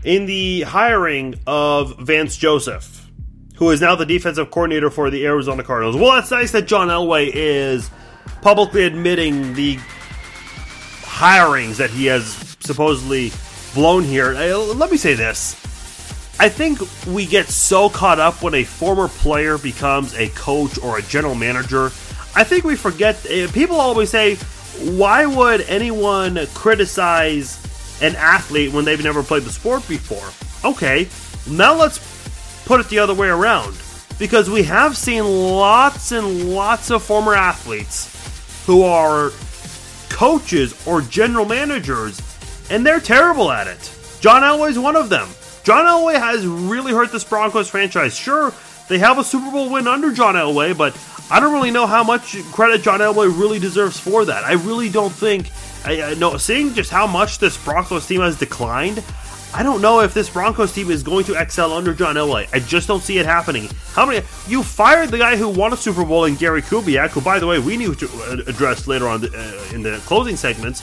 in 0.03 0.25
the 0.25 0.61
hiring 0.61 1.36
of 1.47 1.97
Vance 1.99 2.36
Joseph, 2.36 3.03
who 3.56 3.70
is 3.72 3.82
now 3.82 3.95
the 3.95 4.06
defensive 4.06 4.51
coordinator 4.51 4.89
for 4.89 5.10
the 5.10 5.26
Arizona 5.26 5.64
Cardinals. 5.64 5.95
Well, 5.95 6.18
it's 6.18 6.32
nice 6.32 6.51
that 6.51 6.68
John 6.68 6.88
Elway 6.88 7.30
is 7.34 7.89
publicly 8.41 8.84
admitting 8.84 9.54
the 9.54 9.78
hirings 11.04 11.78
that 11.78 11.89
he 11.89 12.06
has 12.08 12.56
supposedly 12.60 13.32
blown 13.74 14.04
here. 14.04 14.36
Uh, 14.36 14.58
let 14.58 14.91
me 14.91 14.97
say 14.97 15.14
this. 15.14 15.54
I 16.39 16.49
think 16.49 16.80
we 17.06 17.26
get 17.26 17.47
so 17.47 17.89
caught 17.89 18.20
up 18.20 18.41
when 18.41 18.56
a 18.56 18.64
former 18.64 19.08
player 19.08 19.58
becomes 19.58 20.16
a 20.16 20.30
coach 20.30 20.80
or 20.80 20.97
a 20.97 21.01
general 21.04 21.36
manager. 21.36 21.86
I 22.36 22.43
think 22.43 22.64
we 22.64 22.76
forget. 22.76 23.24
Eh, 23.30 23.47
people 23.54 23.76
always 23.76 24.10
say, 24.10 24.36
why 24.97 25.26
would 25.28 25.62
anyone 25.62 26.39
criticize 26.56 27.60
an 28.01 28.16
athlete 28.16 28.74
when 28.74 28.84
they've 28.84 29.04
never 29.04 29.22
played 29.22 29.43
the 29.43 29.51
sport 29.51 29.88
before? 29.88 30.28
Okay, 30.70 31.08
now 31.47 31.76
let's 31.76 31.99
put 32.66 32.80
it 32.80 32.89
the 32.89 32.99
other 32.99 33.14
way 33.14 33.28
around. 33.28 33.78
Because 34.20 34.49
we 34.49 34.64
have 34.64 34.95
seen 34.95 35.24
lots 35.24 36.11
and 36.11 36.53
lots 36.53 36.91
of 36.91 37.03
former 37.03 37.34
athletes 37.34 38.09
who 38.66 38.84
are 38.84 39.32
coaches 40.09 40.76
or 40.88 41.01
general 41.01 41.45
managers, 41.45 42.22
and 42.70 42.86
they're 42.86 42.99
terrible 42.99 43.51
at 43.51 43.68
it. 43.68 43.91
John 44.22 44.41
Elway's 44.43 44.80
one 44.80 44.95
of 44.95 45.09
them. 45.09 45.28
John 45.64 45.86
Elway 45.86 46.16
has 46.16 46.45
really 46.45 46.93
hurt 46.93 47.11
this 47.11 47.24
Broncos 47.24 47.70
franchise. 47.70 48.16
Sure, 48.16 48.53
they 48.88 48.99
have 48.99 49.18
a 49.18 49.24
Super 49.24 49.51
Bowl 49.51 49.70
win 49.70 49.88
under 49.88 50.14
John 50.14 50.36
Elway, 50.36 50.78
but 50.78 50.97
I 51.32 51.39
don't 51.39 51.53
really 51.53 51.72
know 51.72 51.88
how 51.88 52.03
much 52.03 52.38
credit 52.51 52.82
John 52.82 52.99
Elway 52.99 53.28
really 53.28 53.59
deserves 53.59 53.99
for 53.99 54.26
that. 54.26 54.43
I 54.43 54.53
really 54.53 54.89
don't 54.89 55.11
think. 55.11 55.49
I, 55.86 56.01
I 56.01 56.14
know 56.14 56.38
seeing 56.38 56.74
just 56.74 56.91
how 56.91 57.07
much 57.07 57.39
this 57.39 57.61
Broncos 57.64 58.07
team 58.07 58.22
has 58.22 58.38
declined. 58.38 59.03
I 59.56 59.62
don't 59.62 59.82
know 59.82 59.99
if 59.99 60.16
this 60.16 60.30
Broncos 60.30 60.74
team 60.74 60.89
is 60.89 61.04
going 61.04 61.26
to 61.26 61.39
excel 61.39 61.74
under 61.74 61.93
John 61.93 62.16
Elway. 62.16 62.49
I 62.54 62.60
just 62.60 62.88
don't 62.88 63.04
see 63.04 63.20
it 63.20 63.26
happening. 63.28 63.70
How 63.91 64.04
many? 64.04 64.26
You 64.47 64.64
fired 64.64 65.10
the 65.10 65.20
guy 65.20 65.36
who 65.36 65.47
won 65.47 65.74
a 65.74 65.78
Super 65.78 66.04
Bowl 66.04 66.26
in 66.26 66.36
Gary 66.36 66.64
Kubiak, 66.64 67.10
who, 67.10 67.22
by 67.22 67.38
the 67.38 67.45
way, 67.45 67.60
we 67.60 67.78
need 67.78 67.99
to 67.99 68.43
address 68.47 68.88
later 68.88 69.08
on 69.08 69.22
the, 69.22 69.28
uh, 69.28 69.76
in 69.76 69.84
the 69.84 69.97
closing 70.06 70.36
segments. 70.36 70.82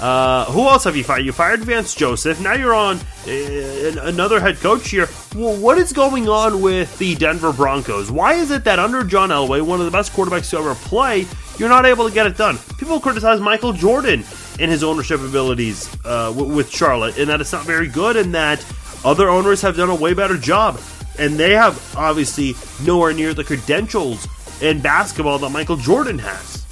Uh, 0.00 0.44
who 0.46 0.60
else 0.62 0.84
have 0.84 0.96
you 0.96 1.04
fired? 1.04 1.24
You 1.24 1.32
fired 1.32 1.60
Vance 1.60 1.94
Joseph. 1.94 2.40
Now 2.40 2.54
you're 2.54 2.74
on 2.74 2.96
uh, 3.26 4.00
another 4.02 4.40
head 4.40 4.56
coach 4.56 4.88
here. 4.90 5.08
Well, 5.34 5.56
what 5.56 5.78
is 5.78 5.92
going 5.92 6.28
on 6.28 6.60
with 6.60 6.96
the 6.98 7.14
Denver 7.16 7.52
Broncos? 7.52 8.10
Why 8.10 8.34
is 8.34 8.50
it 8.50 8.64
that 8.64 8.78
under 8.78 9.04
John 9.04 9.30
Elway, 9.30 9.62
one 9.62 9.80
of 9.80 9.84
the 9.84 9.92
best 9.92 10.12
quarterbacks 10.12 10.50
to 10.50 10.58
ever 10.58 10.74
play, 10.74 11.26
you're 11.58 11.68
not 11.68 11.86
able 11.86 12.08
to 12.08 12.14
get 12.14 12.26
it 12.26 12.36
done? 12.36 12.58
People 12.78 13.00
criticize 13.00 13.40
Michael 13.40 13.72
Jordan 13.72 14.24
and 14.60 14.70
his 14.70 14.82
ownership 14.82 15.20
abilities 15.20 15.88
uh, 16.04 16.32
w- 16.32 16.52
with 16.54 16.70
Charlotte, 16.70 17.18
and 17.18 17.28
that 17.28 17.40
it's 17.40 17.52
not 17.52 17.64
very 17.64 17.88
good, 17.88 18.16
and 18.16 18.34
that 18.34 18.64
other 19.04 19.28
owners 19.28 19.60
have 19.62 19.76
done 19.76 19.90
a 19.90 19.94
way 19.94 20.14
better 20.14 20.36
job. 20.36 20.80
And 21.18 21.34
they 21.34 21.52
have 21.52 21.94
obviously 21.96 22.54
nowhere 22.84 23.12
near 23.12 23.34
the 23.34 23.44
credentials 23.44 24.26
in 24.62 24.80
basketball 24.80 25.38
that 25.40 25.50
Michael 25.50 25.76
Jordan 25.76 26.18
has. 26.18 26.64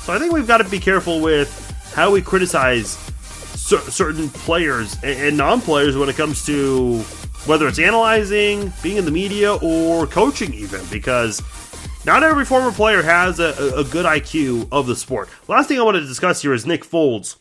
So 0.00 0.12
I 0.12 0.18
think 0.18 0.32
we've 0.32 0.46
got 0.46 0.58
to 0.58 0.68
be 0.68 0.78
careful 0.78 1.20
with 1.20 1.62
how 1.94 2.10
we 2.10 2.20
criticize 2.20 2.90
cer- 3.54 3.78
certain 3.90 4.28
players 4.28 4.94
and, 5.02 5.18
and 5.20 5.36
non 5.36 5.60
players 5.60 5.96
when 5.96 6.08
it 6.08 6.16
comes 6.16 6.44
to 6.46 7.00
whether 7.46 7.68
it's 7.68 7.78
analyzing, 7.78 8.72
being 8.82 8.96
in 8.96 9.04
the 9.04 9.10
media, 9.10 9.54
or 9.54 10.06
coaching, 10.06 10.52
even, 10.52 10.84
because 10.90 11.40
not 12.06 12.22
every 12.22 12.44
former 12.44 12.70
player 12.70 13.02
has 13.02 13.40
a, 13.40 13.74
a, 13.76 13.84
good 13.84 14.06
IQ 14.06 14.68
of 14.70 14.86
the 14.86 14.94
sport. 14.94 15.28
Last 15.48 15.66
thing 15.66 15.80
I 15.80 15.82
want 15.82 15.96
to 15.96 16.06
discuss 16.06 16.40
here 16.40 16.54
is 16.54 16.64
Nick 16.64 16.84
Foles, 16.84 17.36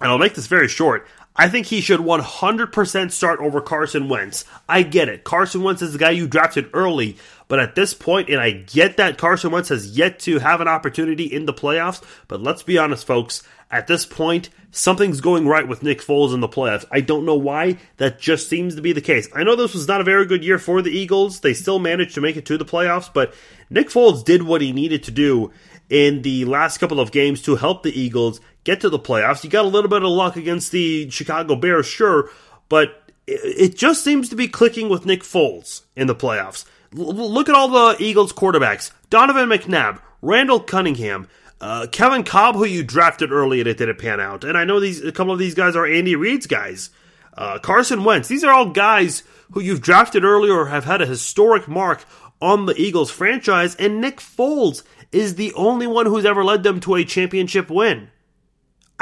and 0.00 0.10
I'll 0.10 0.18
make 0.18 0.34
this 0.34 0.46
very 0.46 0.68
short. 0.68 1.06
I 1.34 1.48
think 1.48 1.66
he 1.66 1.80
should 1.80 2.00
100% 2.00 3.10
start 3.10 3.40
over 3.40 3.60
Carson 3.60 4.08
Wentz. 4.08 4.44
I 4.68 4.82
get 4.82 5.08
it. 5.08 5.24
Carson 5.24 5.62
Wentz 5.62 5.82
is 5.82 5.92
the 5.92 5.98
guy 5.98 6.10
you 6.10 6.28
drafted 6.28 6.70
early, 6.72 7.16
But 7.48 7.58
at 7.58 7.74
this 7.74 7.92
point, 7.94 8.28
and 8.28 8.40
I 8.40 8.52
get 8.52 8.96
that 8.98 9.18
Carson 9.18 9.50
Wentz 9.50 9.70
has 9.70 9.96
yet 9.96 10.20
to 10.20 10.38
have 10.38 10.60
an 10.60 10.68
opportunity 10.68 11.24
in 11.24 11.46
the 11.46 11.52
playoffs, 11.52 12.02
but 12.28 12.40
let's 12.40 12.62
be 12.62 12.78
honest, 12.78 13.06
folks. 13.06 13.42
At 13.72 13.86
this 13.86 14.06
point, 14.06 14.50
something's 14.70 15.20
going 15.20 15.46
right 15.46 15.66
with 15.66 15.82
Nick 15.82 16.00
Foles 16.00 16.34
in 16.34 16.40
the 16.40 16.48
playoffs. 16.48 16.84
I 16.90 17.00
don't 17.00 17.24
know 17.24 17.34
why. 17.34 17.78
That 17.96 18.20
just 18.20 18.48
seems 18.48 18.74
to 18.74 18.82
be 18.82 18.92
the 18.92 19.00
case. 19.00 19.28
I 19.34 19.42
know 19.42 19.56
this 19.56 19.74
was 19.74 19.88
not 19.88 20.00
a 20.00 20.04
very 20.04 20.26
good 20.26 20.44
year 20.44 20.58
for 20.58 20.82
the 20.82 20.90
Eagles. 20.90 21.40
They 21.40 21.54
still 21.54 21.78
managed 21.78 22.14
to 22.14 22.20
make 22.20 22.36
it 22.36 22.46
to 22.46 22.58
the 22.58 22.64
playoffs, 22.64 23.12
but 23.12 23.34
Nick 23.68 23.88
Foles 23.88 24.24
did 24.24 24.42
what 24.42 24.60
he 24.60 24.72
needed 24.72 25.02
to 25.04 25.10
do 25.10 25.50
in 25.88 26.22
the 26.22 26.44
last 26.44 26.78
couple 26.78 27.00
of 27.00 27.12
games 27.12 27.42
to 27.42 27.56
help 27.56 27.82
the 27.82 27.98
Eagles 27.98 28.40
get 28.64 28.80
to 28.80 28.88
the 28.88 28.98
playoffs. 28.98 29.42
You 29.42 29.50
got 29.50 29.64
a 29.64 29.68
little 29.68 29.90
bit 29.90 30.02
of 30.02 30.10
luck 30.10 30.36
against 30.36 30.72
the 30.72 31.10
Chicago 31.10 31.56
Bears, 31.56 31.86
sure, 31.86 32.30
but 32.68 33.12
it 33.26 33.76
just 33.76 34.04
seems 34.04 34.28
to 34.28 34.36
be 34.36 34.48
clicking 34.48 34.88
with 34.88 35.06
Nick 35.06 35.22
Foles 35.22 35.82
in 35.96 36.06
the 36.06 36.14
playoffs. 36.14 36.64
L- 36.96 37.12
look 37.12 37.48
at 37.48 37.54
all 37.54 37.68
the 37.68 38.02
Eagles 38.02 38.32
quarterbacks 38.32 38.92
Donovan 39.08 39.48
McNabb, 39.48 40.00
Randall 40.22 40.60
Cunningham, 40.60 41.28
uh, 41.60 41.86
Kevin 41.92 42.24
Kolb, 42.24 42.56
who 42.56 42.64
you 42.64 42.82
drafted 42.82 43.32
early 43.32 43.60
and 43.60 43.68
it 43.68 43.76
didn't 43.76 43.98
pan 43.98 44.20
out. 44.20 44.44
And 44.44 44.56
I 44.56 44.64
know 44.64 44.80
these 44.80 45.04
a 45.04 45.12
couple 45.12 45.32
of 45.32 45.38
these 45.38 45.54
guys 45.54 45.76
are 45.76 45.86
Andy 45.86 46.16
Reid's 46.16 46.46
guys. 46.46 46.90
Uh, 47.36 47.58
Carson 47.58 48.04
Wentz. 48.04 48.28
These 48.28 48.44
are 48.44 48.52
all 48.52 48.70
guys 48.70 49.22
who 49.52 49.60
you've 49.60 49.80
drafted 49.80 50.24
early 50.24 50.50
or 50.50 50.66
have 50.66 50.84
had 50.84 51.00
a 51.00 51.06
historic 51.06 51.68
mark 51.68 52.04
on 52.40 52.66
the 52.66 52.78
Eagles 52.80 53.10
franchise. 53.10 53.76
And 53.76 54.00
Nick 54.00 54.18
Foles 54.18 54.82
is 55.12 55.36
the 55.36 55.52
only 55.54 55.86
one 55.86 56.06
who's 56.06 56.24
ever 56.24 56.44
led 56.44 56.62
them 56.62 56.80
to 56.80 56.96
a 56.96 57.04
championship 57.04 57.70
win. 57.70 58.10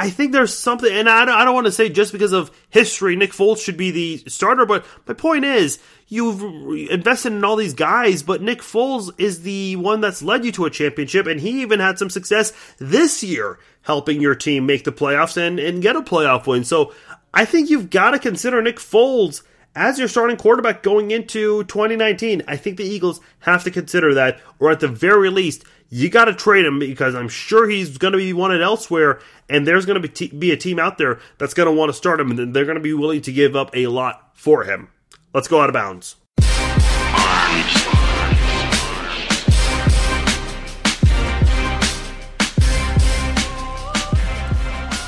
I 0.01 0.09
think 0.09 0.31
there's 0.31 0.57
something, 0.57 0.89
and 0.89 1.09
I 1.09 1.25
don't, 1.25 1.35
I 1.35 1.43
don't 1.43 1.53
want 1.53 1.65
to 1.67 1.73
say 1.73 1.89
just 1.89 2.13
because 2.13 2.31
of 2.31 2.51
history, 2.69 3.17
Nick 3.17 3.31
Foles 3.31 3.61
should 3.61 3.75
be 3.75 3.91
the 3.91 4.29
starter, 4.29 4.65
but 4.65 4.85
my 5.05 5.13
point 5.13 5.43
is, 5.43 5.77
you've 6.07 6.41
invested 6.89 7.33
in 7.33 7.43
all 7.43 7.57
these 7.57 7.73
guys, 7.73 8.23
but 8.23 8.41
Nick 8.41 8.59
Foles 8.59 9.11
is 9.19 9.41
the 9.41 9.75
one 9.75 9.99
that's 9.99 10.21
led 10.21 10.45
you 10.45 10.53
to 10.53 10.63
a 10.63 10.69
championship, 10.69 11.27
and 11.27 11.41
he 11.41 11.61
even 11.61 11.81
had 11.81 11.99
some 11.99 12.09
success 12.09 12.53
this 12.77 13.21
year 13.21 13.59
helping 13.81 14.21
your 14.21 14.35
team 14.35 14.65
make 14.65 14.85
the 14.85 14.93
playoffs 14.93 15.35
and, 15.35 15.59
and 15.59 15.81
get 15.81 15.97
a 15.97 16.01
playoff 16.01 16.47
win. 16.47 16.63
So 16.63 16.93
I 17.33 17.43
think 17.43 17.69
you've 17.69 17.89
got 17.89 18.11
to 18.11 18.19
consider 18.19 18.61
Nick 18.61 18.77
Foles 18.77 19.43
as 19.75 19.99
your 19.99 20.07
starting 20.07 20.37
quarterback 20.37 20.81
going 20.81 21.11
into 21.11 21.65
2019. 21.65 22.43
I 22.47 22.55
think 22.55 22.77
the 22.77 22.85
Eagles 22.85 23.19
have 23.39 23.65
to 23.65 23.71
consider 23.71 24.13
that, 24.13 24.39
or 24.59 24.71
at 24.71 24.79
the 24.79 24.87
very 24.87 25.29
least, 25.29 25.65
you 25.89 26.09
got 26.09 26.25
to 26.25 26.33
trade 26.33 26.65
him 26.65 26.77
because 26.79 27.15
I'm 27.15 27.29
sure 27.29 27.67
he's 27.67 27.97
going 27.97 28.11
to 28.11 28.17
be 28.17 28.31
wanted 28.31 28.61
elsewhere, 28.61 29.19
and 29.49 29.65
there's 29.65 29.85
going 29.85 29.99
to 29.99 30.07
be, 30.07 30.13
t- 30.13 30.27
be 30.27 30.51
a 30.51 30.57
team 30.57 30.79
out 30.79 30.97
there 30.97 31.19
that's 31.37 31.53
going 31.53 31.67
to 31.67 31.71
want 31.71 31.89
to 31.89 31.93
start 31.93 32.19
him, 32.19 32.31
and 32.31 32.53
they're 32.53 32.65
going 32.65 32.75
to 32.75 32.81
be 32.81 32.93
willing 32.93 33.21
to 33.23 33.31
give 33.31 33.55
up 33.55 33.75
a 33.75 33.87
lot 33.87 34.29
for 34.35 34.65
him. 34.65 34.89
Let's 35.33 35.47
go 35.47 35.61
out 35.61 35.69
of 35.69 35.73
bounds. 35.73 36.15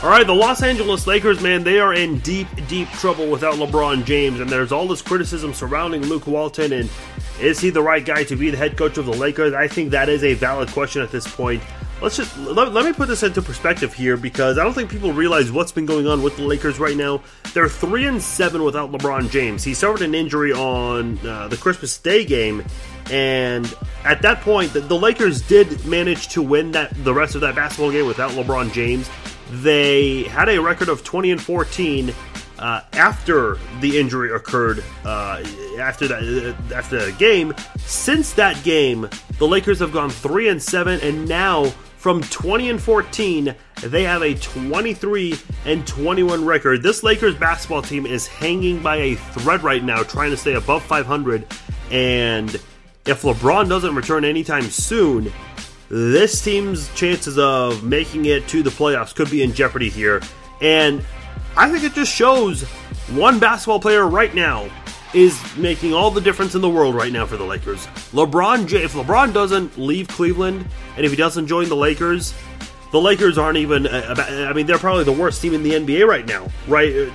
All 0.03 0.09
right, 0.09 0.25
the 0.25 0.33
Los 0.33 0.63
Angeles 0.63 1.05
Lakers, 1.05 1.41
man, 1.41 1.63
they 1.63 1.79
are 1.79 1.93
in 1.93 2.17
deep, 2.19 2.47
deep 2.67 2.89
trouble 2.89 3.29
without 3.29 3.53
LeBron 3.53 4.03
James, 4.03 4.39
and 4.39 4.49
there's 4.49 4.71
all 4.71 4.87
this 4.87 5.03
criticism 5.03 5.53
surrounding 5.53 6.01
Luke 6.07 6.25
Walton 6.25 6.73
and 6.73 6.89
is 7.41 7.59
he 7.59 7.69
the 7.69 7.81
right 7.81 8.05
guy 8.05 8.23
to 8.25 8.35
be 8.35 8.51
the 8.51 8.57
head 8.57 8.77
coach 8.77 8.97
of 8.97 9.05
the 9.05 9.13
Lakers? 9.13 9.53
I 9.53 9.67
think 9.67 9.91
that 9.91 10.09
is 10.09 10.23
a 10.23 10.33
valid 10.35 10.69
question 10.69 11.01
at 11.01 11.11
this 11.11 11.27
point. 11.33 11.63
Let's 12.01 12.17
just 12.17 12.35
let, 12.37 12.73
let, 12.73 12.83
me 12.83 12.93
put 12.93 13.07
this 13.07 13.21
into 13.21 13.43
perspective 13.43 13.93
here 13.93 14.17
because 14.17 14.57
I 14.57 14.63
don't 14.63 14.73
think 14.73 14.89
people 14.89 15.13
realize 15.13 15.51
what's 15.51 15.71
been 15.71 15.85
going 15.85 16.07
on 16.07 16.23
with 16.23 16.35
the 16.35 16.43
Lakers 16.43 16.79
right 16.79 16.97
now. 16.97 17.21
They're 17.53 17.69
three 17.69 18.07
and 18.07 18.21
seven 18.21 18.63
without 18.63 18.91
LeBron 18.91 19.29
James. 19.29 19.63
He 19.63 19.75
suffered 19.75 20.01
an 20.01 20.15
injury 20.15 20.51
on 20.51 21.19
uh, 21.25 21.47
the 21.47 21.57
Christmas 21.57 21.95
Day 21.99 22.25
game, 22.25 22.63
and 23.11 23.71
at 24.03 24.23
that 24.23 24.41
point, 24.41 24.73
the, 24.73 24.79
the 24.79 24.97
Lakers 24.97 25.43
did 25.43 25.85
manage 25.85 26.29
to 26.29 26.41
win 26.41 26.71
that 26.71 26.91
the 27.03 27.13
rest 27.13 27.35
of 27.35 27.41
that 27.41 27.53
basketball 27.53 27.91
game 27.91 28.07
without 28.07 28.31
LeBron 28.31 28.73
James. 28.73 29.07
They 29.51 30.23
had 30.23 30.49
a 30.49 30.59
record 30.59 30.89
of 30.89 31.03
20 31.03 31.31
and 31.31 31.41
14 31.41 32.13
uh, 32.61 32.81
after 32.93 33.57
the 33.79 33.99
injury 33.99 34.31
occurred. 34.31 34.83
Uh, 35.03 35.43
after 35.79 36.07
that, 36.07 36.21
uh, 36.71 36.75
after 36.75 37.05
the 37.05 37.11
game, 37.13 37.53
since 37.79 38.33
that 38.33 38.63
game, 38.63 39.09
the 39.39 39.47
Lakers 39.47 39.79
have 39.79 39.91
gone 39.91 40.09
three 40.09 40.47
and 40.47 40.61
seven, 40.61 40.99
and 41.01 41.27
now 41.27 41.65
from 41.97 42.21
20 42.21 42.69
and 42.69 42.81
14, 42.81 43.55
they 43.83 44.03
have 44.03 44.21
a 44.21 44.33
23 44.35 45.35
and 45.65 45.85
21 45.85 46.45
record. 46.45 46.81
This 46.81 47.03
Lakers 47.03 47.35
basketball 47.35 47.81
team 47.81 48.05
is 48.05 48.27
hanging 48.27 48.81
by 48.81 48.95
a 48.97 49.15
thread 49.15 49.63
right 49.63 49.83
now, 49.83 50.03
trying 50.03 50.31
to 50.31 50.37
stay 50.37 50.53
above 50.53 50.83
500. 50.83 51.45
And 51.91 52.49
if 53.05 53.23
LeBron 53.23 53.69
doesn't 53.69 53.93
return 53.93 54.25
anytime 54.25 54.63
soon, 54.63 55.31
this 55.89 56.41
team's 56.41 56.93
chances 56.95 57.37
of 57.37 57.83
making 57.83 58.25
it 58.25 58.47
to 58.47 58.63
the 58.63 58.69
playoffs 58.69 59.13
could 59.13 59.29
be 59.29 59.43
in 59.43 59.53
jeopardy 59.53 59.89
here. 59.89 60.21
And 60.61 61.03
I 61.57 61.69
think 61.69 61.83
it 61.83 61.93
just 61.93 62.13
shows 62.13 62.63
one 63.09 63.39
basketball 63.39 63.79
player 63.79 64.07
right 64.07 64.33
now 64.33 64.69
is 65.13 65.39
making 65.57 65.93
all 65.93 66.09
the 66.09 66.21
difference 66.21 66.55
in 66.55 66.61
the 66.61 66.69
world 66.69 66.95
right 66.95 67.11
now 67.11 67.25
for 67.25 67.35
the 67.35 67.43
Lakers. 67.43 67.85
LeBron, 68.13 68.71
if 68.73 68.93
LeBron 68.93 69.33
doesn't 69.33 69.77
leave 69.77 70.07
Cleveland 70.07 70.65
and 70.95 71.05
if 71.05 71.11
he 71.11 71.17
doesn't 71.17 71.47
join 71.47 71.67
the 71.67 71.75
Lakers, 71.75 72.33
the 72.91 73.01
Lakers 73.01 73.37
aren't 73.37 73.57
even. 73.57 73.87
Uh, 73.87 74.47
I 74.49 74.53
mean, 74.53 74.65
they're 74.65 74.77
probably 74.77 75.03
the 75.03 75.11
worst 75.11 75.41
team 75.41 75.53
in 75.53 75.63
the 75.63 75.71
NBA 75.71 76.07
right 76.07 76.25
now, 76.25 76.47
right? 76.67 76.93
Uh, 76.93 77.11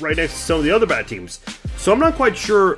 right 0.00 0.16
next 0.16 0.32
to 0.32 0.38
some 0.38 0.58
of 0.58 0.64
the 0.64 0.70
other 0.70 0.86
bad 0.86 1.08
teams. 1.08 1.40
So 1.76 1.92
I'm 1.92 1.98
not 1.98 2.14
quite 2.14 2.36
sure 2.36 2.76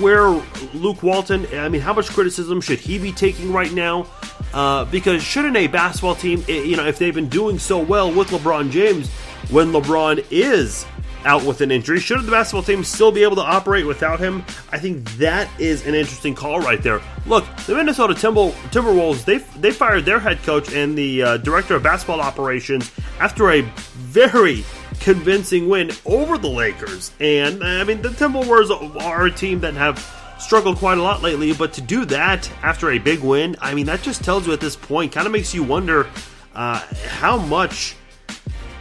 where 0.00 0.28
Luke 0.74 1.02
Walton. 1.02 1.46
I 1.54 1.68
mean, 1.68 1.80
how 1.80 1.92
much 1.92 2.08
criticism 2.08 2.60
should 2.60 2.78
he 2.78 2.98
be 2.98 3.12
taking 3.12 3.52
right 3.52 3.72
now? 3.72 4.06
Uh, 4.52 4.84
because 4.86 5.22
shouldn't 5.22 5.56
a 5.56 5.66
basketball 5.66 6.14
team, 6.14 6.44
eh, 6.48 6.62
you 6.62 6.76
know, 6.76 6.86
if 6.86 6.98
they've 6.98 7.14
been 7.14 7.28
doing 7.28 7.58
so 7.58 7.78
well 7.78 8.12
with 8.12 8.28
LeBron 8.28 8.70
James, 8.70 9.10
when 9.50 9.72
LeBron 9.72 10.24
is 10.30 10.86
out 11.24 11.44
with 11.44 11.60
an 11.60 11.70
injury, 11.70 11.98
should 11.98 12.22
the 12.22 12.30
basketball 12.30 12.62
team 12.62 12.84
still 12.84 13.10
be 13.10 13.22
able 13.22 13.36
to 13.36 13.42
operate 13.42 13.84
without 13.84 14.20
him? 14.20 14.44
I 14.70 14.78
think 14.78 15.04
that 15.16 15.48
is 15.60 15.86
an 15.86 15.94
interesting 15.94 16.34
call 16.34 16.60
right 16.60 16.82
there. 16.82 17.00
Look, 17.26 17.44
the 17.66 17.74
Minnesota 17.74 18.14
Timber, 18.14 18.50
Timberwolves 18.70 19.24
they 19.24 19.38
they 19.58 19.72
fired 19.72 20.04
their 20.04 20.20
head 20.20 20.42
coach 20.42 20.72
and 20.72 20.96
the 20.96 21.22
uh, 21.22 21.36
director 21.38 21.74
of 21.74 21.82
basketball 21.82 22.20
operations 22.20 22.90
after 23.18 23.50
a 23.50 23.62
very 23.94 24.64
convincing 25.00 25.68
win 25.68 25.90
over 26.04 26.38
the 26.38 26.48
Lakers. 26.48 27.12
And 27.20 27.62
I 27.62 27.84
mean, 27.84 28.02
the 28.02 28.10
Timberwolves 28.10 29.02
are 29.02 29.26
a 29.26 29.30
team 29.30 29.60
that 29.60 29.74
have 29.74 29.98
struggled 30.38 30.76
quite 30.76 30.98
a 30.98 31.02
lot 31.02 31.22
lately, 31.22 31.52
but 31.52 31.72
to 31.74 31.80
do 31.80 32.04
that 32.06 32.50
after 32.62 32.90
a 32.90 32.98
big 32.98 33.20
win, 33.20 33.56
I 33.60 33.74
mean, 33.74 33.86
that 33.86 34.02
just 34.02 34.22
tells 34.22 34.46
you 34.46 34.52
at 34.52 34.60
this 34.60 34.76
point, 34.76 35.12
kind 35.12 35.26
of 35.26 35.32
makes 35.32 35.54
you 35.54 35.62
wonder 35.62 36.06
uh, 36.54 36.80
how 37.08 37.36
much 37.36 37.96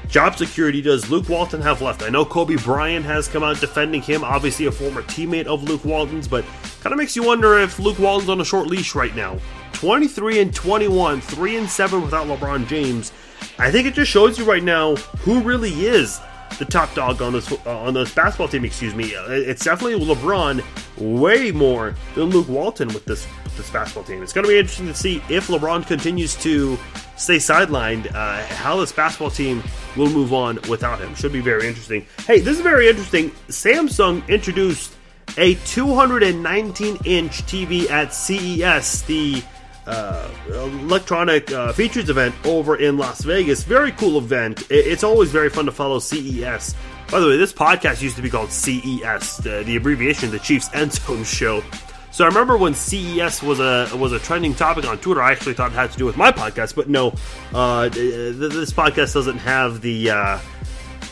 job 0.07 0.37
security 0.37 0.81
does 0.81 1.09
Luke 1.09 1.29
Walton 1.29 1.61
have 1.61 1.81
left? 1.81 2.03
I 2.03 2.09
know 2.09 2.25
Kobe 2.25 2.55
Bryant 2.55 3.05
has 3.05 3.27
come 3.27 3.43
out 3.43 3.59
defending 3.59 4.01
him, 4.01 4.23
obviously 4.23 4.65
a 4.65 4.71
former 4.71 5.01
teammate 5.03 5.45
of 5.45 5.63
Luke 5.63 5.83
Walton's, 5.85 6.27
but 6.27 6.45
kind 6.81 6.93
of 6.93 6.97
makes 6.97 7.15
you 7.15 7.23
wonder 7.23 7.59
if 7.59 7.79
Luke 7.79 7.99
Walton's 7.99 8.29
on 8.29 8.41
a 8.41 8.45
short 8.45 8.67
leash 8.67 8.95
right 8.95 9.15
now. 9.15 9.37
23 9.73 10.39
and 10.39 10.53
21, 10.53 11.21
3 11.21 11.57
and 11.57 11.69
7 11.69 12.01
without 12.01 12.27
LeBron 12.27 12.67
James. 12.67 13.11
I 13.59 13.71
think 13.71 13.87
it 13.87 13.93
just 13.93 14.11
shows 14.11 14.37
you 14.37 14.45
right 14.45 14.63
now 14.63 14.95
who 14.95 15.41
really 15.41 15.71
is 15.71 16.19
the 16.57 16.65
top 16.65 16.93
dog 16.95 17.21
on 17.21 17.33
this 17.33 17.51
uh, 17.51 17.79
on 17.79 17.93
this 17.93 18.13
basketball 18.13 18.47
team. 18.47 18.65
Excuse 18.65 18.95
me. 18.95 19.15
Uh, 19.15 19.29
it's 19.29 19.63
definitely 19.63 20.03
LeBron, 20.05 20.63
way 20.97 21.51
more 21.51 21.95
than 22.15 22.25
Luke 22.25 22.47
Walton 22.47 22.87
with 22.89 23.05
this 23.05 23.27
this 23.57 23.69
basketball 23.69 24.03
team. 24.03 24.21
It's 24.23 24.33
going 24.33 24.45
to 24.45 24.51
be 24.51 24.57
interesting 24.57 24.87
to 24.87 24.93
see 24.93 25.17
if 25.29 25.47
LeBron 25.47 25.87
continues 25.87 26.35
to 26.35 26.77
stay 27.17 27.37
sidelined. 27.37 28.13
Uh, 28.13 28.43
how 28.45 28.77
this 28.77 28.91
basketball 28.91 29.31
team 29.31 29.63
will 29.95 30.09
move 30.09 30.33
on 30.33 30.59
without 30.69 30.99
him 30.99 31.15
should 31.15 31.33
be 31.33 31.41
very 31.41 31.67
interesting. 31.67 32.05
Hey, 32.25 32.39
this 32.39 32.57
is 32.57 32.63
very 32.63 32.87
interesting. 32.87 33.31
Samsung 33.49 34.27
introduced 34.27 34.93
a 35.37 35.55
219 35.55 36.97
inch 37.05 37.43
TV 37.43 37.89
at 37.89 38.13
CES, 38.13 39.01
the 39.03 39.43
uh, 39.87 40.29
electronic 40.49 41.51
uh, 41.51 41.71
features 41.73 42.09
event 42.09 42.35
over 42.45 42.75
in 42.75 42.97
Las 42.97 43.23
Vegas. 43.23 43.63
Very 43.63 43.91
cool 43.91 44.17
event. 44.17 44.63
It's 44.69 45.03
always 45.03 45.31
very 45.31 45.49
fun 45.49 45.65
to 45.65 45.71
follow 45.71 45.99
CES. 45.99 46.75
By 47.11 47.19
the 47.19 47.27
way, 47.27 47.37
this 47.37 47.53
podcast 47.53 48.01
used 48.01 48.15
to 48.15 48.21
be 48.21 48.29
called 48.29 48.51
CES, 48.51 49.37
the, 49.37 49.63
the 49.65 49.75
abbreviation, 49.75 50.31
the 50.31 50.39
Chiefs 50.39 50.69
End 50.73 50.91
Zone 50.93 51.23
Show. 51.23 51.63
So 52.11 52.23
I 52.23 52.27
remember 52.27 52.57
when 52.57 52.73
CES 52.73 53.43
was 53.43 53.59
a 53.59 53.89
was 53.93 54.13
a 54.13 54.19
trending 54.19 54.55
topic 54.55 54.85
on 54.85 54.97
Twitter. 54.99 55.21
I 55.21 55.33
actually 55.33 55.53
thought 55.53 55.71
it 55.71 55.75
had 55.75 55.91
to 55.91 55.97
do 55.97 56.05
with 56.05 56.15
my 56.15 56.31
podcast, 56.31 56.73
but 56.73 56.87
no, 56.87 57.13
uh, 57.53 57.89
this 57.89 58.71
podcast 58.71 59.13
doesn't 59.13 59.39
have 59.39 59.81
the 59.81 60.11
uh, 60.11 60.39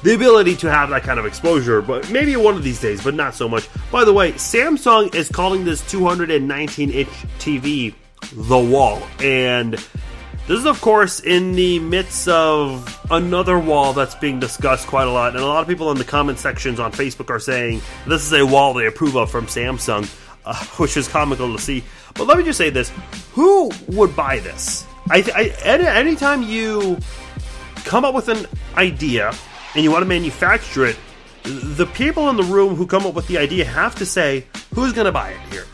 the 0.03 0.15
ability 0.15 0.55
to 0.55 0.71
have 0.71 0.89
that 0.91 1.03
kind 1.03 1.19
of 1.19 1.25
exposure. 1.25 1.81
But 1.81 2.09
maybe 2.09 2.37
one 2.37 2.55
of 2.55 2.63
these 2.63 2.79
days, 2.79 3.03
but 3.03 3.15
not 3.15 3.35
so 3.35 3.49
much. 3.49 3.67
By 3.91 4.05
the 4.05 4.13
way, 4.13 4.31
Samsung 4.31 5.13
is 5.13 5.27
calling 5.27 5.65
this 5.65 5.85
219 5.91 6.89
inch 6.89 7.09
TV 7.37 7.93
the 8.35 8.57
wall. 8.57 9.01
And 9.19 9.73
this 9.73 10.59
is, 10.59 10.65
of 10.65 10.81
course, 10.81 11.19
in 11.21 11.53
the 11.53 11.79
midst 11.79 12.27
of 12.27 12.99
another 13.09 13.57
wall 13.57 13.93
that's 13.93 14.15
being 14.15 14.39
discussed 14.39 14.87
quite 14.87 15.07
a 15.07 15.11
lot. 15.11 15.35
And 15.35 15.43
a 15.43 15.47
lot 15.47 15.61
of 15.61 15.67
people 15.67 15.91
in 15.91 15.97
the 15.97 16.03
comment 16.03 16.39
sections 16.39 16.79
on 16.79 16.91
Facebook 16.91 17.29
are 17.29 17.39
saying 17.39 17.81
this 18.07 18.25
is 18.25 18.33
a 18.33 18.45
wall 18.45 18.73
they 18.73 18.87
approve 18.87 19.15
of 19.15 19.31
from 19.31 19.47
Samsung. 19.47 20.09
uh, 20.45 20.65
which 20.77 20.97
is 20.97 21.07
comical 21.07 21.55
to 21.55 21.61
see. 21.61 21.83
But 22.15 22.27
let 22.27 22.37
me 22.37 22.43
just 22.43 22.57
say 22.57 22.69
this: 22.69 22.91
Who 23.33 23.71
would 23.87 24.15
buy 24.15 24.39
this? 24.39 24.85
I, 25.09 25.23
I 25.35 25.65
any, 25.65 25.85
anytime 25.85 26.43
you 26.43 26.97
come 27.85 28.05
up 28.05 28.15
with 28.15 28.29
an 28.29 28.45
idea 28.75 29.33
and 29.75 29.83
you 29.83 29.91
want 29.91 30.03
to 30.03 30.07
manufacture 30.07 30.85
it, 30.85 30.97
the 31.43 31.85
people 31.87 32.29
in 32.29 32.37
the 32.37 32.43
room 32.43 32.75
who 32.75 32.87
come 32.87 33.05
up 33.05 33.13
with 33.13 33.27
the 33.27 33.37
idea 33.37 33.65
have 33.65 33.95
to 33.95 34.05
say 34.05 34.45
who's 34.73 34.93
going 34.93 35.05
to 35.05 35.11
buy 35.11 35.31
it 35.31 35.39
here. 35.51 35.65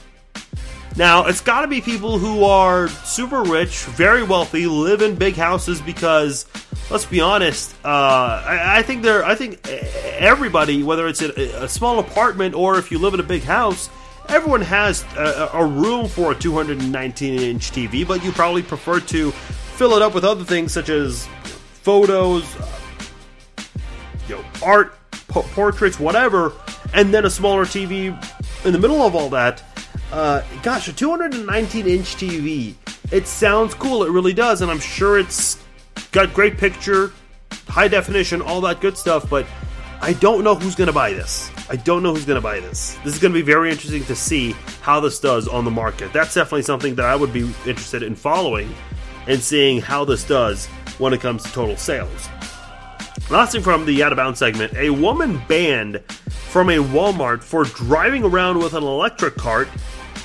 Now, 0.95 1.27
it's 1.27 1.41
got 1.41 1.61
to 1.61 1.67
be 1.67 1.81
people 1.81 2.17
who 2.17 2.43
are 2.43 2.87
super 2.87 3.43
rich, 3.43 3.83
very 3.85 4.23
wealthy, 4.23 4.67
live 4.67 5.01
in 5.01 5.15
big 5.15 5.35
houses 5.35 5.81
because 5.81 6.45
let's 6.89 7.05
be 7.05 7.21
honest. 7.21 7.73
Uh, 7.85 8.43
I, 8.45 8.79
I, 8.79 8.81
think 8.81 9.03
there. 9.03 9.23
I 9.23 9.35
think 9.35 9.65
everybody, 9.67 10.83
whether 10.83 11.07
it's 11.07 11.21
a, 11.21 11.63
a, 11.63 11.69
small 11.69 11.99
apartment 11.99 12.55
or 12.55 12.77
if 12.77 12.91
you 12.91 12.99
live 12.99 13.13
in 13.13 13.19
a 13.19 13.23
big 13.23 13.43
house, 13.43 13.89
everyone 14.27 14.61
has 14.61 15.03
a, 15.15 15.49
a 15.53 15.65
room 15.65 16.07
for 16.07 16.31
a 16.31 16.35
219 16.35 17.39
inch 17.39 17.71
TV. 17.71 18.07
But 18.07 18.23
you 18.23 18.31
probably 18.31 18.63
prefer 18.63 18.99
to 18.99 19.31
fill 19.31 19.93
it 19.93 20.01
up 20.01 20.13
with 20.13 20.25
other 20.25 20.43
things 20.43 20.73
such 20.73 20.89
as 20.89 21.27
photos, 21.83 22.43
you 24.27 24.35
know, 24.35 24.43
art, 24.63 24.95
po- 25.29 25.43
portraits, 25.43 25.99
whatever, 25.99 26.53
and 26.93 27.13
then 27.13 27.25
a 27.25 27.29
smaller 27.29 27.65
TV 27.65 28.07
in 28.65 28.73
the 28.73 28.79
middle 28.79 29.01
of 29.01 29.15
all 29.15 29.29
that. 29.29 29.63
Uh, 30.11 30.41
gosh, 30.63 30.87
a 30.87 30.93
219 30.93 31.87
inch 31.87 32.15
TV. 32.15 32.73
It 33.11 33.27
sounds 33.27 33.73
cool. 33.73 34.03
It 34.03 34.11
really 34.11 34.33
does, 34.33 34.61
and 34.61 34.71
I'm 34.71 34.79
sure 34.79 35.19
it's 35.19 35.61
got 36.11 36.33
great 36.33 36.57
picture, 36.57 37.11
high 37.67 37.87
definition, 37.87 38.41
all 38.41 38.61
that 38.61 38.81
good 38.81 38.97
stuff. 38.97 39.29
But 39.29 39.45
I 40.01 40.13
don't 40.13 40.43
know 40.43 40.55
who's 40.55 40.75
going 40.75 40.87
to 40.87 40.93
buy 40.93 41.13
this. 41.13 41.51
I 41.69 41.75
don't 41.75 42.01
know 42.01 42.13
who's 42.13 42.25
going 42.25 42.37
to 42.37 42.41
buy 42.41 42.59
this. 42.59 42.97
This 43.03 43.13
is 43.13 43.19
going 43.19 43.33
to 43.33 43.39
be 43.39 43.45
very 43.45 43.69
interesting 43.69 44.03
to 44.05 44.15
see 44.15 44.51
how 44.81 44.99
this 44.99 45.19
does 45.19 45.47
on 45.47 45.65
the 45.65 45.71
market. 45.71 46.13
That's 46.13 46.33
definitely 46.33 46.63
something 46.63 46.95
that 46.95 47.05
I 47.05 47.15
would 47.15 47.33
be 47.33 47.41
interested 47.65 48.01
in 48.01 48.15
following 48.15 48.73
and 49.27 49.41
seeing 49.41 49.81
how 49.81 50.05
this 50.05 50.23
does 50.23 50.65
when 50.97 51.13
it 51.13 51.21
comes 51.21 51.43
to 51.43 51.51
total 51.51 51.77
sales. 51.77 52.29
Last 53.29 53.51
thing 53.51 53.61
from 53.61 53.85
the 53.85 54.01
Out 54.01 54.11
of 54.11 54.15
Bounds 54.15 54.39
segment 54.39 54.73
a 54.75 54.89
woman 54.89 55.39
banned 55.47 56.03
from 56.49 56.69
a 56.69 56.77
Walmart 56.77 57.43
for 57.43 57.63
driving 57.65 58.23
around 58.23 58.57
with 58.57 58.73
an 58.73 58.83
electric 58.83 59.35
cart, 59.35 59.67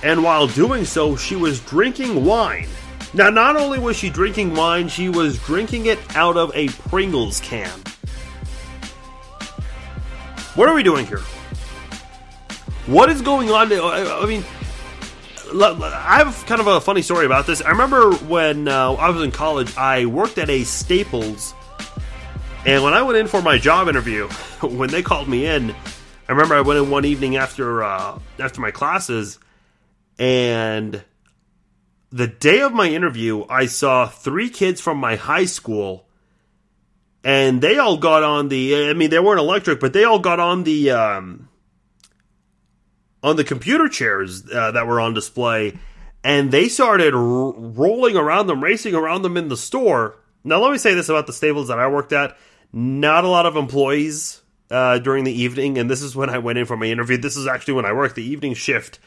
and 0.04 0.22
while 0.22 0.46
doing 0.46 0.84
so, 0.84 1.16
she 1.16 1.34
was 1.34 1.60
drinking 1.60 2.26
wine. 2.26 2.68
Now, 3.14 3.30
not 3.30 3.56
only 3.56 3.78
was 3.78 3.96
she 3.96 4.10
drinking 4.10 4.54
wine, 4.54 4.88
she 4.88 5.08
was 5.08 5.38
drinking 5.38 5.86
it 5.86 5.98
out 6.14 6.36
of 6.36 6.54
a 6.54 6.68
Pringles 6.68 7.40
can. 7.40 7.70
What 10.56 10.68
are 10.68 10.74
we 10.74 10.82
doing 10.82 11.06
here? 11.06 11.22
What 12.86 13.08
is 13.08 13.22
going 13.22 13.50
on? 13.50 13.72
I 13.72 14.26
mean, 14.26 14.44
I 15.54 16.16
have 16.18 16.44
kind 16.46 16.60
of 16.60 16.66
a 16.66 16.82
funny 16.82 17.00
story 17.00 17.24
about 17.24 17.46
this. 17.46 17.62
I 17.62 17.70
remember 17.70 18.12
when 18.14 18.68
uh, 18.68 18.92
I 18.92 19.08
was 19.08 19.22
in 19.22 19.30
college, 19.30 19.74
I 19.74 20.04
worked 20.04 20.36
at 20.36 20.50
a 20.50 20.64
Staples, 20.64 21.54
and 22.66 22.84
when 22.84 22.92
I 22.92 23.00
went 23.00 23.16
in 23.16 23.26
for 23.26 23.40
my 23.40 23.56
job 23.56 23.88
interview, 23.88 24.28
when 24.60 24.90
they 24.90 25.02
called 25.02 25.28
me 25.28 25.46
in, 25.46 25.70
I 26.28 26.32
remember 26.32 26.56
I 26.56 26.60
went 26.60 26.78
in 26.78 26.90
one 26.90 27.06
evening 27.06 27.36
after 27.36 27.82
uh, 27.82 28.18
after 28.38 28.60
my 28.60 28.70
classes, 28.70 29.38
and 30.18 31.02
the 32.14 32.28
day 32.28 32.60
of 32.60 32.72
my 32.72 32.88
interview, 32.88 33.44
I 33.48 33.66
saw 33.66 34.06
three 34.06 34.48
kids 34.48 34.80
from 34.80 34.98
my 34.98 35.16
high 35.16 35.46
school, 35.46 36.06
and 37.24 37.60
they 37.60 37.78
all 37.78 37.96
got 37.96 38.22
on 38.22 38.48
the. 38.48 38.88
I 38.88 38.92
mean, 38.92 39.10
they 39.10 39.18
weren't 39.18 39.40
electric, 39.40 39.80
but 39.80 39.92
they 39.92 40.04
all 40.04 40.20
got 40.20 40.38
on 40.38 40.62
the 40.62 40.92
um, 40.92 41.48
on 43.22 43.36
the 43.36 43.42
computer 43.42 43.88
chairs 43.88 44.48
uh, 44.48 44.70
that 44.70 44.86
were 44.86 45.00
on 45.00 45.14
display, 45.14 45.76
and 46.22 46.52
they 46.52 46.68
started 46.68 47.14
rolling 47.14 48.16
around 48.16 48.46
them, 48.46 48.62
racing 48.62 48.94
around 48.94 49.22
them 49.22 49.36
in 49.36 49.48
the 49.48 49.56
store. 49.56 50.16
Now, 50.44 50.60
let 50.60 50.70
me 50.70 50.78
say 50.78 50.94
this 50.94 51.08
about 51.08 51.26
the 51.26 51.32
Staples 51.32 51.68
that 51.68 51.80
I 51.80 51.88
worked 51.88 52.12
at: 52.12 52.36
not 52.72 53.24
a 53.24 53.28
lot 53.28 53.46
of 53.46 53.56
employees 53.56 54.40
uh, 54.70 54.98
during 54.98 55.24
the 55.24 55.32
evening, 55.32 55.78
and 55.78 55.90
this 55.90 56.02
is 56.02 56.14
when 56.14 56.30
I 56.30 56.38
went 56.38 56.58
in 56.58 56.66
for 56.66 56.76
my 56.76 56.86
interview. 56.86 57.16
This 57.16 57.36
is 57.36 57.48
actually 57.48 57.74
when 57.74 57.86
I 57.86 57.92
worked 57.92 58.14
the 58.14 58.22
evening 58.22 58.54
shift, 58.54 59.00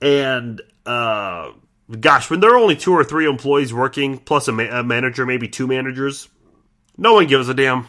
and. 0.00 0.60
Uh, 0.84 1.50
gosh, 1.98 2.30
when 2.30 2.38
there 2.38 2.54
are 2.54 2.58
only 2.58 2.76
two 2.76 2.92
or 2.92 3.02
three 3.02 3.26
employees 3.26 3.74
working, 3.74 4.18
plus 4.18 4.46
a, 4.46 4.52
ma- 4.52 4.62
a, 4.70 4.84
manager, 4.84 5.26
maybe 5.26 5.48
two 5.48 5.66
managers, 5.66 6.28
no 6.96 7.14
one 7.14 7.26
gives 7.26 7.48
a 7.48 7.54
damn. 7.54 7.88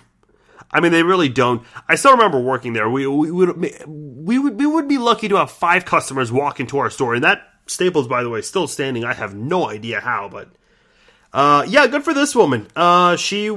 I 0.71 0.79
mean, 0.79 0.91
they 0.91 1.03
really 1.03 1.29
don't. 1.29 1.63
I 1.87 1.93
still 1.93 2.13
remember 2.13 2.39
working 2.39 2.73
there. 2.73 2.89
We, 2.89 3.05
we 3.05 3.31
would 3.31 3.55
we 3.85 4.39
would 4.39 4.59
we 4.59 4.65
would 4.65 4.87
be 4.87 4.97
lucky 4.97 5.29
to 5.29 5.35
have 5.35 5.51
five 5.51 5.85
customers 5.85 6.31
walk 6.31 6.59
into 6.59 6.79
our 6.79 6.89
store, 6.89 7.13
and 7.13 7.23
that 7.23 7.43
Staples, 7.69 8.07
by 8.07 8.23
the 8.23 8.29
way, 8.29 8.41
still 8.41 8.67
standing. 8.67 9.03
I 9.03 9.13
have 9.13 9.35
no 9.35 9.69
idea 9.69 9.99
how, 9.99 10.29
but 10.29 10.49
uh, 11.33 11.65
yeah, 11.67 11.87
good 11.87 12.03
for 12.03 12.13
this 12.13 12.35
woman. 12.35 12.67
Uh, 12.75 13.15
she 13.17 13.47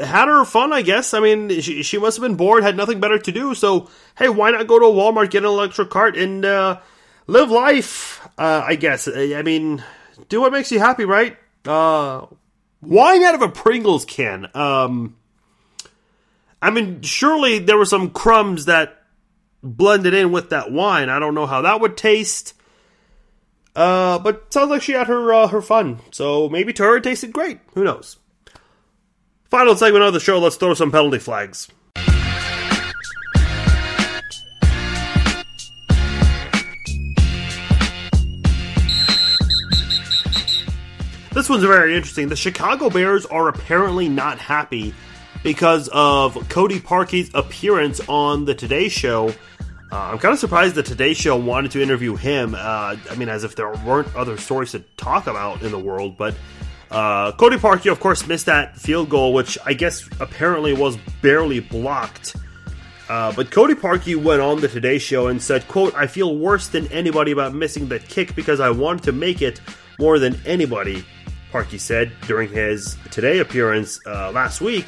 had 0.00 0.28
her 0.28 0.44
fun, 0.44 0.72
I 0.72 0.82
guess. 0.82 1.12
I 1.12 1.20
mean, 1.20 1.60
she, 1.60 1.82
she 1.82 1.98
must 1.98 2.16
have 2.16 2.22
been 2.22 2.36
bored, 2.36 2.62
had 2.62 2.76
nothing 2.76 3.00
better 3.00 3.18
to 3.18 3.32
do. 3.32 3.54
So, 3.54 3.90
hey, 4.16 4.28
why 4.28 4.50
not 4.52 4.66
go 4.66 4.78
to 4.78 4.86
a 4.86 4.92
Walmart, 4.92 5.30
get 5.30 5.42
an 5.42 5.50
electric 5.50 5.90
cart, 5.90 6.16
and 6.16 6.44
uh, 6.44 6.80
live 7.26 7.50
life, 7.50 8.28
uh, 8.38 8.62
I 8.66 8.74
guess. 8.76 9.08
I 9.08 9.42
mean, 9.42 9.82
do 10.28 10.40
what 10.40 10.52
makes 10.52 10.70
you 10.72 10.78
happy, 10.78 11.04
right? 11.04 11.36
Uh, 11.66 12.26
wine 12.80 13.22
out 13.22 13.34
of 13.34 13.42
a 13.42 13.48
Pringles 13.48 14.04
can. 14.04 14.48
Um, 14.54 15.16
I 16.60 16.70
mean, 16.70 17.02
surely 17.02 17.58
there 17.58 17.76
were 17.76 17.84
some 17.84 18.10
crumbs 18.10 18.66
that 18.66 19.02
blended 19.62 20.14
in 20.14 20.32
with 20.32 20.50
that 20.50 20.70
wine. 20.70 21.08
I 21.08 21.18
don't 21.18 21.34
know 21.34 21.46
how 21.46 21.62
that 21.62 21.80
would 21.80 21.96
taste. 21.96 22.54
Uh, 23.74 24.18
but 24.18 24.52
sounds 24.52 24.70
like 24.70 24.82
she 24.82 24.92
had 24.92 25.06
her 25.06 25.32
uh, 25.32 25.48
her 25.48 25.62
fun. 25.62 26.00
So 26.10 26.48
maybe 26.48 26.72
to 26.74 26.82
her 26.82 26.96
it 26.98 27.04
tasted 27.04 27.32
great. 27.32 27.58
Who 27.74 27.84
knows? 27.84 28.18
Final 29.44 29.76
segment 29.76 30.04
of 30.04 30.12
the 30.12 30.20
show. 30.20 30.38
Let's 30.38 30.56
throw 30.56 30.74
some 30.74 30.92
penalty 30.92 31.18
flags. 31.18 31.68
This 41.32 41.48
one's 41.48 41.64
very 41.64 41.96
interesting. 41.96 42.28
The 42.28 42.36
Chicago 42.36 42.90
Bears 42.90 43.24
are 43.24 43.48
apparently 43.48 44.06
not 44.06 44.38
happy 44.38 44.94
because 45.42 45.88
of 45.90 46.46
Cody 46.50 46.78
Parkey's 46.78 47.30
appearance 47.32 48.02
on 48.06 48.44
the 48.44 48.54
Today 48.54 48.90
Show. 48.90 49.30
Uh, 49.90 49.96
I'm 49.96 50.18
kind 50.18 50.34
of 50.34 50.38
surprised 50.38 50.74
the 50.74 50.82
Today 50.82 51.14
Show 51.14 51.36
wanted 51.36 51.70
to 51.70 51.82
interview 51.82 52.16
him. 52.16 52.54
Uh, 52.54 52.96
I 53.10 53.14
mean, 53.16 53.30
as 53.30 53.44
if 53.44 53.56
there 53.56 53.72
weren't 53.72 54.14
other 54.14 54.36
stories 54.36 54.72
to 54.72 54.80
talk 54.98 55.26
about 55.26 55.62
in 55.62 55.70
the 55.70 55.78
world. 55.78 56.18
But 56.18 56.34
uh, 56.90 57.32
Cody 57.32 57.56
Parkey, 57.56 57.90
of 57.90 57.98
course, 57.98 58.26
missed 58.26 58.46
that 58.46 58.76
field 58.76 59.08
goal, 59.08 59.32
which 59.32 59.56
I 59.64 59.72
guess 59.72 60.06
apparently 60.20 60.74
was 60.74 60.98
barely 61.22 61.60
blocked. 61.60 62.36
Uh, 63.08 63.32
but 63.32 63.50
Cody 63.50 63.74
Parkey 63.74 64.22
went 64.22 64.42
on 64.42 64.60
the 64.60 64.68
Today 64.68 64.98
Show 64.98 65.28
and 65.28 65.40
said, 65.40 65.66
"quote 65.66 65.94
I 65.94 66.06
feel 66.06 66.36
worse 66.36 66.68
than 66.68 66.88
anybody 66.88 67.32
about 67.32 67.54
missing 67.54 67.88
that 67.88 68.06
kick 68.06 68.34
because 68.34 68.60
I 68.60 68.68
wanted 68.68 69.04
to 69.04 69.12
make 69.12 69.40
it 69.40 69.62
more 69.98 70.18
than 70.18 70.38
anybody." 70.44 71.06
Parkey 71.52 71.78
said 71.78 72.12
during 72.26 72.48
his 72.48 72.96
Today 73.10 73.38
appearance 73.38 74.00
uh, 74.06 74.32
last 74.32 74.60
week. 74.60 74.86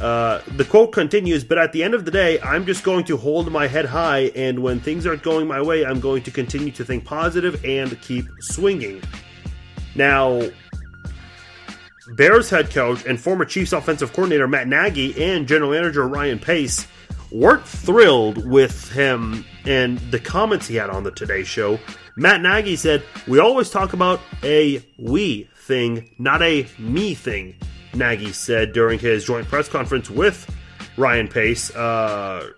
Uh, 0.00 0.40
the 0.56 0.64
quote 0.64 0.92
continues, 0.92 1.42
but 1.42 1.58
at 1.58 1.72
the 1.72 1.82
end 1.82 1.92
of 1.92 2.04
the 2.04 2.10
day, 2.10 2.40
I'm 2.40 2.64
just 2.64 2.84
going 2.84 3.04
to 3.06 3.16
hold 3.16 3.50
my 3.50 3.66
head 3.66 3.84
high, 3.84 4.30
and 4.36 4.60
when 4.60 4.78
things 4.78 5.06
aren't 5.06 5.24
going 5.24 5.48
my 5.48 5.60
way, 5.60 5.84
I'm 5.84 5.98
going 5.98 6.22
to 6.22 6.30
continue 6.30 6.70
to 6.72 6.84
think 6.84 7.04
positive 7.04 7.64
and 7.64 8.00
keep 8.00 8.26
swinging. 8.40 9.02
Now, 9.96 10.48
Bears 12.16 12.48
head 12.48 12.70
coach 12.70 13.04
and 13.06 13.20
former 13.20 13.44
Chiefs 13.44 13.72
offensive 13.72 14.12
coordinator 14.12 14.46
Matt 14.46 14.68
Nagy 14.68 15.20
and 15.22 15.48
general 15.48 15.72
manager 15.72 16.06
Ryan 16.06 16.38
Pace 16.38 16.86
weren't 17.30 17.66
thrilled 17.66 18.48
with 18.48 18.90
him 18.92 19.44
and 19.66 19.98
the 20.10 20.18
comments 20.18 20.66
he 20.66 20.76
had 20.76 20.90
on 20.90 21.02
the 21.02 21.10
Today 21.10 21.44
Show. 21.44 21.78
Matt 22.16 22.40
Nagy 22.40 22.76
said, 22.76 23.02
We 23.26 23.38
always 23.38 23.68
talk 23.68 23.92
about 23.92 24.20
a 24.42 24.82
we 24.98 25.48
thing, 25.68 26.10
not 26.18 26.42
a 26.42 26.66
me 26.78 27.14
thing, 27.14 27.54
Nagy 27.94 28.32
said 28.32 28.72
during 28.72 28.98
his 28.98 29.24
joint 29.24 29.46
press 29.46 29.68
conference 29.68 30.10
with 30.10 30.50
Ryan 30.96 31.28
Pace. 31.28 31.74
Uh, 31.76 32.50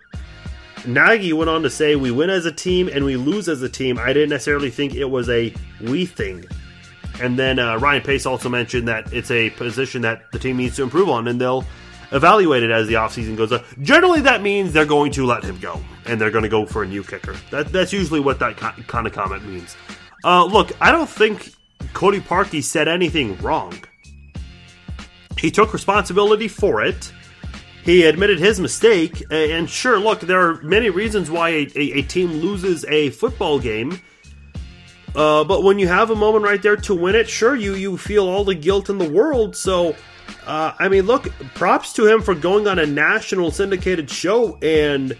Nagy 0.86 1.32
went 1.32 1.50
on 1.50 1.62
to 1.62 1.70
say, 1.70 1.96
We 1.96 2.10
win 2.10 2.30
as 2.30 2.46
a 2.46 2.52
team 2.52 2.88
and 2.88 3.04
we 3.04 3.16
lose 3.16 3.48
as 3.48 3.60
a 3.60 3.68
team. 3.68 3.98
I 3.98 4.12
didn't 4.12 4.30
necessarily 4.30 4.70
think 4.70 4.94
it 4.94 5.04
was 5.04 5.28
a 5.28 5.52
we 5.82 6.06
thing. 6.06 6.44
And 7.20 7.38
then 7.38 7.58
uh, 7.58 7.76
Ryan 7.78 8.02
Pace 8.02 8.24
also 8.24 8.48
mentioned 8.48 8.88
that 8.88 9.12
it's 9.12 9.30
a 9.30 9.50
position 9.50 10.02
that 10.02 10.30
the 10.32 10.38
team 10.38 10.56
needs 10.56 10.76
to 10.76 10.84
improve 10.84 11.10
on, 11.10 11.28
and 11.28 11.38
they'll 11.38 11.66
evaluate 12.12 12.62
it 12.62 12.70
as 12.70 12.86
the 12.86 12.94
offseason 12.94 13.36
goes 13.36 13.52
on. 13.52 13.62
Generally, 13.82 14.22
that 14.22 14.40
means 14.40 14.72
they're 14.72 14.86
going 14.86 15.12
to 15.12 15.26
let 15.26 15.44
him 15.44 15.58
go, 15.58 15.78
and 16.06 16.18
they're 16.18 16.30
going 16.30 16.44
to 16.44 16.48
go 16.48 16.64
for 16.64 16.82
a 16.82 16.86
new 16.86 17.02
kicker. 17.02 17.36
That, 17.50 17.72
that's 17.72 17.92
usually 17.92 18.20
what 18.20 18.38
that 18.38 18.56
kind 18.56 19.06
of 19.06 19.12
comment 19.12 19.44
means. 19.44 19.76
Uh, 20.24 20.44
look, 20.44 20.72
I 20.80 20.92
don't 20.92 21.08
think 21.08 21.52
Cody 21.92 22.20
Parkey 22.20 22.62
said 22.62 22.88
anything 22.88 23.36
wrong. 23.38 23.74
He 25.38 25.50
took 25.50 25.72
responsibility 25.72 26.48
for 26.48 26.82
it. 26.82 27.12
He 27.82 28.04
admitted 28.04 28.38
his 28.38 28.60
mistake. 28.60 29.22
And 29.30 29.68
sure, 29.68 29.98
look, 29.98 30.20
there 30.20 30.40
are 30.40 30.62
many 30.62 30.90
reasons 30.90 31.30
why 31.30 31.48
a, 31.48 31.68
a, 31.74 31.92
a 31.98 32.02
team 32.02 32.30
loses 32.30 32.84
a 32.86 33.10
football 33.10 33.58
game. 33.58 34.00
Uh, 35.14 35.42
but 35.44 35.62
when 35.62 35.78
you 35.78 35.88
have 35.88 36.10
a 36.10 36.14
moment 36.14 36.44
right 36.44 36.62
there 36.62 36.76
to 36.76 36.94
win 36.94 37.14
it, 37.14 37.28
sure, 37.28 37.56
you 37.56 37.74
you 37.74 37.96
feel 37.96 38.28
all 38.28 38.44
the 38.44 38.54
guilt 38.54 38.90
in 38.90 38.98
the 38.98 39.10
world. 39.10 39.56
So, 39.56 39.96
uh, 40.46 40.72
I 40.78 40.88
mean, 40.88 41.06
look, 41.06 41.32
props 41.54 41.92
to 41.94 42.06
him 42.06 42.22
for 42.22 42.34
going 42.34 42.68
on 42.68 42.78
a 42.78 42.86
national 42.86 43.50
syndicated 43.50 44.08
show 44.08 44.56
and 44.62 45.16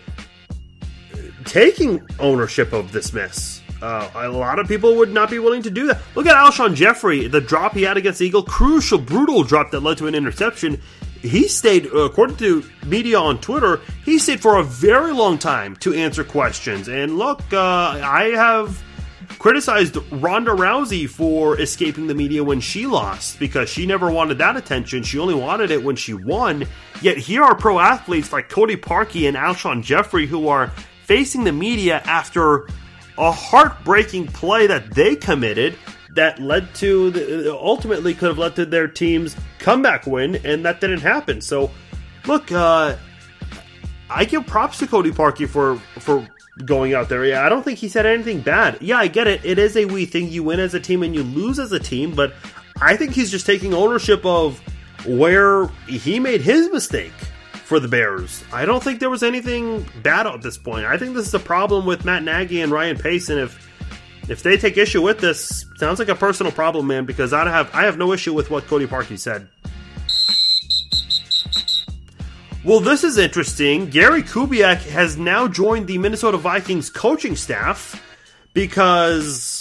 taking 1.45 2.07
ownership 2.21 2.73
of 2.73 2.93
this 2.93 3.13
miss. 3.13 3.60
Uh, 3.83 4.11
a 4.15 4.29
lot 4.29 4.59
of 4.59 4.69
people 4.69 4.97
would 4.97 5.13
not 5.13 5.31
be 5.31 5.39
willing 5.39 5.63
to 5.63 5.71
do 5.71 5.87
that. 5.87 6.01
Look 6.15 6.27
at 6.27 6.37
Alshon 6.37 6.75
Jeffery, 6.75 7.29
the 7.29 7.41
drop 7.41 7.75
he 7.75 7.83
had 7.83 7.97
against 7.97 8.21
Eagle, 8.21 8.43
crucial, 8.43 8.99
brutal 8.99 9.43
drop 9.43 9.71
that 9.71 9.81
led 9.81 9.99
to 9.99 10.07
an 10.07 10.15
interception. 10.15 10.81
He 11.23 11.49
stayed, 11.49 11.87
according 11.87 12.37
to 12.37 12.65
media 12.87 13.19
on 13.19 13.41
Twitter, 13.41 13.81
he 14.05 14.19
stayed 14.19 14.41
for 14.41 14.59
a 14.59 14.63
very 14.63 15.13
long 15.13 15.39
time 15.39 15.77
to 15.77 15.95
answer 15.95 16.25
questions. 16.25 16.89
And 16.89 17.19
look, 17.19 17.41
uh, 17.53 17.59
I 18.03 18.33
have 18.35 18.83
criticized 19.39 19.97
Ronda 20.11 20.53
Rousey 20.53 21.09
for 21.09 21.61
escaping 21.61 22.07
the 22.07 22.15
media 22.15 22.43
when 22.43 22.61
she 22.61 22.87
lost 22.87 23.39
because 23.39 23.69
she 23.69 23.87
never 23.87 24.11
wanted 24.11 24.39
that 24.39 24.57
attention. 24.57 25.03
She 25.03 25.19
only 25.19 25.35
wanted 25.35 25.71
it 25.71 25.83
when 25.83 25.97
she 25.97 26.15
won. 26.15 26.67
Yet 27.03 27.19
here 27.19 27.43
are 27.43 27.55
pro 27.55 27.79
athletes 27.79 28.33
like 28.33 28.49
Cody 28.49 28.77
Parkey 28.77 29.29
and 29.29 29.37
Alshon 29.37 29.83
Jeffery 29.83 30.27
who 30.27 30.49
are 30.49 30.69
facing 31.05 31.45
the 31.45 31.53
media 31.53 32.01
after 32.05 32.67
a 33.21 33.31
heartbreaking 33.31 34.27
play 34.29 34.67
that 34.67 34.95
they 34.95 35.15
committed 35.15 35.77
that 36.15 36.41
led 36.41 36.75
to 36.75 37.11
the, 37.11 37.55
ultimately 37.55 38.15
could 38.15 38.29
have 38.29 38.39
led 38.39 38.57
to 38.57 38.65
their 38.67 38.89
team's 38.89 39.37
comeback 39.59 40.07
win, 40.07 40.37
and 40.45 40.65
that 40.65 40.81
didn't 40.81 41.03
happen. 41.03 41.41
So, 41.41 41.71
look, 42.27 42.51
uh, 42.51 42.97
I 44.09 44.25
give 44.25 44.47
props 44.47 44.79
to 44.79 44.87
Cody 44.87 45.13
Parkey 45.13 45.47
for 45.47 45.77
for 46.01 46.27
going 46.65 46.95
out 46.95 47.09
there. 47.09 47.25
Yeah, 47.25 47.45
I 47.45 47.49
don't 47.49 47.63
think 47.63 47.79
he 47.79 47.89
said 47.89 48.07
anything 48.07 48.41
bad. 48.41 48.79
Yeah, 48.81 48.97
I 48.97 49.07
get 49.07 49.27
it. 49.27 49.45
It 49.45 49.59
is 49.59 49.77
a 49.77 49.85
wee 49.85 50.07
thing. 50.07 50.29
You 50.29 50.43
win 50.43 50.59
as 50.59 50.75
a 50.75 50.81
team 50.81 51.03
and 51.03 51.15
you 51.15 51.23
lose 51.23 51.59
as 51.59 51.73
a 51.73 51.79
team, 51.79 52.15
but 52.15 52.35
I 52.81 52.97
think 52.97 53.13
he's 53.13 53.31
just 53.31 53.47
taking 53.47 53.75
ownership 53.75 54.25
of 54.25 54.61
where 55.07 55.67
he 55.87 56.19
made 56.19 56.41
his 56.41 56.71
mistake 56.71 57.13
for 57.71 57.79
the 57.79 57.87
Bears. 57.87 58.43
I 58.53 58.65
don't 58.65 58.83
think 58.83 58.99
there 58.99 59.09
was 59.09 59.23
anything 59.23 59.87
bad 60.03 60.27
at 60.27 60.43
this 60.43 60.59
point. 60.59 60.87
I 60.87 60.99
think 60.99 61.15
this 61.15 61.29
is 61.29 61.35
a 61.35 61.39
problem 61.39 61.87
with 61.87 62.05
Matt 62.05 62.25
Nagy 62.25 62.63
and 62.63 62.73
Ryan 62.73 62.99
Pace, 62.99 63.31
and 63.31 63.39
if 63.39 63.71
if 64.29 64.43
they 64.43 64.57
take 64.57 64.77
issue 64.77 65.01
with 65.01 65.21
this, 65.21 65.65
sounds 65.77 66.01
like 66.01 66.09
a 66.09 66.17
personal 66.17 66.51
problem, 66.51 66.89
man. 66.89 67.05
Because 67.05 67.33
I 67.33 67.49
have 67.49 67.73
I 67.73 67.85
have 67.85 67.97
no 67.97 68.13
issue 68.13 68.35
with 68.35 68.51
what 68.51 68.67
Cody 68.67 68.89
Parkey 68.89 69.17
said. 69.17 69.49
Well, 72.65 72.81
this 72.81 73.05
is 73.05 73.19
interesting. 73.19 73.89
Gary 73.89 74.25
Kubiak 74.25 74.83
has 74.89 75.17
now 75.17 75.47
joined 75.47 75.87
the 75.87 75.97
Minnesota 75.97 76.39
Vikings 76.39 76.91
coaching 76.91 77.37
staff 77.37 78.03
because 78.53 79.60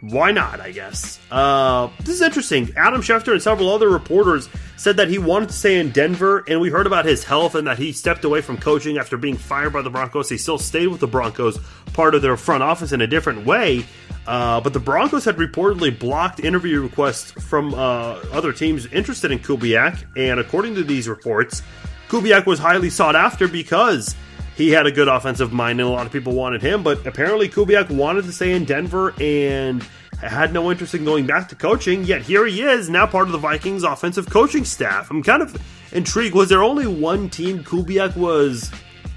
why 0.00 0.30
not? 0.30 0.60
I 0.60 0.70
guess 0.70 1.18
uh, 1.30 1.90
this 1.98 2.10
is 2.10 2.22
interesting. 2.22 2.72
Adam 2.76 3.02
Schefter 3.02 3.32
and 3.32 3.42
several 3.42 3.68
other 3.68 3.88
reporters 3.88 4.48
said 4.76 4.96
that 4.98 5.08
he 5.08 5.18
wanted 5.18 5.48
to 5.48 5.54
stay 5.54 5.80
in 5.80 5.90
Denver, 5.90 6.44
and 6.46 6.60
we 6.60 6.70
heard 6.70 6.86
about 6.86 7.04
his 7.04 7.24
health 7.24 7.56
and 7.56 7.66
that 7.66 7.78
he 7.78 7.90
stepped 7.90 8.24
away 8.24 8.40
from 8.40 8.58
coaching 8.58 8.98
after 8.98 9.16
being 9.16 9.36
fired 9.36 9.72
by 9.72 9.82
the 9.82 9.90
Broncos. 9.90 10.28
He 10.28 10.38
still 10.38 10.58
stayed 10.58 10.86
with 10.86 11.00
the 11.00 11.08
Broncos, 11.08 11.58
part 11.94 12.14
of 12.14 12.22
their 12.22 12.36
front 12.36 12.62
office 12.62 12.92
in 12.92 13.00
a 13.00 13.08
different 13.08 13.44
way. 13.44 13.84
Uh, 14.28 14.60
but 14.60 14.72
the 14.72 14.78
Broncos 14.78 15.24
had 15.24 15.36
reportedly 15.36 15.98
blocked 15.98 16.38
interview 16.38 16.82
requests 16.82 17.32
from 17.32 17.74
uh, 17.74 18.20
other 18.30 18.52
teams 18.52 18.86
interested 18.86 19.32
in 19.32 19.40
Kubiak, 19.40 20.04
and 20.16 20.38
according 20.38 20.76
to 20.76 20.84
these 20.84 21.08
reports, 21.08 21.62
Kubiak 22.08 22.46
was 22.46 22.58
highly 22.58 22.90
sought 22.90 23.16
after 23.16 23.48
because 23.48 24.14
he 24.58 24.70
had 24.70 24.86
a 24.86 24.90
good 24.90 25.06
offensive 25.06 25.52
mind, 25.52 25.80
and 25.80 25.88
a 25.88 25.92
lot 25.92 26.04
of 26.04 26.12
people 26.12 26.32
wanted 26.32 26.60
him. 26.60 26.82
But 26.82 27.06
apparently, 27.06 27.48
Kubiak 27.48 27.90
wanted 27.90 28.24
to 28.24 28.32
stay 28.32 28.52
in 28.52 28.64
Denver 28.64 29.14
and 29.20 29.86
had 30.20 30.52
no 30.52 30.72
interest 30.72 30.96
in 30.96 31.04
going 31.04 31.26
back 31.26 31.48
to 31.50 31.54
coaching. 31.54 32.02
Yet 32.02 32.22
here 32.22 32.44
he 32.44 32.62
is, 32.62 32.90
now 32.90 33.06
part 33.06 33.28
of 33.28 33.32
the 33.32 33.38
Vikings 33.38 33.84
offensive 33.84 34.28
coaching 34.28 34.64
staff. 34.64 35.12
I'm 35.12 35.22
kind 35.22 35.42
of 35.42 35.56
intrigued. 35.92 36.34
Was 36.34 36.48
there 36.48 36.64
only 36.64 36.88
one 36.88 37.30
team 37.30 37.62
Kubiak 37.62 38.16
was 38.16 38.68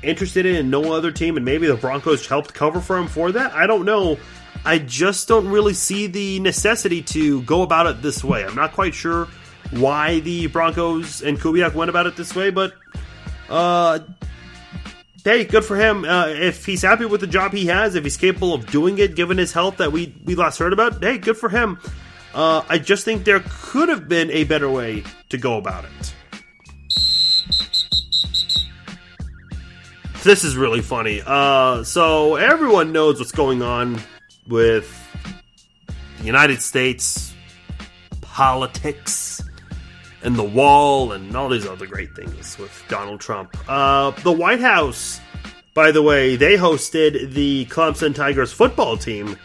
interested 0.03 0.45
in, 0.45 0.55
and 0.57 0.69
no 0.69 0.93
other 0.93 1.11
team, 1.11 1.37
and 1.37 1.43
maybe 1.43 1.65
the 1.65 1.75
Broncos 1.75 2.27
helped 2.27 2.53
cover 2.53 2.79
for 2.79 2.99
him 2.99 3.07
for 3.07 3.31
that? 3.31 3.51
I 3.53 3.65
don't 3.65 3.83
know. 3.83 4.19
I 4.63 4.77
just 4.77 5.27
don't 5.27 5.47
really 5.47 5.73
see 5.73 6.05
the 6.05 6.39
necessity 6.39 7.01
to 7.01 7.41
go 7.41 7.63
about 7.63 7.87
it 7.87 8.03
this 8.03 8.23
way. 8.23 8.45
I'm 8.45 8.53
not 8.53 8.73
quite 8.73 8.93
sure 8.93 9.27
why 9.71 10.19
the 10.19 10.45
Broncos 10.45 11.23
and 11.23 11.39
Kubiak 11.39 11.73
went 11.73 11.89
about 11.89 12.05
it 12.05 12.15
this 12.15 12.35
way, 12.35 12.51
but 12.51 12.73
uh, 13.49 13.99
hey, 15.24 15.43
good 15.45 15.65
for 15.65 15.76
him. 15.76 16.05
Uh, 16.05 16.28
if 16.28 16.65
he's 16.65 16.82
happy 16.82 17.05
with 17.05 17.22
the 17.22 17.28
job 17.28 17.53
he 17.53 17.67
has, 17.67 17.95
if 17.95 18.03
he's 18.03 18.17
capable 18.17 18.53
of 18.53 18.65
doing 18.67 18.97
it, 18.97 19.15
given 19.15 19.38
his 19.38 19.51
health 19.51 19.78
that 19.78 19.91
we 19.91 20.15
we 20.26 20.36
last 20.36 20.57
heard 20.59 20.74
about, 20.74 21.03
hey, 21.03 21.17
good 21.17 21.38
for 21.38 21.49
him. 21.49 21.80
Uh, 22.34 22.63
I 22.69 22.78
just 22.78 23.05
think 23.05 23.26
there 23.26 23.43
could 23.49 23.89
have 23.89 24.07
been 24.07 24.32
a 24.32 24.45
better 24.45 24.69
way 24.69 25.03
to 25.30 25.38
go 25.38 25.57
about 25.57 25.86
it. 25.86 26.15
This 30.24 30.43
is 30.43 30.55
really 30.55 30.82
funny. 30.82 31.22
Uh, 31.26 31.84
so 31.84 32.36
everyone 32.36 32.91
knows 32.91 33.19
what's 33.19 33.32
going 33.32 33.61
on 33.61 33.99
with 34.47 34.88
the 36.19 36.26
United 36.26 36.61
States 36.61 37.34
politics 38.22 39.41
and 40.24 40.36
the 40.36 40.43
wall 40.43 41.11
and 41.11 41.36
all 41.36 41.49
these 41.49 41.65
other 41.65 41.88
great 41.88 42.15
things 42.15 42.57
with 42.57 42.84
Donald 42.88 43.19
Trump. 43.19 43.55
Uh, 43.67 44.11
the 44.22 44.32
White 44.32 44.59
House, 44.59 45.19
by 45.74 45.91
the 45.91 46.01
way, 46.01 46.36
they 46.36 46.55
hosted 46.55 47.34
the 47.34 47.65
Clemson 47.65 48.13
Tigers 48.13 48.51
football 48.53 48.97
team 48.97 49.38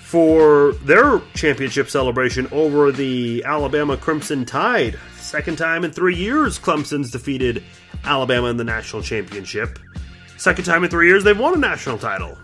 for 0.00 0.72
their 0.84 1.20
championship 1.34 1.90
celebration 1.90 2.46
over 2.52 2.92
the 2.92 3.42
Alabama 3.44 3.96
Crimson 3.96 4.44
Tide. 4.44 4.98
Second 5.18 5.58
time 5.58 5.84
in 5.84 5.90
three 5.90 6.14
years, 6.14 6.58
Clemson's 6.58 7.10
defeated 7.10 7.64
Alabama 8.04 8.46
in 8.46 8.56
the 8.56 8.64
national 8.64 9.02
championship. 9.02 9.78
Second 10.36 10.64
time 10.64 10.84
in 10.84 10.90
three 10.90 11.08
years, 11.08 11.24
they've 11.24 11.38
won 11.38 11.54
a 11.54 11.58
national 11.58 11.98
title. 11.98 12.38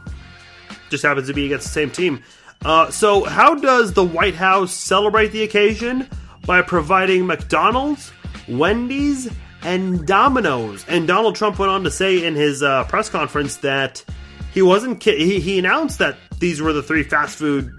Just 0.91 1.05
happens 1.05 1.29
to 1.29 1.35
be 1.35 1.47
against 1.47 1.67
the 1.67 1.73
same 1.73 1.91
team. 1.91 2.23
Uh, 2.65 2.91
so, 2.91 3.25
how 3.25 3.55
does 3.55 3.93
the 3.93 4.05
White 4.05 4.35
House 4.35 4.73
celebrate 4.73 5.29
the 5.29 5.43
occasion? 5.43 6.09
By 6.47 6.62
providing 6.62 7.26
McDonald's, 7.26 8.12
Wendy's, 8.49 9.30
and 9.62 10.07
Domino's. 10.07 10.84
And 10.88 11.07
Donald 11.07 11.36
Trump 11.36 11.59
went 11.59 11.70
on 11.70 11.84
to 11.84 11.90
say 11.90 12.24
in 12.24 12.34
his 12.34 12.62
uh, 12.62 12.84
press 12.84 13.09
conference 13.09 13.59
that 13.59 14.05
he 14.53 14.62
wasn't. 14.62 15.03
He, 15.03 15.40
he 15.40 15.59
announced 15.59 15.99
that 15.99 16.16
these 16.38 16.61
were 16.61 16.72
the 16.72 16.82
three 16.82 17.03
fast 17.03 17.38
food 17.38 17.72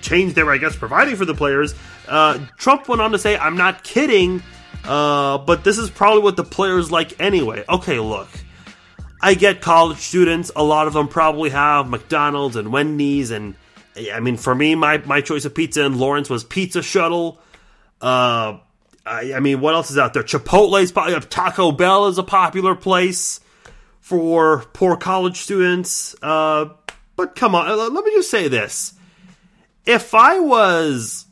chains 0.00 0.34
they 0.34 0.42
were, 0.42 0.52
I 0.52 0.58
guess, 0.58 0.76
providing 0.76 1.16
for 1.16 1.24
the 1.24 1.34
players. 1.34 1.74
Uh, 2.08 2.38
Trump 2.58 2.88
went 2.88 3.00
on 3.00 3.12
to 3.12 3.18
say, 3.18 3.36
"I'm 3.36 3.56
not 3.56 3.84
kidding." 3.84 4.42
Uh, 4.84 5.38
but 5.38 5.62
this 5.62 5.78
is 5.78 5.90
probably 5.90 6.22
what 6.22 6.36
the 6.36 6.44
players 6.44 6.90
like 6.90 7.20
anyway. 7.20 7.64
Okay, 7.68 8.00
look. 8.00 8.28
I 9.20 9.34
get 9.34 9.60
college 9.60 9.98
students. 9.98 10.50
A 10.56 10.64
lot 10.64 10.88
of 10.88 10.94
them 10.94 11.06
probably 11.06 11.50
have 11.50 11.88
McDonald's 11.88 12.56
and 12.56 12.72
Wendy's, 12.72 13.30
and 13.30 13.54
I 14.12 14.18
mean, 14.18 14.36
for 14.36 14.54
me, 14.54 14.74
my 14.74 14.98
my 14.98 15.20
choice 15.20 15.44
of 15.44 15.54
pizza 15.54 15.84
in 15.84 15.98
Lawrence 15.98 16.28
was 16.28 16.42
Pizza 16.42 16.82
Shuttle. 16.82 17.38
Uh, 18.02 18.58
I, 19.06 19.34
I, 19.34 19.40
mean, 19.40 19.60
what 19.60 19.74
else 19.74 19.90
is 19.90 19.98
out 19.98 20.12
there? 20.12 20.24
Chipotle's 20.24 20.90
probably 20.92 21.18
Taco 21.20 21.70
Bell 21.72 22.08
is 22.08 22.18
a 22.18 22.22
popular 22.22 22.74
place 22.74 23.40
for 24.00 24.64
poor 24.72 24.96
college 24.96 25.38
students. 25.38 26.14
Uh, 26.20 26.70
but 27.16 27.36
come 27.36 27.54
on, 27.54 27.94
let 27.94 28.04
me 28.04 28.10
just 28.12 28.30
say 28.30 28.48
this: 28.48 28.94
if 29.86 30.14
I 30.14 30.40
was 30.40 31.26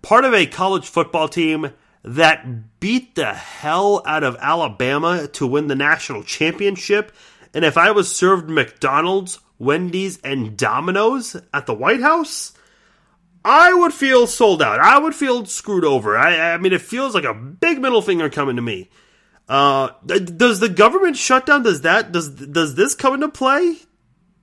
part 0.00 0.24
of 0.24 0.34
a 0.34 0.46
college 0.46 0.88
football 0.88 1.28
team 1.28 1.72
that 2.02 2.80
beat 2.80 3.14
the 3.14 3.32
hell 3.32 4.02
out 4.06 4.24
of 4.24 4.36
Alabama 4.40 5.28
to 5.28 5.46
win 5.46 5.68
the 5.68 5.74
national 5.74 6.22
championship, 6.22 7.12
and 7.54 7.64
if 7.64 7.76
I 7.76 7.90
was 7.90 8.14
served 8.14 8.48
McDonald's, 8.48 9.38
Wendy's, 9.58 10.18
and 10.22 10.56
Domino's 10.56 11.36
at 11.52 11.66
the 11.66 11.74
White 11.74 12.00
House, 12.00 12.52
I 13.44 13.74
would 13.74 13.92
feel 13.92 14.26
sold 14.26 14.62
out. 14.62 14.80
I 14.80 14.98
would 14.98 15.14
feel 15.14 15.44
screwed 15.46 15.84
over. 15.84 16.16
I, 16.16 16.52
I 16.52 16.58
mean, 16.58 16.72
it 16.72 16.82
feels 16.82 17.14
like 17.14 17.24
a 17.24 17.34
big 17.34 17.80
middle 17.80 18.02
finger 18.02 18.30
coming 18.30 18.56
to 18.56 18.62
me. 18.62 18.88
Uh, 19.48 19.90
does 20.06 20.60
the 20.60 20.68
government 20.68 21.16
shutdown? 21.16 21.62
Does 21.62 21.80
that 21.82 22.12
does 22.12 22.28
does 22.30 22.74
this 22.74 22.94
come 22.94 23.14
into 23.14 23.28
play? 23.28 23.76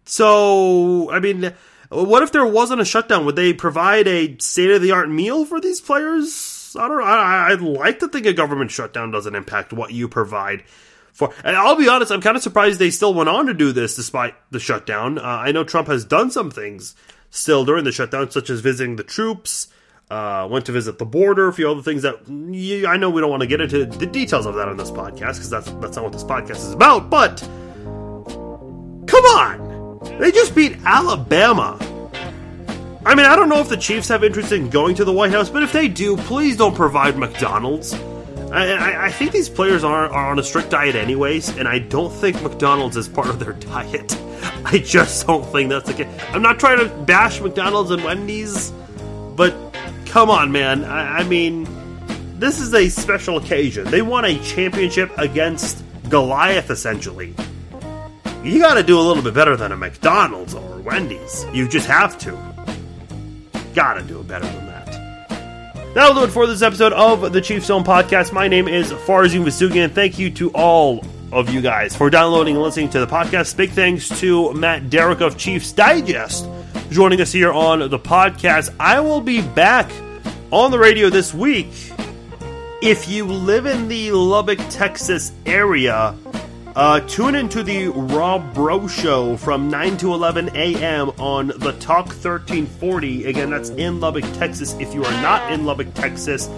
So, 0.05 1.09
I 1.11 1.19
mean, 1.19 1.53
what 1.89 2.23
if 2.23 2.31
there 2.31 2.45
wasn't 2.45 2.81
a 2.81 2.85
shutdown? 2.85 3.25
Would 3.25 3.35
they 3.35 3.53
provide 3.53 4.07
a 4.07 4.37
state 4.39 4.71
of 4.71 4.81
the 4.81 4.91
art 4.91 5.09
meal 5.09 5.45
for 5.45 5.61
these 5.61 5.79
players? 5.79 6.75
I 6.77 6.87
don't. 6.87 7.01
I, 7.01 7.49
I'd 7.51 7.61
like 7.61 7.99
to 7.99 8.07
think 8.09 8.25
a 8.25 8.33
government 8.33 8.71
shutdown 8.71 9.11
doesn't 9.11 9.35
impact 9.35 9.71
what 9.71 9.93
you 9.93 10.09
provide 10.09 10.63
for. 11.13 11.33
And 11.43 11.55
I'll 11.55 11.75
be 11.75 11.87
honest, 11.87 12.11
I'm 12.11 12.21
kind 12.21 12.37
of 12.37 12.43
surprised 12.43 12.79
they 12.79 12.91
still 12.91 13.13
went 13.13 13.29
on 13.29 13.47
to 13.47 13.53
do 13.53 13.71
this 13.71 13.95
despite 13.95 14.35
the 14.51 14.59
shutdown. 14.59 15.17
Uh, 15.17 15.23
I 15.23 15.51
know 15.51 15.63
Trump 15.63 15.87
has 15.87 16.05
done 16.05 16.29
some 16.29 16.51
things 16.51 16.95
still 17.29 17.65
during 17.65 17.83
the 17.83 17.91
shutdown, 17.91 18.31
such 18.31 18.49
as 18.49 18.61
visiting 18.61 18.95
the 18.95 19.03
troops, 19.03 19.67
uh, 20.09 20.47
went 20.49 20.65
to 20.65 20.71
visit 20.71 20.97
the 20.97 21.05
border, 21.05 21.47
a 21.47 21.53
few 21.53 21.69
other 21.69 21.81
things 21.81 22.01
that 22.01 22.15
I 22.87 22.97
know 22.97 23.09
we 23.09 23.21
don't 23.21 23.29
want 23.29 23.41
to 23.41 23.47
get 23.47 23.61
into 23.61 23.85
the 23.85 24.05
details 24.05 24.45
of 24.45 24.55
that 24.55 24.67
on 24.67 24.77
this 24.77 24.91
podcast 24.91 25.35
because 25.35 25.49
that's 25.49 25.71
that's 25.73 25.95
not 25.95 26.03
what 26.03 26.13
this 26.13 26.23
podcast 26.23 26.57
is 26.57 26.73
about. 26.73 27.09
But 27.09 27.39
come 29.07 29.25
on, 29.25 30.17
they 30.19 30.31
just 30.31 30.55
beat 30.55 30.77
Alabama 30.85 31.77
I 33.05 33.15
mean, 33.15 33.25
I 33.25 33.35
don't 33.35 33.47
know 33.47 33.59
if 33.59 33.69
the 33.69 33.77
Chiefs 33.77 34.09
have 34.09 34.25
interest 34.25 34.51
in 34.51 34.69
going 34.69 34.93
to 34.95 35.05
the 35.05 35.13
White 35.13 35.31
House, 35.31 35.49
but 35.49 35.63
if 35.63 35.71
they 35.71 35.87
do, 35.87 36.17
please 36.17 36.57
don't 36.57 36.75
provide 36.75 37.17
McDonald's. 37.17 37.93
I, 38.51 39.05
I, 39.05 39.11
think 39.11 39.31
these 39.31 39.49
players 39.49 39.83
are, 39.83 40.07
are 40.07 40.31
on 40.31 40.39
a 40.39 40.43
strict 40.43 40.71
diet, 40.71 40.95
anyways, 40.95 41.57
and 41.57 41.67
I 41.67 41.79
don't 41.79 42.11
think 42.11 42.41
McDonald's 42.41 42.97
is 42.97 43.07
part 43.07 43.27
of 43.29 43.39
their 43.39 43.53
diet. 43.53 44.17
I 44.65 44.79
just 44.79 45.27
don't 45.27 45.45
think 45.51 45.69
that's 45.69 45.87
the 45.87 45.93
case. 45.93 46.23
I'm 46.29 46.41
not 46.41 46.59
trying 46.59 46.79
to 46.79 46.93
bash 47.03 47.41
McDonald's 47.41 47.91
and 47.91 48.03
Wendy's, 48.03 48.71
but 49.35 49.55
come 50.05 50.29
on, 50.29 50.51
man. 50.51 50.83
I, 50.83 51.19
I 51.19 51.23
mean, 51.23 51.67
this 52.39 52.59
is 52.59 52.73
a 52.73 52.89
special 52.89 53.37
occasion. 53.37 53.85
They 53.85 54.01
won 54.01 54.25
a 54.25 54.39
championship 54.39 55.15
against 55.17 55.83
Goliath, 56.09 56.69
essentially. 56.69 57.35
You 58.43 58.59
got 58.59 58.75
to 58.75 58.83
do 58.83 58.97
a 58.97 59.01
little 59.01 59.21
bit 59.21 59.33
better 59.33 59.57
than 59.57 59.73
a 59.73 59.77
McDonald's 59.77 60.55
or 60.55 60.79
Wendy's. 60.79 61.45
You 61.53 61.67
just 61.67 61.87
have 61.87 62.17
to. 62.19 62.37
Got 63.75 63.95
to 63.95 64.03
do 64.03 64.23
better 64.23 64.45
than 64.45 64.65
that. 64.67 64.68
That'll 65.93 66.15
do 66.15 66.23
it 66.23 66.31
for 66.31 66.45
this 66.47 66.61
episode 66.61 66.93
of 66.93 67.33
the 67.33 67.41
Chief 67.41 67.65
Zone 67.65 67.83
Podcast. 67.83 68.31
My 68.31 68.47
name 68.47 68.67
is 68.67 68.91
Farzin 68.91 69.43
Vasugian. 69.43 69.91
Thank 69.91 70.19
you 70.19 70.29
to 70.31 70.51
all 70.51 71.03
of 71.31 71.49
you 71.49 71.61
guys 71.61 71.95
for 71.95 72.09
downloading 72.09 72.55
and 72.55 72.63
listening 72.63 72.89
to 72.89 72.99
the 72.99 73.07
podcast. 73.07 73.57
Big 73.57 73.71
thanks 73.71 74.07
to 74.19 74.53
Matt 74.53 74.89
Derrick 74.89 75.21
of 75.21 75.37
Chiefs 75.37 75.71
Digest 75.71 76.47
joining 76.89 77.21
us 77.21 77.31
here 77.31 77.51
on 77.51 77.79
the 77.89 77.99
podcast. 77.99 78.73
I 78.79 78.99
will 78.99 79.21
be 79.21 79.41
back 79.41 79.91
on 80.51 80.71
the 80.71 80.79
radio 80.79 81.09
this 81.09 81.33
week. 81.33 81.71
If 82.81 83.07
you 83.07 83.25
live 83.25 83.65
in 83.65 83.87
the 83.87 84.11
Lubbock, 84.11 84.59
Texas 84.69 85.31
area, 85.45 86.15
uh, 86.75 86.99
tune 87.01 87.35
into 87.35 87.63
the 87.63 87.87
Rob 87.87 88.53
Bro 88.53 88.87
Show 88.87 89.37
from 89.37 89.69
9 89.69 89.97
to 89.97 90.13
11 90.13 90.49
a.m. 90.55 91.09
on 91.19 91.47
the 91.47 91.73
Talk 91.79 92.07
1340. 92.07 93.25
Again, 93.25 93.49
that's 93.49 93.69
in 93.69 93.99
Lubbock, 93.99 94.25
Texas. 94.33 94.75
If 94.79 94.93
you 94.93 95.03
are 95.03 95.21
not 95.21 95.51
in 95.51 95.65
Lubbock, 95.65 95.93
Texas, 95.93 96.49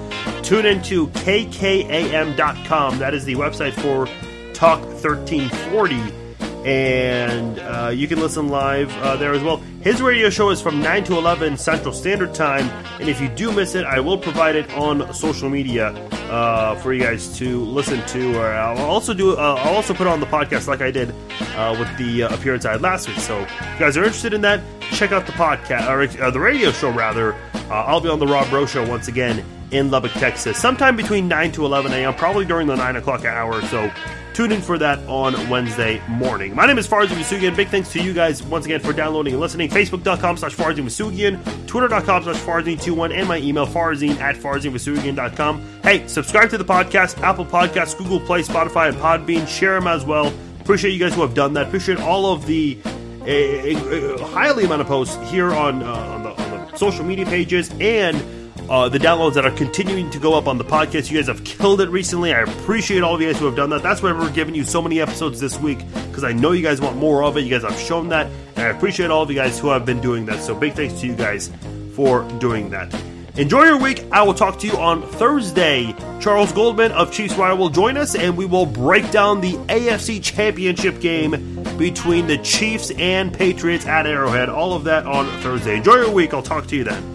tune 0.44 0.66
into 0.66 1.08
kkam.com. 1.08 3.00
That 3.00 3.14
is 3.14 3.26
the 3.26 3.36
website 3.36 3.74
for 3.74 4.08
Talk 4.54 4.82
1340 4.82 6.21
and 6.66 7.60
uh, 7.60 7.90
you 7.94 8.08
can 8.08 8.20
listen 8.20 8.50
live 8.50 8.92
uh, 8.98 9.16
there 9.16 9.34
as 9.34 9.42
well. 9.42 9.58
His 9.82 10.02
radio 10.02 10.30
show 10.30 10.50
is 10.52 10.62
from 10.62 10.80
9 10.80 11.04
to 11.06 11.18
11 11.18 11.58
Central 11.58 11.94
Standard 11.94 12.34
Time, 12.36 12.70
and 13.00 13.10
if 13.10 13.20
you 13.20 13.30
do 13.30 13.52
miss 13.52 13.74
it, 13.74 13.84
I 13.84 14.00
will 14.00 14.18
provide 14.18 14.56
it 14.56 14.72
on 14.74 15.12
social 15.14 15.50
media 15.50 15.88
uh, 16.30 16.76
for 16.76 16.94
you 16.94 17.02
guys 17.02 17.36
to 17.40 17.62
listen 17.66 18.06
to. 18.08 18.38
Or 18.38 18.48
I'll 18.48 18.86
also 18.86 19.14
do. 19.14 19.36
Uh, 19.36 19.56
I'll 19.60 19.76
also 19.76 19.94
put 19.94 20.08
it 20.08 20.12
on 20.12 20.20
the 20.20 20.28
podcast 20.28 20.68
like 20.68 20.82
I 20.82 20.92
did 20.92 21.14
uh, 21.56 21.76
with 21.80 21.98
the 21.98 22.24
uh, 22.24 22.36
appearance 22.36 22.66
I 22.66 22.74
had 22.74 22.82
last 22.82 23.08
week. 23.08 23.18
So, 23.18 23.40
if 23.40 23.50
you 23.50 23.80
guys 23.80 23.98
are 23.98 24.04
interested 24.04 24.34
in 24.34 24.42
that, 24.42 24.62
check 24.92 25.12
out 25.12 25.26
the 25.26 25.32
podcast 25.34 25.90
or 25.90 26.32
the 26.32 26.40
radio 26.40 26.72
show 26.72 26.92
rather. 26.92 27.36
I'll 27.72 28.02
be 28.02 28.10
on 28.10 28.20
the 28.20 28.28
Rob 28.28 28.50
Bro 28.50 28.66
Show 28.66 28.88
once 28.88 29.08
again 29.08 29.46
in 29.72 29.90
Lubbock, 29.90 30.12
Texas, 30.12 30.58
sometime 30.58 30.96
between 30.96 31.28
9 31.28 31.52
to 31.54 31.66
11 31.66 31.94
a.m., 31.94 32.14
probably 32.14 32.46
during 32.46 32.68
the 32.68 32.76
9 32.76 32.98
o'clock 32.98 33.26
hour. 33.26 33.62
So 33.64 33.92
tune 34.34 34.52
in 34.52 34.62
for 34.62 34.78
that 34.78 35.00
on 35.08 35.50
Wednesday 35.50 36.02
morning. 36.08 36.56
My 36.56 36.66
name 36.66 36.78
is 36.78 36.88
Farzin 36.88 37.18
Vasugian. 37.18 37.56
Big 37.56 37.70
thanks 37.70 37.92
to 37.94 38.02
you 38.02 38.14
guys 38.14 38.44
once 38.44 38.66
again 38.66 38.80
for 38.80 38.94
downloading 38.94 39.34
and 39.34 39.42
listening. 39.42 39.70
Facebook.com 39.70 40.38
slash 40.38 40.56
Farzin 40.56 40.84
Vasugian, 40.86 41.68
Twitter.com 41.68 42.24
slash 42.24 42.38
Farzin21, 42.38 43.14
and 43.14 43.28
my 43.28 43.38
email 43.38 43.66
Farzin 43.66 44.18
at 44.20 44.36
FarzinVasugian.com. 44.36 45.82
Hey, 45.84 46.08
subscribe 46.08 46.50
to 46.50 46.58
the 46.58 46.66
podcast, 46.66 47.20
Apple 47.22 47.46
Podcasts, 47.46 47.98
Google 47.98 48.20
Play, 48.20 48.42
Spotify, 48.42 48.90
and 48.90 48.98
Podbean. 48.98 49.48
Share 49.48 49.76
them 49.76 49.88
as 49.88 50.06
well. 50.06 50.34
Appreciate 50.60 50.92
you 50.92 51.00
guys 51.00 51.16
who 51.16 51.22
have 51.22 51.34
done 51.34 51.54
that. 51.54 51.68
Appreciate 51.68 52.00
all 52.00 52.32
of 52.34 52.46
the 52.46 52.78
uh, 53.22 53.26
uh, 53.26 54.26
highly 54.28 54.64
amount 54.64 54.82
of 54.82 54.88
posts 54.88 55.18
here 55.30 55.52
on, 55.52 55.84
uh, 55.84 55.94
on, 55.94 56.24
the, 56.24 56.30
on 56.30 56.52
the 56.52 56.78
social 56.78 57.06
media 57.06 57.26
pages 57.26 57.70
and 57.80 58.41
uh, 58.72 58.88
the 58.88 58.98
downloads 58.98 59.34
that 59.34 59.46
are 59.46 59.52
continuing 59.52 60.10
to 60.10 60.18
go 60.18 60.34
up 60.34 60.48
on 60.48 60.58
the 60.58 60.64
podcast. 60.64 61.12
You 61.12 61.18
guys 61.18 61.28
have 61.28 61.44
killed 61.44 61.82
it 61.82 61.90
recently. 61.90 62.34
I 62.34 62.40
appreciate 62.40 63.04
all 63.04 63.16
of 63.16 63.22
you 63.22 63.28
guys 63.28 63.38
who 63.38 63.46
have 63.46 63.56
done 63.58 63.70
that. 63.72 63.84
That's 63.84 64.02
why 64.02 64.14
we're 64.14 64.32
giving 64.32 64.56
you 64.56 64.64
so 64.64 64.82
many 64.82 65.02
episodes 65.02 65.42
this 65.42 65.60
week 65.60 65.80
because 66.08 66.24
I 66.24 66.32
know 66.32 66.54
you 66.54 66.64
guys 66.64 66.80
want 66.80 66.96
more 66.96 67.22
of 67.22 67.36
it. 67.36 67.42
You 67.42 67.50
guys 67.50 67.70
have 67.70 67.78
shown 67.78 68.08
that, 68.10 68.28
and 68.56 68.60
I 68.60 68.70
appreciate 68.70 69.12
all 69.12 69.24
of 69.24 69.30
you 69.30 69.36
guys 69.36 69.60
who 69.60 69.68
have 69.68 69.86
been 69.86 70.00
doing 70.00 70.26
that. 70.28 70.42
So 70.42 70.56
big 70.56 70.72
thanks 70.72 71.02
to 71.02 71.08
you 71.08 71.16
guys 71.16 71.52
for 71.98 72.24
doing 72.40 72.70
that. 72.70 72.96
Enjoy 73.36 73.64
your 73.64 73.78
week. 73.78 74.06
I 74.10 74.22
will 74.24 74.34
talk 74.34 74.58
to 74.60 74.68
you 74.68 74.78
on 74.78 75.02
Thursday. 75.02 75.94
Charles 76.22 76.54
Goldman 76.54 76.94
of 76.94 77.12
Chiefs 77.12 77.36
Wire 77.36 77.58
will 77.58 77.70
join 77.70 77.98
us, 77.98 78.16
and 78.16 78.38
we 78.38 78.46
will 78.46 78.66
break 78.66 79.12
down 79.12 79.42
the 79.42 79.56
AFC 79.68 80.24
Championship 80.24 81.02
game 81.02 81.32
between 81.78 82.28
the 82.28 82.38
Chiefs 82.38 82.90
and 82.92 83.34
Patriots 83.34 83.86
at 83.86 84.08
Arrowhead. 84.08 84.48
All 84.48 84.74
of 84.74 84.86
that 84.86 85.06
on 85.06 85.28
Thursday. 85.42 85.76
Enjoy 85.76 85.96
your 85.96 86.12
week. 86.12 86.34
I'll 86.34 86.42
talk 86.42 86.68
to 86.68 86.78
you 86.78 86.86
then. 86.86 87.11